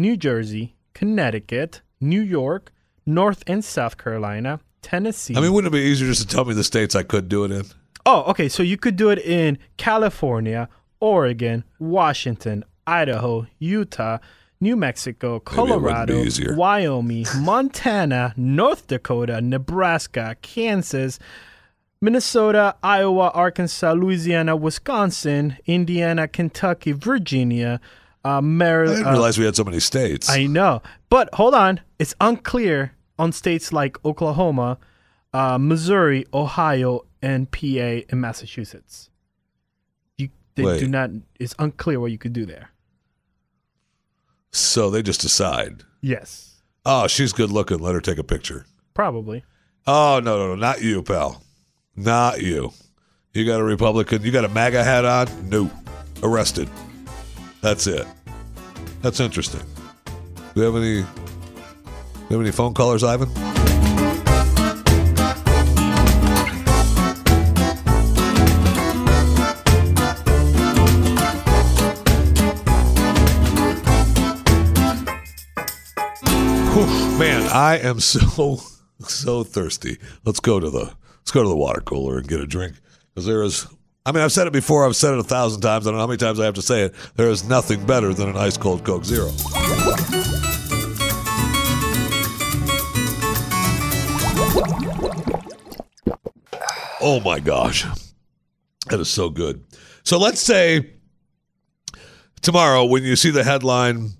New 0.00 0.16
Jersey, 0.16 0.74
Connecticut, 0.94 1.82
New 2.00 2.22
York, 2.22 2.72
North 3.04 3.44
and 3.46 3.62
South 3.62 3.98
Carolina, 3.98 4.60
Tennessee. 4.80 5.36
I 5.36 5.40
mean, 5.40 5.52
wouldn't 5.52 5.74
it 5.74 5.76
be 5.76 5.82
easier 5.84 6.08
just 6.08 6.22
to 6.22 6.26
tell 6.26 6.46
me 6.46 6.54
the 6.54 6.64
states 6.64 6.94
I 6.94 7.02
could 7.02 7.28
do 7.28 7.44
it 7.44 7.50
in? 7.50 7.64
Oh, 8.06 8.22
okay. 8.30 8.48
So 8.48 8.62
you 8.62 8.78
could 8.78 8.96
do 8.96 9.10
it 9.10 9.18
in 9.18 9.58
California, 9.76 10.70
Oregon, 11.00 11.64
Washington, 11.78 12.64
Idaho, 12.86 13.46
Utah, 13.58 14.18
New 14.58 14.74
Mexico, 14.74 15.36
it 15.36 15.50
wouldn't 15.50 15.82
be 15.84 15.92
Colorado. 15.92 16.24
Wyoming, 16.56 17.26
Montana, 17.36 18.32
North 18.38 18.86
Dakota, 18.86 19.40
Nebraska, 19.42 20.36
Kansas, 20.40 21.18
Minnesota, 22.00 22.74
Iowa, 22.82 23.30
Arkansas, 23.34 23.92
Louisiana, 23.92 24.56
Wisconsin, 24.56 25.58
Indiana, 25.66 26.26
Kentucky, 26.26 26.92
Virginia, 26.92 27.80
uh, 28.24 28.38
I 28.38 28.40
didn't 28.40 29.06
realize 29.06 29.38
we 29.38 29.44
had 29.44 29.56
so 29.56 29.64
many 29.64 29.80
states. 29.80 30.28
I 30.28 30.46
know. 30.46 30.82
But 31.08 31.28
hold 31.34 31.54
on. 31.54 31.80
It's 31.98 32.14
unclear 32.20 32.92
on 33.18 33.32
states 33.32 33.72
like 33.72 34.02
Oklahoma, 34.04 34.78
uh, 35.32 35.58
Missouri, 35.58 36.26
Ohio, 36.34 37.06
and 37.22 37.50
PA 37.50 38.02
and 38.08 38.20
Massachusetts. 38.20 39.10
You 40.18 40.28
they 40.54 40.64
Wait. 40.64 40.80
do 40.80 40.88
not 40.88 41.10
it's 41.38 41.54
unclear 41.58 42.00
what 42.00 42.10
you 42.10 42.18
could 42.18 42.32
do 42.32 42.44
there. 42.46 42.70
so 44.52 44.90
they 44.90 45.02
just 45.02 45.20
decide. 45.20 45.84
Yes. 46.00 46.62
Oh, 46.84 47.06
she's 47.06 47.32
good 47.32 47.50
looking. 47.50 47.78
Let 47.78 47.94
her 47.94 48.00
take 48.00 48.18
a 48.18 48.24
picture. 48.24 48.66
Probably. 48.94 49.44
Oh 49.86 50.20
no, 50.22 50.38
no, 50.38 50.48
no, 50.48 50.54
not 50.56 50.82
you, 50.82 51.02
pal. 51.02 51.42
Not 51.96 52.42
you. 52.42 52.72
You 53.32 53.44
got 53.46 53.60
a 53.60 53.64
Republican. 53.64 54.22
You 54.22 54.32
got 54.32 54.44
a 54.44 54.48
MAGA 54.48 54.82
hat 54.82 55.04
on. 55.04 55.48
No, 55.48 55.70
arrested. 56.22 56.68
That's 57.60 57.86
it. 57.86 58.06
That's 59.02 59.20
interesting. 59.20 59.60
Do 60.54 60.60
we 60.60 60.62
have 60.62 60.76
any? 60.76 61.02
Do 61.02 61.06
we 62.30 62.34
have 62.34 62.40
any 62.40 62.52
phone 62.52 62.74
callers, 62.74 63.04
Ivan? 63.04 63.28
Man, 77.18 77.46
I 77.52 77.78
am 77.82 78.00
so 78.00 78.58
so 79.00 79.44
thirsty. 79.44 79.98
Let's 80.24 80.40
go 80.40 80.60
to 80.60 80.70
the 80.70 80.94
let's 81.18 81.30
go 81.30 81.42
to 81.42 81.48
the 81.48 81.56
water 81.56 81.82
cooler 81.82 82.16
and 82.16 82.26
get 82.26 82.40
a 82.40 82.46
drink 82.46 82.76
because 83.14 83.26
there 83.26 83.42
is. 83.42 83.66
I 84.06 84.12
mean, 84.12 84.22
I've 84.22 84.32
said 84.32 84.46
it 84.46 84.52
before. 84.52 84.86
I've 84.86 84.96
said 84.96 85.12
it 85.12 85.20
a 85.20 85.24
thousand 85.24 85.60
times. 85.60 85.86
I 85.86 85.90
don't 85.90 85.96
know 85.96 86.00
how 86.00 86.06
many 86.06 86.16
times 86.16 86.40
I 86.40 86.46
have 86.46 86.54
to 86.54 86.62
say 86.62 86.82
it. 86.82 86.94
There 87.16 87.28
is 87.28 87.44
nothing 87.44 87.84
better 87.84 88.14
than 88.14 88.30
an 88.30 88.36
ice 88.36 88.56
cold 88.56 88.84
Coke 88.84 89.04
Zero. 89.04 89.30
Oh 97.02 97.20
my 97.24 97.40
gosh, 97.40 97.86
that 98.88 99.00
is 99.00 99.08
so 99.08 99.28
good. 99.28 99.64
So 100.02 100.18
let's 100.18 100.40
say 100.40 100.92
tomorrow 102.42 102.84
when 102.84 103.02
you 103.04 103.16
see 103.16 103.30
the 103.30 103.44
headline 103.44 104.10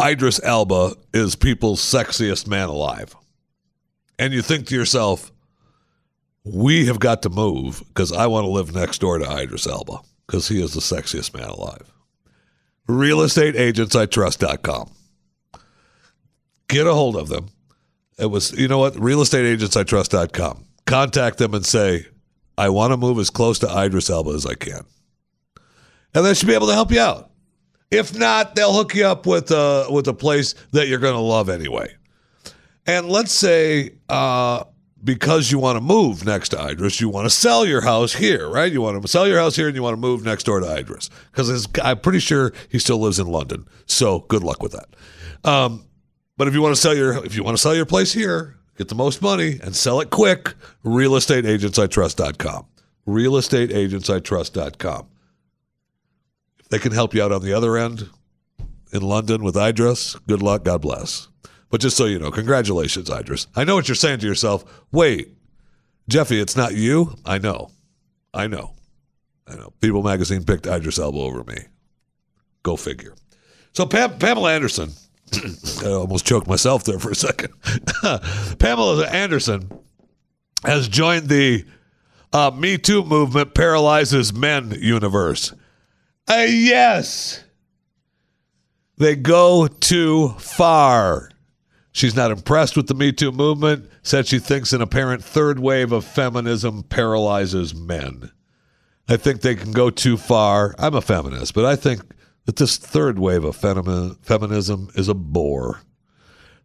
Idris 0.00 0.40
Elba 0.42 0.94
is 1.12 1.34
people's 1.34 1.80
sexiest 1.80 2.46
man 2.46 2.68
alive. 2.68 3.14
And 4.18 4.32
you 4.32 4.42
think 4.42 4.66
to 4.68 4.74
yourself, 4.74 5.30
we 6.44 6.86
have 6.86 6.98
got 6.98 7.22
to 7.22 7.30
move 7.30 7.82
because 7.88 8.12
I 8.12 8.26
want 8.26 8.44
to 8.44 8.50
live 8.50 8.74
next 8.74 9.00
door 9.00 9.18
to 9.18 9.24
Idris 9.24 9.66
Elba 9.66 9.98
because 10.26 10.48
he 10.48 10.62
is 10.62 10.74
the 10.74 10.80
sexiest 10.80 11.34
man 11.34 11.48
alive. 11.48 11.92
Realestateagentsitrust.com. 12.88 14.90
Get 16.68 16.86
a 16.86 16.94
hold 16.94 17.16
of 17.16 17.28
them. 17.28 17.48
It 18.18 18.26
was, 18.26 18.52
you 18.52 18.68
know 18.68 18.78
what? 18.78 18.94
Realestateagentsitrust.com. 18.94 20.64
Contact 20.86 21.38
them 21.38 21.54
and 21.54 21.64
say, 21.64 22.06
I 22.56 22.70
want 22.70 22.92
to 22.92 22.96
move 22.96 23.18
as 23.18 23.30
close 23.30 23.58
to 23.60 23.68
Idris 23.68 24.10
Elba 24.10 24.30
as 24.30 24.46
I 24.46 24.54
can. 24.54 24.82
And 26.14 26.24
they 26.24 26.34
should 26.34 26.48
be 26.48 26.54
able 26.54 26.66
to 26.68 26.74
help 26.74 26.90
you 26.90 27.00
out. 27.00 27.30
If 27.90 28.18
not, 28.18 28.54
they'll 28.54 28.72
hook 28.72 28.94
you 28.94 29.06
up 29.06 29.26
with 29.26 29.50
a 29.50 29.86
with 29.88 30.08
a 30.08 30.14
place 30.14 30.54
that 30.72 30.88
you're 30.88 30.98
going 30.98 31.14
to 31.14 31.20
love 31.20 31.48
anyway. 31.48 31.94
And 32.86 33.08
let's 33.08 33.32
say 33.32 33.92
uh, 34.08 34.64
because 35.02 35.52
you 35.52 35.58
want 35.58 35.76
to 35.76 35.80
move 35.80 36.24
next 36.24 36.50
to 36.50 36.68
Idris, 36.68 37.00
you 37.00 37.08
want 37.08 37.26
to 37.26 37.30
sell 37.30 37.64
your 37.64 37.82
house 37.82 38.14
here, 38.14 38.48
right? 38.48 38.72
You 38.72 38.82
want 38.82 39.00
to 39.00 39.08
sell 39.08 39.26
your 39.26 39.38
house 39.38 39.56
here 39.56 39.68
and 39.68 39.76
you 39.76 39.82
want 39.82 39.94
to 39.94 40.00
move 40.00 40.24
next 40.24 40.44
door 40.44 40.60
to 40.60 40.76
Idris 40.76 41.10
because 41.30 41.68
I'm 41.82 42.00
pretty 42.00 42.18
sure 42.18 42.52
he 42.68 42.78
still 42.78 42.98
lives 42.98 43.18
in 43.18 43.26
London. 43.26 43.66
So 43.86 44.20
good 44.20 44.42
luck 44.42 44.62
with 44.62 44.72
that. 44.72 45.48
Um, 45.48 45.84
but 46.36 46.48
if 46.48 46.54
you 46.54 46.62
want 46.62 46.74
to 46.74 46.80
sell 46.80 46.96
your 46.96 47.24
if 47.24 47.36
you 47.36 47.42
want 47.42 47.56
to 47.56 47.62
sell 47.62 47.74
your 47.74 47.86
place 47.86 48.12
here, 48.12 48.56
get 48.76 48.88
the 48.88 48.94
most 48.94 49.22
money 49.22 49.58
and 49.62 49.74
sell 49.74 50.00
it 50.00 50.10
quick, 50.10 50.54
realestateagentsitrust.com. 50.84 52.66
Realestateagentsitrust.com. 53.06 55.08
If 56.58 56.68
they 56.68 56.78
can 56.78 56.92
help 56.92 57.14
you 57.14 57.22
out 57.22 57.32
on 57.32 57.42
the 57.42 57.52
other 57.52 57.76
end 57.76 58.08
in 58.92 59.02
London 59.02 59.42
with 59.42 59.56
Idris, 59.56 60.16
good 60.26 60.42
luck, 60.42 60.64
God 60.64 60.82
bless. 60.82 61.28
But 61.70 61.80
just 61.80 61.96
so 61.96 62.06
you 62.06 62.18
know, 62.18 62.30
congratulations, 62.30 63.10
Idris. 63.10 63.46
I 63.54 63.64
know 63.64 63.74
what 63.74 63.88
you're 63.88 63.94
saying 63.94 64.20
to 64.20 64.26
yourself. 64.26 64.64
Wait, 64.90 65.36
Jeffy, 66.08 66.40
it's 66.40 66.56
not 66.56 66.74
you? 66.74 67.14
I 67.24 67.38
know. 67.38 67.70
I 68.32 68.46
know. 68.46 68.72
I 69.46 69.56
know. 69.56 69.72
People 69.80 70.02
magazine 70.02 70.44
picked 70.44 70.66
Idris 70.66 70.98
Elba 70.98 71.18
over 71.18 71.44
me. 71.44 71.58
Go 72.62 72.76
figure. 72.76 73.14
So 73.72 73.86
Pam- 73.86 74.18
Pamela 74.18 74.54
Anderson, 74.54 74.90
I 75.84 75.88
almost 75.90 76.26
choked 76.26 76.46
myself 76.46 76.84
there 76.84 76.98
for 76.98 77.10
a 77.10 77.14
second. 77.14 77.52
Pamela 78.58 79.06
Anderson 79.06 79.70
has 80.64 80.88
joined 80.88 81.28
the 81.28 81.64
uh, 82.32 82.50
Me 82.54 82.78
Too 82.78 83.04
movement 83.04 83.54
paralyzes 83.54 84.32
men 84.32 84.70
universe. 84.80 85.52
Uh, 86.28 86.46
yes. 86.48 87.42
They 88.96 89.16
go 89.16 89.66
too 89.68 90.30
far. 90.38 91.30
She's 91.92 92.14
not 92.14 92.30
impressed 92.30 92.76
with 92.76 92.86
the 92.86 92.94
Me 92.94 93.12
Too 93.12 93.32
movement, 93.32 93.90
said 94.02 94.26
she 94.26 94.38
thinks 94.38 94.72
an 94.72 94.82
apparent 94.82 95.24
third 95.24 95.58
wave 95.58 95.90
of 95.92 96.04
feminism 96.04 96.82
paralyzes 96.82 97.74
men. 97.74 98.30
I 99.08 99.16
think 99.16 99.40
they 99.40 99.54
can 99.54 99.72
go 99.72 99.88
too 99.90 100.16
far. 100.16 100.74
I'm 100.78 100.94
a 100.94 101.00
feminist, 101.00 101.54
but 101.54 101.64
I 101.64 101.76
think 101.76 102.02
that 102.44 102.56
this 102.56 102.76
third 102.76 103.18
wave 103.18 103.42
of 103.44 103.56
femi- 103.56 104.16
feminism 104.22 104.90
is 104.94 105.08
a 105.08 105.14
bore. 105.14 105.80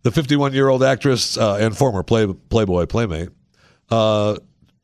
The 0.04 0.12
51 0.12 0.54
year 0.54 0.68
old 0.68 0.84
actress 0.84 1.38
uh, 1.38 1.56
and 1.56 1.76
former 1.76 2.04
play- 2.04 2.34
Playboy 2.50 2.86
playmate 2.86 3.30
uh, 3.90 4.36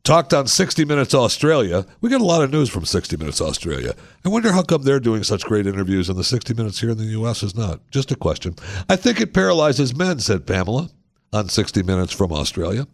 talked 0.09 0.33
on 0.33 0.47
60 0.47 0.85
Minutes 0.85 1.13
Australia. 1.13 1.85
We 2.01 2.09
get 2.09 2.19
a 2.19 2.25
lot 2.25 2.41
of 2.41 2.51
news 2.51 2.67
from 2.67 2.83
60 2.83 3.15
Minutes 3.17 3.39
Australia. 3.39 3.93
I 4.25 4.29
wonder 4.29 4.51
how 4.51 4.63
come 4.63 4.81
they're 4.81 4.99
doing 4.99 5.21
such 5.21 5.43
great 5.43 5.67
interviews 5.67 6.09
and 6.09 6.17
the 6.17 6.23
60 6.23 6.55
Minutes 6.55 6.79
here 6.79 6.89
in 6.89 6.97
the 6.97 7.03
U.S. 7.05 7.43
is 7.43 7.55
not. 7.55 7.79
Just 7.91 8.11
a 8.11 8.15
question. 8.15 8.55
I 8.89 8.95
think 8.95 9.21
it 9.21 9.35
paralyzes 9.35 9.95
men, 9.95 10.17
said 10.17 10.47
Pamela 10.47 10.89
on 11.31 11.47
60 11.47 11.83
Minutes 11.83 12.11
from 12.11 12.33
Australia. 12.33 12.87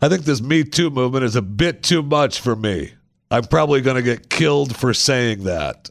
I 0.00 0.08
think 0.08 0.22
this 0.22 0.40
Me 0.40 0.62
Too 0.62 0.88
movement 0.88 1.24
is 1.24 1.34
a 1.34 1.42
bit 1.42 1.82
too 1.82 2.00
much 2.00 2.38
for 2.38 2.54
me. 2.54 2.92
I'm 3.32 3.42
probably 3.42 3.80
going 3.80 3.96
to 3.96 4.02
get 4.02 4.30
killed 4.30 4.76
for 4.76 4.94
saying 4.94 5.42
that. 5.42 5.90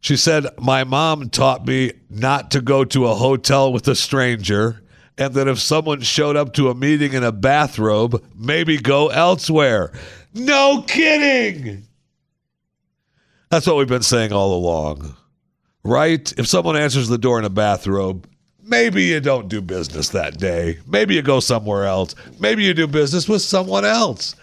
She 0.00 0.18
said, 0.18 0.46
My 0.58 0.84
mom 0.84 1.30
taught 1.30 1.66
me 1.66 1.92
not 2.10 2.50
to 2.50 2.60
go 2.60 2.84
to 2.84 3.06
a 3.06 3.14
hotel 3.14 3.72
with 3.72 3.88
a 3.88 3.94
stranger, 3.94 4.82
and 5.18 5.34
that 5.34 5.48
if 5.48 5.58
someone 5.58 6.00
showed 6.00 6.36
up 6.36 6.54
to 6.54 6.70
a 6.70 6.74
meeting 6.74 7.12
in 7.12 7.24
a 7.24 7.32
bathrobe, 7.32 8.24
maybe 8.36 8.78
go 8.78 9.08
elsewhere. 9.08 9.92
No 10.32 10.84
kidding. 10.86 11.84
That's 13.50 13.66
what 13.66 13.76
we've 13.76 13.88
been 13.88 14.02
saying 14.02 14.32
all 14.32 14.54
along, 14.54 15.16
right? 15.82 16.32
If 16.38 16.46
someone 16.46 16.76
answers 16.76 17.08
the 17.08 17.18
door 17.18 17.38
in 17.38 17.44
a 17.44 17.50
bathrobe, 17.50 18.28
maybe 18.62 19.04
you 19.04 19.20
don't 19.20 19.48
do 19.48 19.60
business 19.60 20.10
that 20.10 20.38
day. 20.38 20.78
Maybe 20.86 21.14
you 21.14 21.22
go 21.22 21.40
somewhere 21.40 21.86
else. 21.86 22.14
Maybe 22.38 22.62
you 22.62 22.74
do 22.74 22.86
business 22.86 23.28
with 23.28 23.42
someone 23.42 23.84
else. 23.84 24.36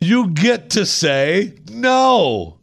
You 0.00 0.30
get 0.30 0.70
to 0.70 0.86
say 0.86 1.54
no. 1.70 2.58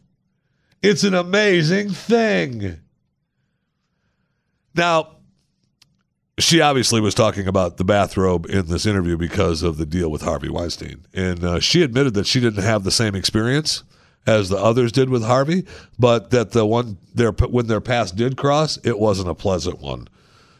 It's 0.82 1.04
an 1.04 1.14
amazing 1.14 1.90
thing. 1.90 2.78
Now, 4.74 5.17
she 6.38 6.60
obviously 6.60 7.00
was 7.00 7.14
talking 7.14 7.46
about 7.46 7.76
the 7.76 7.84
bathrobe 7.84 8.46
in 8.46 8.66
this 8.66 8.86
interview 8.86 9.16
because 9.16 9.62
of 9.62 9.76
the 9.76 9.86
deal 9.86 10.10
with 10.10 10.22
Harvey 10.22 10.48
Weinstein. 10.48 11.04
And 11.12 11.44
uh, 11.44 11.60
she 11.60 11.82
admitted 11.82 12.14
that 12.14 12.26
she 12.26 12.40
didn't 12.40 12.62
have 12.62 12.84
the 12.84 12.90
same 12.90 13.14
experience 13.14 13.82
as 14.26 14.48
the 14.48 14.58
others 14.58 14.92
did 14.92 15.08
with 15.08 15.24
Harvey, 15.24 15.64
but 15.98 16.30
that 16.30 16.52
the 16.52 16.66
one 16.66 16.98
their 17.14 17.32
when 17.32 17.66
their 17.66 17.80
paths 17.80 18.12
did 18.12 18.36
cross, 18.36 18.78
it 18.84 18.98
wasn't 18.98 19.28
a 19.28 19.34
pleasant 19.34 19.80
one. 19.80 20.06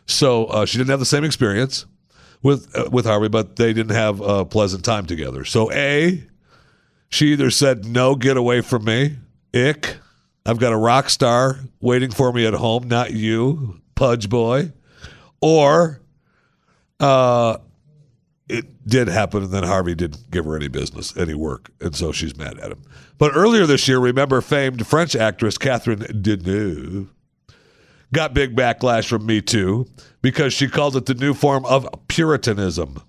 So 0.06 0.46
uh, 0.46 0.66
she 0.66 0.78
didn't 0.78 0.90
have 0.90 1.00
the 1.00 1.06
same 1.06 1.24
experience 1.24 1.86
with 2.42 2.74
uh, 2.76 2.88
with 2.90 3.04
Harvey, 3.04 3.28
but 3.28 3.56
they 3.56 3.72
didn't 3.72 3.94
have 3.94 4.20
a 4.20 4.44
pleasant 4.44 4.84
time 4.84 5.06
together. 5.06 5.44
So 5.44 5.70
a, 5.72 6.24
she 7.10 7.32
either 7.32 7.50
said 7.50 7.84
no, 7.84 8.16
get 8.16 8.36
away 8.36 8.62
from 8.62 8.84
me, 8.84 9.18
ick. 9.54 9.96
I've 10.46 10.58
got 10.58 10.72
a 10.72 10.78
rock 10.78 11.10
star 11.10 11.60
waiting 11.80 12.10
for 12.10 12.32
me 12.32 12.46
at 12.46 12.54
home, 12.54 12.88
not 12.88 13.12
you, 13.12 13.82
pudge 13.94 14.30
boy, 14.30 14.72
or 15.40 16.00
uh, 17.00 17.58
it 18.48 18.86
did 18.86 19.08
happen, 19.08 19.44
and 19.44 19.52
then 19.52 19.62
Harvey 19.62 19.94
didn't 19.94 20.30
give 20.30 20.44
her 20.46 20.56
any 20.56 20.68
business, 20.68 21.16
any 21.16 21.34
work, 21.34 21.70
and 21.80 21.94
so 21.94 22.12
she's 22.12 22.36
mad 22.36 22.58
at 22.58 22.72
him. 22.72 22.82
But 23.18 23.32
earlier 23.34 23.66
this 23.66 23.86
year, 23.88 23.98
remember 23.98 24.40
famed 24.40 24.86
French 24.86 25.14
actress 25.14 25.58
Catherine 25.58 26.00
Deneuve 26.00 27.08
got 28.12 28.34
big 28.34 28.56
backlash 28.56 29.06
from 29.06 29.26
Me 29.26 29.42
Too 29.42 29.86
because 30.22 30.54
she 30.54 30.68
called 30.68 30.96
it 30.96 31.06
the 31.06 31.14
new 31.14 31.34
form 31.34 31.64
of 31.66 31.86
Puritanism. 32.08 33.02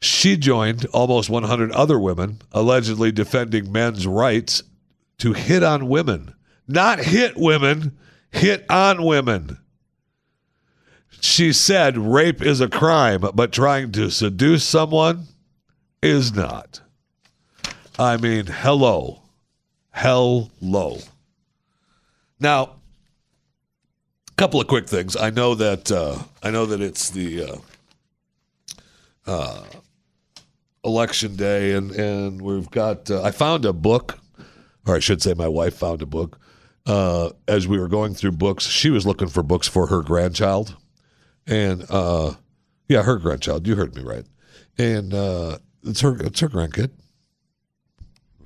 She 0.00 0.36
joined 0.36 0.84
almost 0.92 1.30
100 1.30 1.72
other 1.72 1.98
women 1.98 2.42
allegedly 2.52 3.10
defending 3.12 3.72
men's 3.72 4.06
rights 4.06 4.62
to 5.18 5.32
hit 5.32 5.62
on 5.62 5.88
women. 5.88 6.34
Not 6.68 6.98
hit 6.98 7.36
women, 7.36 7.96
hit 8.30 8.66
on 8.70 9.02
women. 9.02 9.58
She 11.20 11.52
said 11.52 11.98
rape 11.98 12.42
is 12.42 12.60
a 12.60 12.68
crime, 12.68 13.24
but 13.34 13.52
trying 13.52 13.92
to 13.92 14.10
seduce 14.10 14.64
someone 14.64 15.26
is 16.02 16.34
not. 16.34 16.80
I 17.98 18.16
mean, 18.16 18.46
hello. 18.46 19.22
Hello. 19.92 20.98
Now, 22.38 22.62
a 22.64 24.34
couple 24.36 24.60
of 24.60 24.66
quick 24.66 24.86
things. 24.86 25.16
I 25.16 25.30
know 25.30 25.54
that 25.54 25.90
uh, 25.90 26.18
I 26.42 26.50
know 26.50 26.66
that 26.66 26.82
it's 26.82 27.08
the 27.08 27.42
uh, 27.42 27.56
uh, 29.26 29.64
election 30.84 31.36
day, 31.36 31.72
and 31.72 31.90
and 31.92 32.42
we've 32.42 32.70
got. 32.70 33.10
Uh, 33.10 33.22
I 33.22 33.30
found 33.30 33.64
a 33.64 33.72
book, 33.72 34.18
or 34.86 34.96
I 34.96 34.98
should 34.98 35.22
say, 35.22 35.32
my 35.32 35.48
wife 35.48 35.74
found 35.74 36.02
a 36.02 36.06
book. 36.06 36.38
Uh, 36.84 37.30
as 37.48 37.66
we 37.66 37.78
were 37.78 37.88
going 37.88 38.14
through 38.14 38.32
books, 38.32 38.66
she 38.66 38.90
was 38.90 39.06
looking 39.06 39.28
for 39.28 39.42
books 39.42 39.66
for 39.66 39.88
her 39.88 40.02
grandchild, 40.02 40.76
and 41.46 41.84
uh, 41.90 42.34
yeah, 42.88 43.02
her 43.02 43.16
grandchild. 43.16 43.66
You 43.66 43.76
heard 43.76 43.94
me 43.94 44.02
right, 44.02 44.24
and 44.78 45.12
uh, 45.14 45.58
it's 45.82 46.00
her 46.00 46.16
it's 46.18 46.40
her 46.40 46.48
grandkid. 46.48 46.90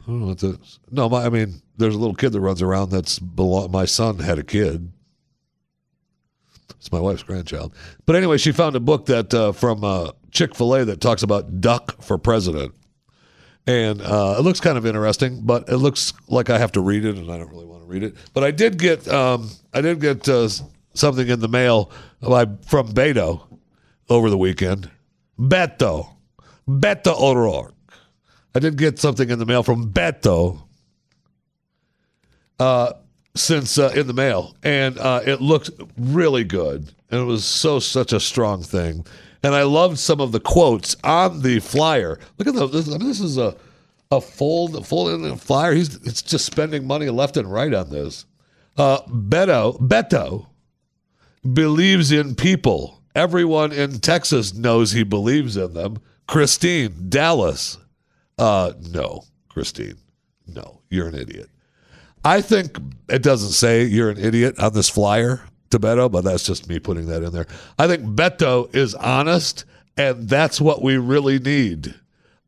I 0.03 0.07
don't 0.07 0.21
know 0.21 0.27
what 0.27 0.39
the, 0.39 0.59
no, 0.91 1.09
my, 1.09 1.25
I 1.25 1.29
mean, 1.29 1.63
there's 1.77 1.95
a 1.95 1.99
little 1.99 2.15
kid 2.15 2.33
that 2.33 2.41
runs 2.41 2.63
around 2.63 2.91
that's. 2.91 3.21
My 3.21 3.85
son 3.85 4.19
had 4.19 4.39
a 4.39 4.43
kid. 4.43 4.91
It's 6.79 6.91
my 6.91 7.01
wife's 7.01 7.23
grandchild. 7.23 7.75
But 8.07 8.17
anyway, 8.17 8.39
she 8.39 8.53
found 8.53 8.75
a 8.75 8.81
book 8.81 9.07
that 9.07 9.35
uh, 9.35 9.53
from 9.53 9.85
uh, 9.85 10.13
Chick 10.31 10.55
Fil 10.55 10.75
A 10.75 10.85
that 10.87 11.01
talks 11.01 11.23
about 11.23 11.61
duck 11.61 12.01
for 12.03 12.17
president, 12.17 12.75
and 13.67 14.01
uh, 14.01 14.37
it 14.39 14.43
looks 14.43 14.61
kind 14.61 14.79
of 14.79 14.87
interesting. 14.87 15.43
But 15.43 15.69
it 15.69 15.77
looks 15.77 16.15
like 16.29 16.49
I 16.49 16.59
have 16.59 16.73
to 16.73 16.81
read 16.81 17.05
it, 17.05 17.17
and 17.17 17.31
I 17.31 17.37
don't 17.37 17.51
really 17.51 17.67
want 17.67 17.83
to 17.83 17.87
read 17.87 18.03
it. 18.03 18.15
But 18.33 18.45
I 18.45 18.51
did 18.51 18.79
get 18.79 19.07
um, 19.09 19.51
I 19.75 19.83
did 19.83 20.01
get 20.01 20.27
uh, 20.29 20.49
something 20.95 21.29
in 21.29 21.41
the 21.41 21.49
mail 21.49 21.91
from 22.67 22.89
Beto 22.89 23.47
over 24.09 24.31
the 24.31 24.39
weekend. 24.39 24.91
Beto, 25.39 26.09
Beto 26.69 27.19
O'Rourke. 27.19 27.75
I 28.55 28.59
did 28.59 28.77
get 28.77 28.99
something 28.99 29.31
in 29.31 29.39
the 29.39 29.47
mail 29.47 29.63
from 29.63 29.93
Beto 29.93 30.61
uh, 32.59 32.93
since 33.35 33.79
uh, 33.79 33.93
in 33.95 34.07
the 34.07 34.13
mail, 34.13 34.57
and 34.63 34.99
uh, 34.99 35.21
it 35.25 35.41
looked 35.41 35.71
really 35.97 36.45
good, 36.45 36.93
and 37.11 37.21
it 37.21 37.25
was 37.25 37.45
so 37.45 37.79
such 37.79 38.13
a 38.13 38.21
strong 38.21 38.63
thing. 38.63 39.07
And 39.43 39.55
I 39.55 39.63
loved 39.63 39.99
some 39.99 40.21
of 40.21 40.33
the 40.33 40.41
quotes 40.41 40.97
on 41.03 41.41
the 41.41 41.61
flyer. 41.61 42.19
Look 42.37 42.49
at 42.49 42.55
the, 42.55 42.67
this. 42.67 42.93
I 42.93 42.99
mean, 42.99 43.09
this 43.09 43.21
is 43.21 43.39
a 43.39 43.57
a 44.11 44.17
in 44.17 45.23
the 45.23 45.37
flyer. 45.41 45.73
He's 45.73 45.95
it's 46.05 46.21
just 46.21 46.45
spending 46.45 46.87
money 46.87 47.09
left 47.09 47.37
and 47.37 47.51
right 47.51 47.73
on 47.73 47.91
this. 47.91 48.27
Uh, 48.77 49.01
Beto 49.03 49.79
Beto 49.81 50.47
believes 51.43 52.13
in 52.13 52.35
people. 52.35 53.03
Everyone 53.15 53.73
in 53.73 54.01
Texas 54.01 54.55
knows 54.55 54.93
he 54.93 55.03
believes 55.03 55.57
in 55.57 55.75
them. 55.75 55.99
Christine 56.27 57.09
Dallas. 57.09 57.79
Uh, 58.39 58.73
no, 58.93 59.25
Christine. 59.49 59.97
No, 60.47 60.81
you're 60.89 61.09
an 61.09 61.15
idiot. 61.15 61.51
I 62.25 62.41
think 62.41 62.79
it 63.09 63.23
doesn't 63.23 63.51
say 63.51 63.85
you're 63.85 64.11
an 64.11 64.19
idiot 64.19 64.59
on 64.59 64.75
this 64.75 64.89
flyer 64.89 65.43
to 65.71 65.79
Beto, 65.79 66.11
but 66.11 66.25
that's 66.25 66.45
just 66.45 66.69
me 66.69 66.79
putting 66.79 67.07
that 67.07 67.23
in 67.23 67.33
there. 67.33 67.47
I 67.79 67.87
think 67.87 68.05
Beto 68.05 68.75
is 68.75 68.95
honest, 68.95 69.65
and 69.97 70.29
that's 70.29 70.61
what 70.61 70.83
we 70.83 70.99
really 70.99 71.39
need. 71.39 71.95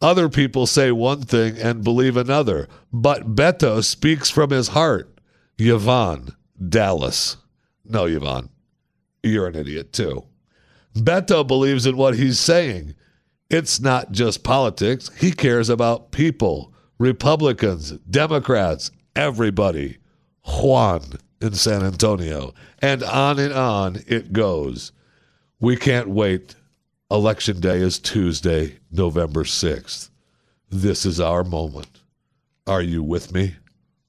Other 0.01 0.29
people 0.29 0.67
say 0.67 0.91
one 0.91 1.23
thing 1.23 1.57
and 1.59 1.85
believe 1.85 2.17
another, 2.17 2.69
but 2.93 3.37
Beto 3.37 3.83
speaks 3.85 4.29
from 4.31 4.51
his 4.51 4.69
heart. 4.69 5.09
Yvonne, 5.59 6.31
Dallas. 6.69 7.37
No, 7.85 8.07
Yvonne, 8.07 8.49
you're 9.23 9.47
an 9.47 9.57
idiot 9.57 9.93
too. 9.93 10.25
Beto 10.95 11.47
believes 11.47 11.87
in 11.87 11.97
what 11.97 12.17
he's 12.17 12.39
saying. 12.39 12.95
It's 13.49 13.81
not 13.81 14.13
just 14.13 14.45
politics. 14.45 15.11
He 15.19 15.33
cares 15.33 15.69
about 15.69 16.11
people, 16.11 16.73
Republicans, 16.99 17.93
Democrats, 18.11 18.91
everybody. 19.15 19.99
Juan 20.45 21.03
in 21.41 21.55
San 21.55 21.83
Antonio. 21.83 22.55
And 22.81 23.03
on 23.03 23.39
and 23.39 23.53
on 23.53 24.03
it 24.07 24.33
goes. 24.33 24.93
We 25.61 25.77
can't 25.77 26.09
wait. 26.09 26.57
Election 27.11 27.61
day 27.61 27.79
is 27.79 27.99
Tuesday, 27.99 28.79
November 28.91 29.45
6th. 29.45 30.09
This 30.71 31.05
is 31.05 31.21
our 31.21 31.45
moment. 31.45 32.01
Are 32.67 32.81
you 32.81 33.03
with 33.03 33.33
me? 33.33 33.57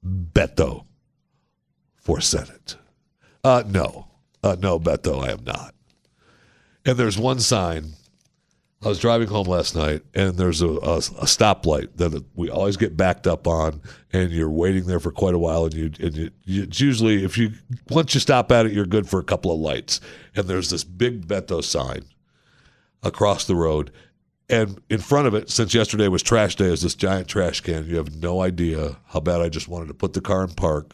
Beto 0.06 0.86
for 1.96 2.22
Senate. 2.22 2.78
Uh, 3.44 3.64
no. 3.68 4.08
Uh, 4.44 4.58
no, 4.60 4.80
Beto, 4.80 5.26
I 5.26 5.32
am 5.32 5.44
not. 5.46 5.74
And 6.86 6.98
there's 6.98 7.18
one 7.18 7.40
sign. 7.40 7.94
I 8.84 8.90
was 8.90 9.00
driving 9.00 9.30
home 9.30 9.48
last 9.48 9.78
night, 9.78 10.02
and 10.14 10.36
there's 10.36 10.62
a, 10.62 10.68
a, 10.68 10.98
a 10.98 11.26
stoplight 11.26 11.96
that 11.96 12.26
we 12.36 12.50
always 12.50 12.76
get 12.76 12.98
backed 12.98 13.28
up 13.28 13.48
on, 13.48 13.82
and 14.12 14.30
you're 14.32 14.52
waiting 14.52 14.88
there 14.88 15.00
for 15.00 15.12
quite 15.12 15.34
a 15.34 15.40
while. 15.40 15.64
And 15.64 15.74
you, 15.74 15.92
and 16.02 16.18
you, 16.18 16.32
you, 16.44 16.64
it's 16.64 16.82
usually 16.82 17.24
if 17.24 17.38
you 17.38 17.52
once 17.90 18.14
you 18.14 18.20
stop 18.20 18.52
at 18.52 18.66
it, 18.66 18.74
you're 18.74 18.86
good 18.86 19.08
for 19.08 19.22
a 19.22 19.24
couple 19.24 19.54
of 19.54 19.60
lights. 19.62 20.02
And 20.36 20.48
there's 20.48 20.70
this 20.70 20.84
big 20.84 21.26
Beto 21.26 21.64
sign 21.64 22.04
across 23.02 23.46
the 23.46 23.56
road, 23.56 23.90
and 24.50 24.82
in 24.90 25.00
front 25.00 25.28
of 25.28 25.34
it, 25.34 25.50
since 25.50 25.74
yesterday 25.74 26.10
was 26.10 26.22
trash 26.22 26.58
day, 26.58 26.66
is 26.66 26.82
this 26.82 26.96
giant 26.96 27.30
trash 27.30 27.62
can. 27.62 27.86
You 27.86 27.96
have 27.96 28.14
no 28.14 28.42
idea 28.42 28.98
how 29.08 29.22
bad 29.22 29.40
I 29.40 29.48
just 29.48 29.70
wanted 29.70 29.88
to 29.88 29.94
put 29.94 30.12
the 30.12 30.20
car 30.20 30.44
in 30.44 30.50
park, 30.50 30.92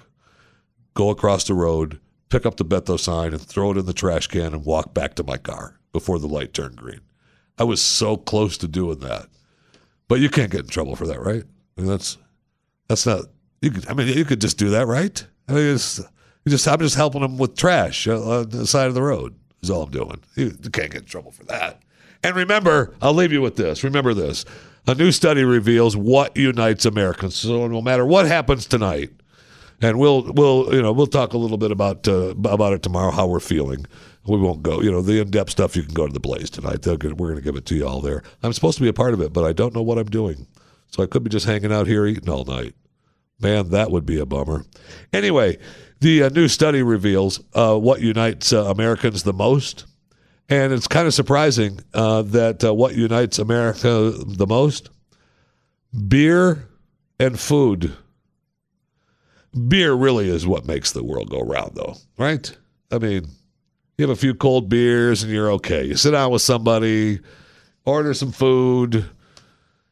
go 0.94 1.10
across 1.10 1.46
the 1.46 1.56
road, 1.56 2.00
pick 2.30 2.46
up 2.46 2.58
the 2.58 2.66
Beto 2.66 3.00
sign, 3.00 3.34
and 3.34 3.42
throw 3.42 3.72
it 3.72 3.78
in 3.78 3.86
the 3.86 3.94
trash 3.94 4.28
can, 4.28 4.54
and 4.54 4.66
walk 4.66 4.94
back 4.94 5.16
to 5.16 5.24
my 5.24 5.38
car 5.38 5.80
before 5.92 6.20
the 6.20 6.28
light 6.28 6.54
turned 6.54 6.78
green. 6.78 7.02
I 7.58 7.64
was 7.64 7.82
so 7.82 8.16
close 8.16 8.58
to 8.60 8.68
doing 8.68 9.00
that, 9.00 9.28
but 10.08 10.20
you 10.20 10.30
can't 10.30 10.52
get 10.52 10.62
in 10.62 10.68
trouble 10.68 10.96
for 10.96 11.08
that, 11.08 11.20
right? 11.20 11.44
I 11.78 11.82
mean, 11.82 11.90
that's 11.90 12.18
that's 12.88 13.06
not. 13.06 13.26
You 13.62 13.72
could, 13.72 13.90
I 13.90 13.94
mean, 13.94 14.08
you 14.08 14.24
could 14.24 14.40
just 14.40 14.58
do 14.58 14.70
that, 14.70 14.88
right? 14.88 15.26
I 15.48 15.54
mean, 15.54 15.76
it's, 15.76 16.00
you 16.00 16.52
just 16.52 16.68
I'm 16.68 16.80
just 16.80 16.96
helping 16.96 17.22
them 17.22 17.38
with 17.38 17.58
trash 17.58 18.08
uh, 18.08 18.40
on 18.40 18.50
the 18.50 18.66
side 18.66 18.88
of 18.88 18.94
the 18.94 19.02
road. 19.02 19.36
Is 19.62 19.70
all 19.70 19.84
I'm 19.84 19.92
doing. 19.92 20.22
You, 20.36 20.58
you 20.64 20.70
can't 20.70 20.92
get 20.92 21.02
in 21.02 21.06
trouble 21.06 21.32
for 21.32 21.44
that. 21.46 21.82
And 22.24 22.36
remember, 22.36 22.96
I'll 23.02 23.14
leave 23.14 23.34
you 23.34 23.42
with 23.42 23.58
this. 23.58 23.84
Remember 23.84 24.14
this: 24.14 24.46
a 24.88 24.96
new 24.96 25.12
study 25.12 25.44
reveals 25.44 25.98
what 25.98 26.38
unites 26.38 26.86
Americans. 26.86 27.36
So 27.36 27.68
no 27.68 27.82
matter 27.82 28.06
what 28.06 28.26
happens 28.26 28.66
tonight, 28.66 29.12
and 29.82 30.00
we'll 30.00 30.32
we'll 30.34 30.74
you 30.74 30.82
know 30.82 30.92
we'll 30.92 31.08
talk 31.08 31.34
a 31.34 31.38
little 31.38 31.58
bit 31.58 31.72
about 31.72 32.08
uh, 32.08 32.34
about 32.46 32.74
it 32.74 32.84
tomorrow 32.84 33.12
how 33.12 33.28
we're 33.28 33.40
feeling. 33.40 33.86
We 34.28 34.38
won't 34.38 34.62
go, 34.62 34.82
you 34.82 34.92
know, 34.92 35.02
the 35.02 35.22
in-depth 35.22 35.50
stuff. 35.50 35.76
You 35.76 35.82
can 35.82 35.94
go 35.94 36.06
to 36.06 36.14
the 36.14 36.20
Blaze 36.20 36.52
tonight. 36.52 36.86
We're 36.86 36.98
going 36.98 37.36
to 37.36 37.42
give 37.42 37.56
it 37.56 37.66
to 37.68 37.76
you 37.76 37.88
all 37.88 38.00
there. 38.00 38.22
I'm 38.44 38.54
supposed 38.54 38.78
to 38.78 38.84
be 38.84 38.90
a 38.90 38.94
part 38.94 39.14
of 39.16 39.22
it, 39.22 39.34
but 39.34 39.44
I 39.44 39.54
don't 39.54 39.74
know 39.74 39.82
what 39.82 39.98
I'm 39.98 40.10
doing, 40.10 40.46
so 40.88 41.02
I 41.02 41.08
could 41.08 41.24
be 41.24 41.30
just 41.32 41.48
hanging 41.48 41.72
out 41.74 41.88
here 41.88 42.06
eating 42.06 42.30
all 42.30 42.46
night. 42.46 42.76
Man, 43.40 43.70
that 43.70 43.90
would 43.90 44.06
be 44.06 44.20
a 44.20 44.26
bummer. 44.28 44.66
Anyway, 45.14 45.58
the 46.02 46.24
uh, 46.24 46.30
new 46.30 46.48
study 46.48 46.84
reveals 46.84 47.40
uh, 47.54 47.76
what 47.78 48.02
unites 48.02 48.54
uh, 48.54 48.66
Americans 48.66 49.24
the 49.24 49.34
most, 49.34 49.86
And 50.50 50.74
it's 50.74 50.88
kind 50.88 51.06
of 51.06 51.14
surprising 51.14 51.80
uh, 51.94 52.24
that 52.24 52.64
uh, 52.64 52.74
what 52.74 52.96
unites 52.96 53.38
America 53.38 54.12
the 54.16 54.48
most 54.48 54.90
beer 56.08 56.68
and 57.20 57.40
food. 57.40 57.94
Beer 59.68 59.94
really 59.94 60.30
is 60.30 60.46
what 60.46 60.68
makes 60.68 60.92
the 60.92 61.04
world 61.04 61.30
go 61.30 61.42
round, 61.42 61.76
though, 61.76 61.96
right? 62.18 62.56
I 62.92 63.00
mean, 63.00 63.28
you 63.98 64.04
have 64.04 64.16
a 64.16 64.20
few 64.20 64.36
cold 64.36 64.70
beers 64.70 65.24
and 65.24 65.32
you're 65.32 65.52
okay. 65.54 65.86
You 65.86 65.96
sit 65.96 66.12
down 66.12 66.32
with 66.32 66.42
somebody, 66.42 67.20
order 67.86 68.14
some 68.14 68.32
food, 68.32 69.06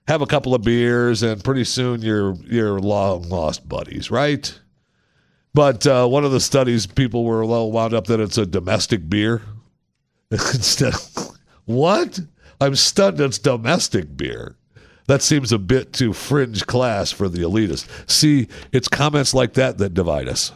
have 0.08 0.22
a 0.22 0.28
couple 0.28 0.54
of 0.54 0.62
beers, 0.64 1.24
and 1.24 1.44
pretty 1.44 1.64
soon 1.64 2.02
you're 2.02 2.36
you're 2.46 2.80
long 2.80 3.24
lost 3.30 3.68
buddies, 3.68 4.12
right? 4.12 4.60
But 5.54 5.88
uh, 5.88 6.08
one 6.08 6.24
of 6.24 6.32
the 6.32 6.40
studies, 6.40 6.86
people 6.86 7.24
were 7.24 7.42
a 7.42 7.48
little 7.48 7.72
wound 7.72 7.94
up 7.94 8.08
that 8.08 8.20
it's 8.20 8.38
a 8.38 8.46
domestic 8.46 9.10
beer. 9.10 9.42
What? 11.66 12.20
I'm 12.62 12.76
stunned. 12.76 13.20
It's 13.20 13.38
domestic 13.38 14.16
beer. 14.16 14.56
That 15.08 15.22
seems 15.22 15.52
a 15.52 15.58
bit 15.58 15.94
too 15.94 16.14
fringe 16.14 16.66
class 16.68 17.12
for 17.12 17.30
the 17.30 17.40
elitist. 17.40 17.88
See, 18.10 18.48
it's 18.72 18.88
comments 18.88 19.34
like 19.34 19.54
that 19.54 19.78
that 19.78 19.94
divide 19.94 20.28
us. 20.28 20.52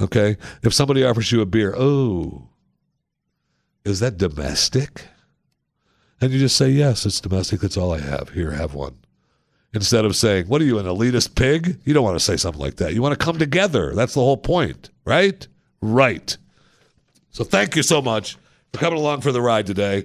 Okay, 0.00 0.36
if 0.62 0.74
somebody 0.74 1.04
offers 1.04 1.32
you 1.32 1.40
a 1.40 1.46
beer, 1.46 1.74
oh, 1.76 2.48
is 3.84 4.00
that 4.00 4.18
domestic? 4.18 5.04
And 6.20 6.32
you 6.32 6.38
just 6.38 6.56
say, 6.56 6.68
yes, 6.68 7.06
it's 7.06 7.20
domestic. 7.20 7.60
That's 7.60 7.76
all 7.76 7.94
I 7.94 8.00
have. 8.00 8.30
Here, 8.30 8.50
have 8.50 8.74
one. 8.74 8.96
Instead 9.72 10.04
of 10.04 10.16
saying, 10.16 10.46
what 10.46 10.60
are 10.60 10.64
you, 10.64 10.78
an 10.78 10.86
elitist 10.86 11.34
pig? 11.34 11.78
You 11.84 11.94
don't 11.94 12.04
want 12.04 12.16
to 12.18 12.24
say 12.24 12.36
something 12.36 12.60
like 12.60 12.76
that. 12.76 12.94
You 12.94 13.02
want 13.02 13.18
to 13.18 13.24
come 13.24 13.38
together. 13.38 13.94
That's 13.94 14.14
the 14.14 14.20
whole 14.20 14.38
point, 14.38 14.90
right? 15.04 15.46
Right. 15.80 16.36
So 17.30 17.44
thank 17.44 17.76
you 17.76 17.82
so 17.82 18.00
much 18.00 18.36
for 18.72 18.78
coming 18.78 18.98
along 18.98 19.20
for 19.20 19.32
the 19.32 19.42
ride 19.42 19.66
today. 19.66 20.04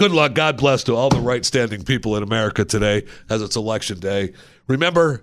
Good 0.00 0.12
luck. 0.12 0.32
God 0.32 0.56
bless 0.56 0.84
to 0.84 0.96
all 0.96 1.10
the 1.10 1.20
right 1.20 1.44
standing 1.44 1.82
people 1.82 2.16
in 2.16 2.22
America 2.22 2.64
today 2.64 3.04
as 3.28 3.42
it's 3.42 3.54
election 3.54 4.00
day. 4.00 4.32
Remember, 4.66 5.22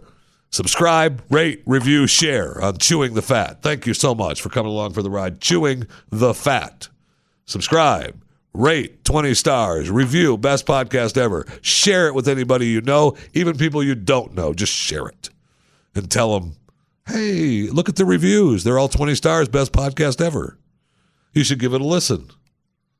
subscribe, 0.51 1.23
rate, 1.31 1.63
review, 1.65 2.05
share 2.05 2.61
on 2.61 2.77
Chewing 2.77 3.15
the 3.15 3.23
Fat. 3.23 3.63
Thank 3.63 3.87
you 3.87 3.95
so 3.95 4.13
much 4.13 4.39
for 4.39 4.49
coming 4.49 4.71
along 4.71 4.93
for 4.93 5.01
the 5.01 5.09
ride. 5.09 5.41
Chewing 5.41 5.87
the 6.11 6.31
Fat. 6.31 6.89
Subscribe, 7.45 8.23
rate 8.53 9.03
20 9.03 9.33
stars, 9.33 9.89
review 9.89 10.37
best 10.37 10.67
podcast 10.67 11.17
ever. 11.17 11.47
Share 11.63 12.07
it 12.07 12.13
with 12.13 12.27
anybody 12.27 12.67
you 12.67 12.81
know, 12.81 13.17
even 13.33 13.57
people 13.57 13.81
you 13.81 13.95
don't 13.95 14.35
know. 14.35 14.53
Just 14.53 14.73
share 14.73 15.07
it 15.07 15.31
and 15.95 16.07
tell 16.11 16.39
them, 16.39 16.55
hey, 17.07 17.63
look 17.63 17.89
at 17.89 17.95
the 17.95 18.05
reviews. 18.05 18.63
They're 18.63 18.77
all 18.77 18.89
20 18.89 19.15
stars, 19.15 19.49
best 19.49 19.71
podcast 19.71 20.23
ever. 20.23 20.59
You 21.33 21.43
should 21.43 21.57
give 21.57 21.73
it 21.73 21.81
a 21.81 21.83
listen. 21.83 22.29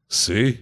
See? 0.08 0.62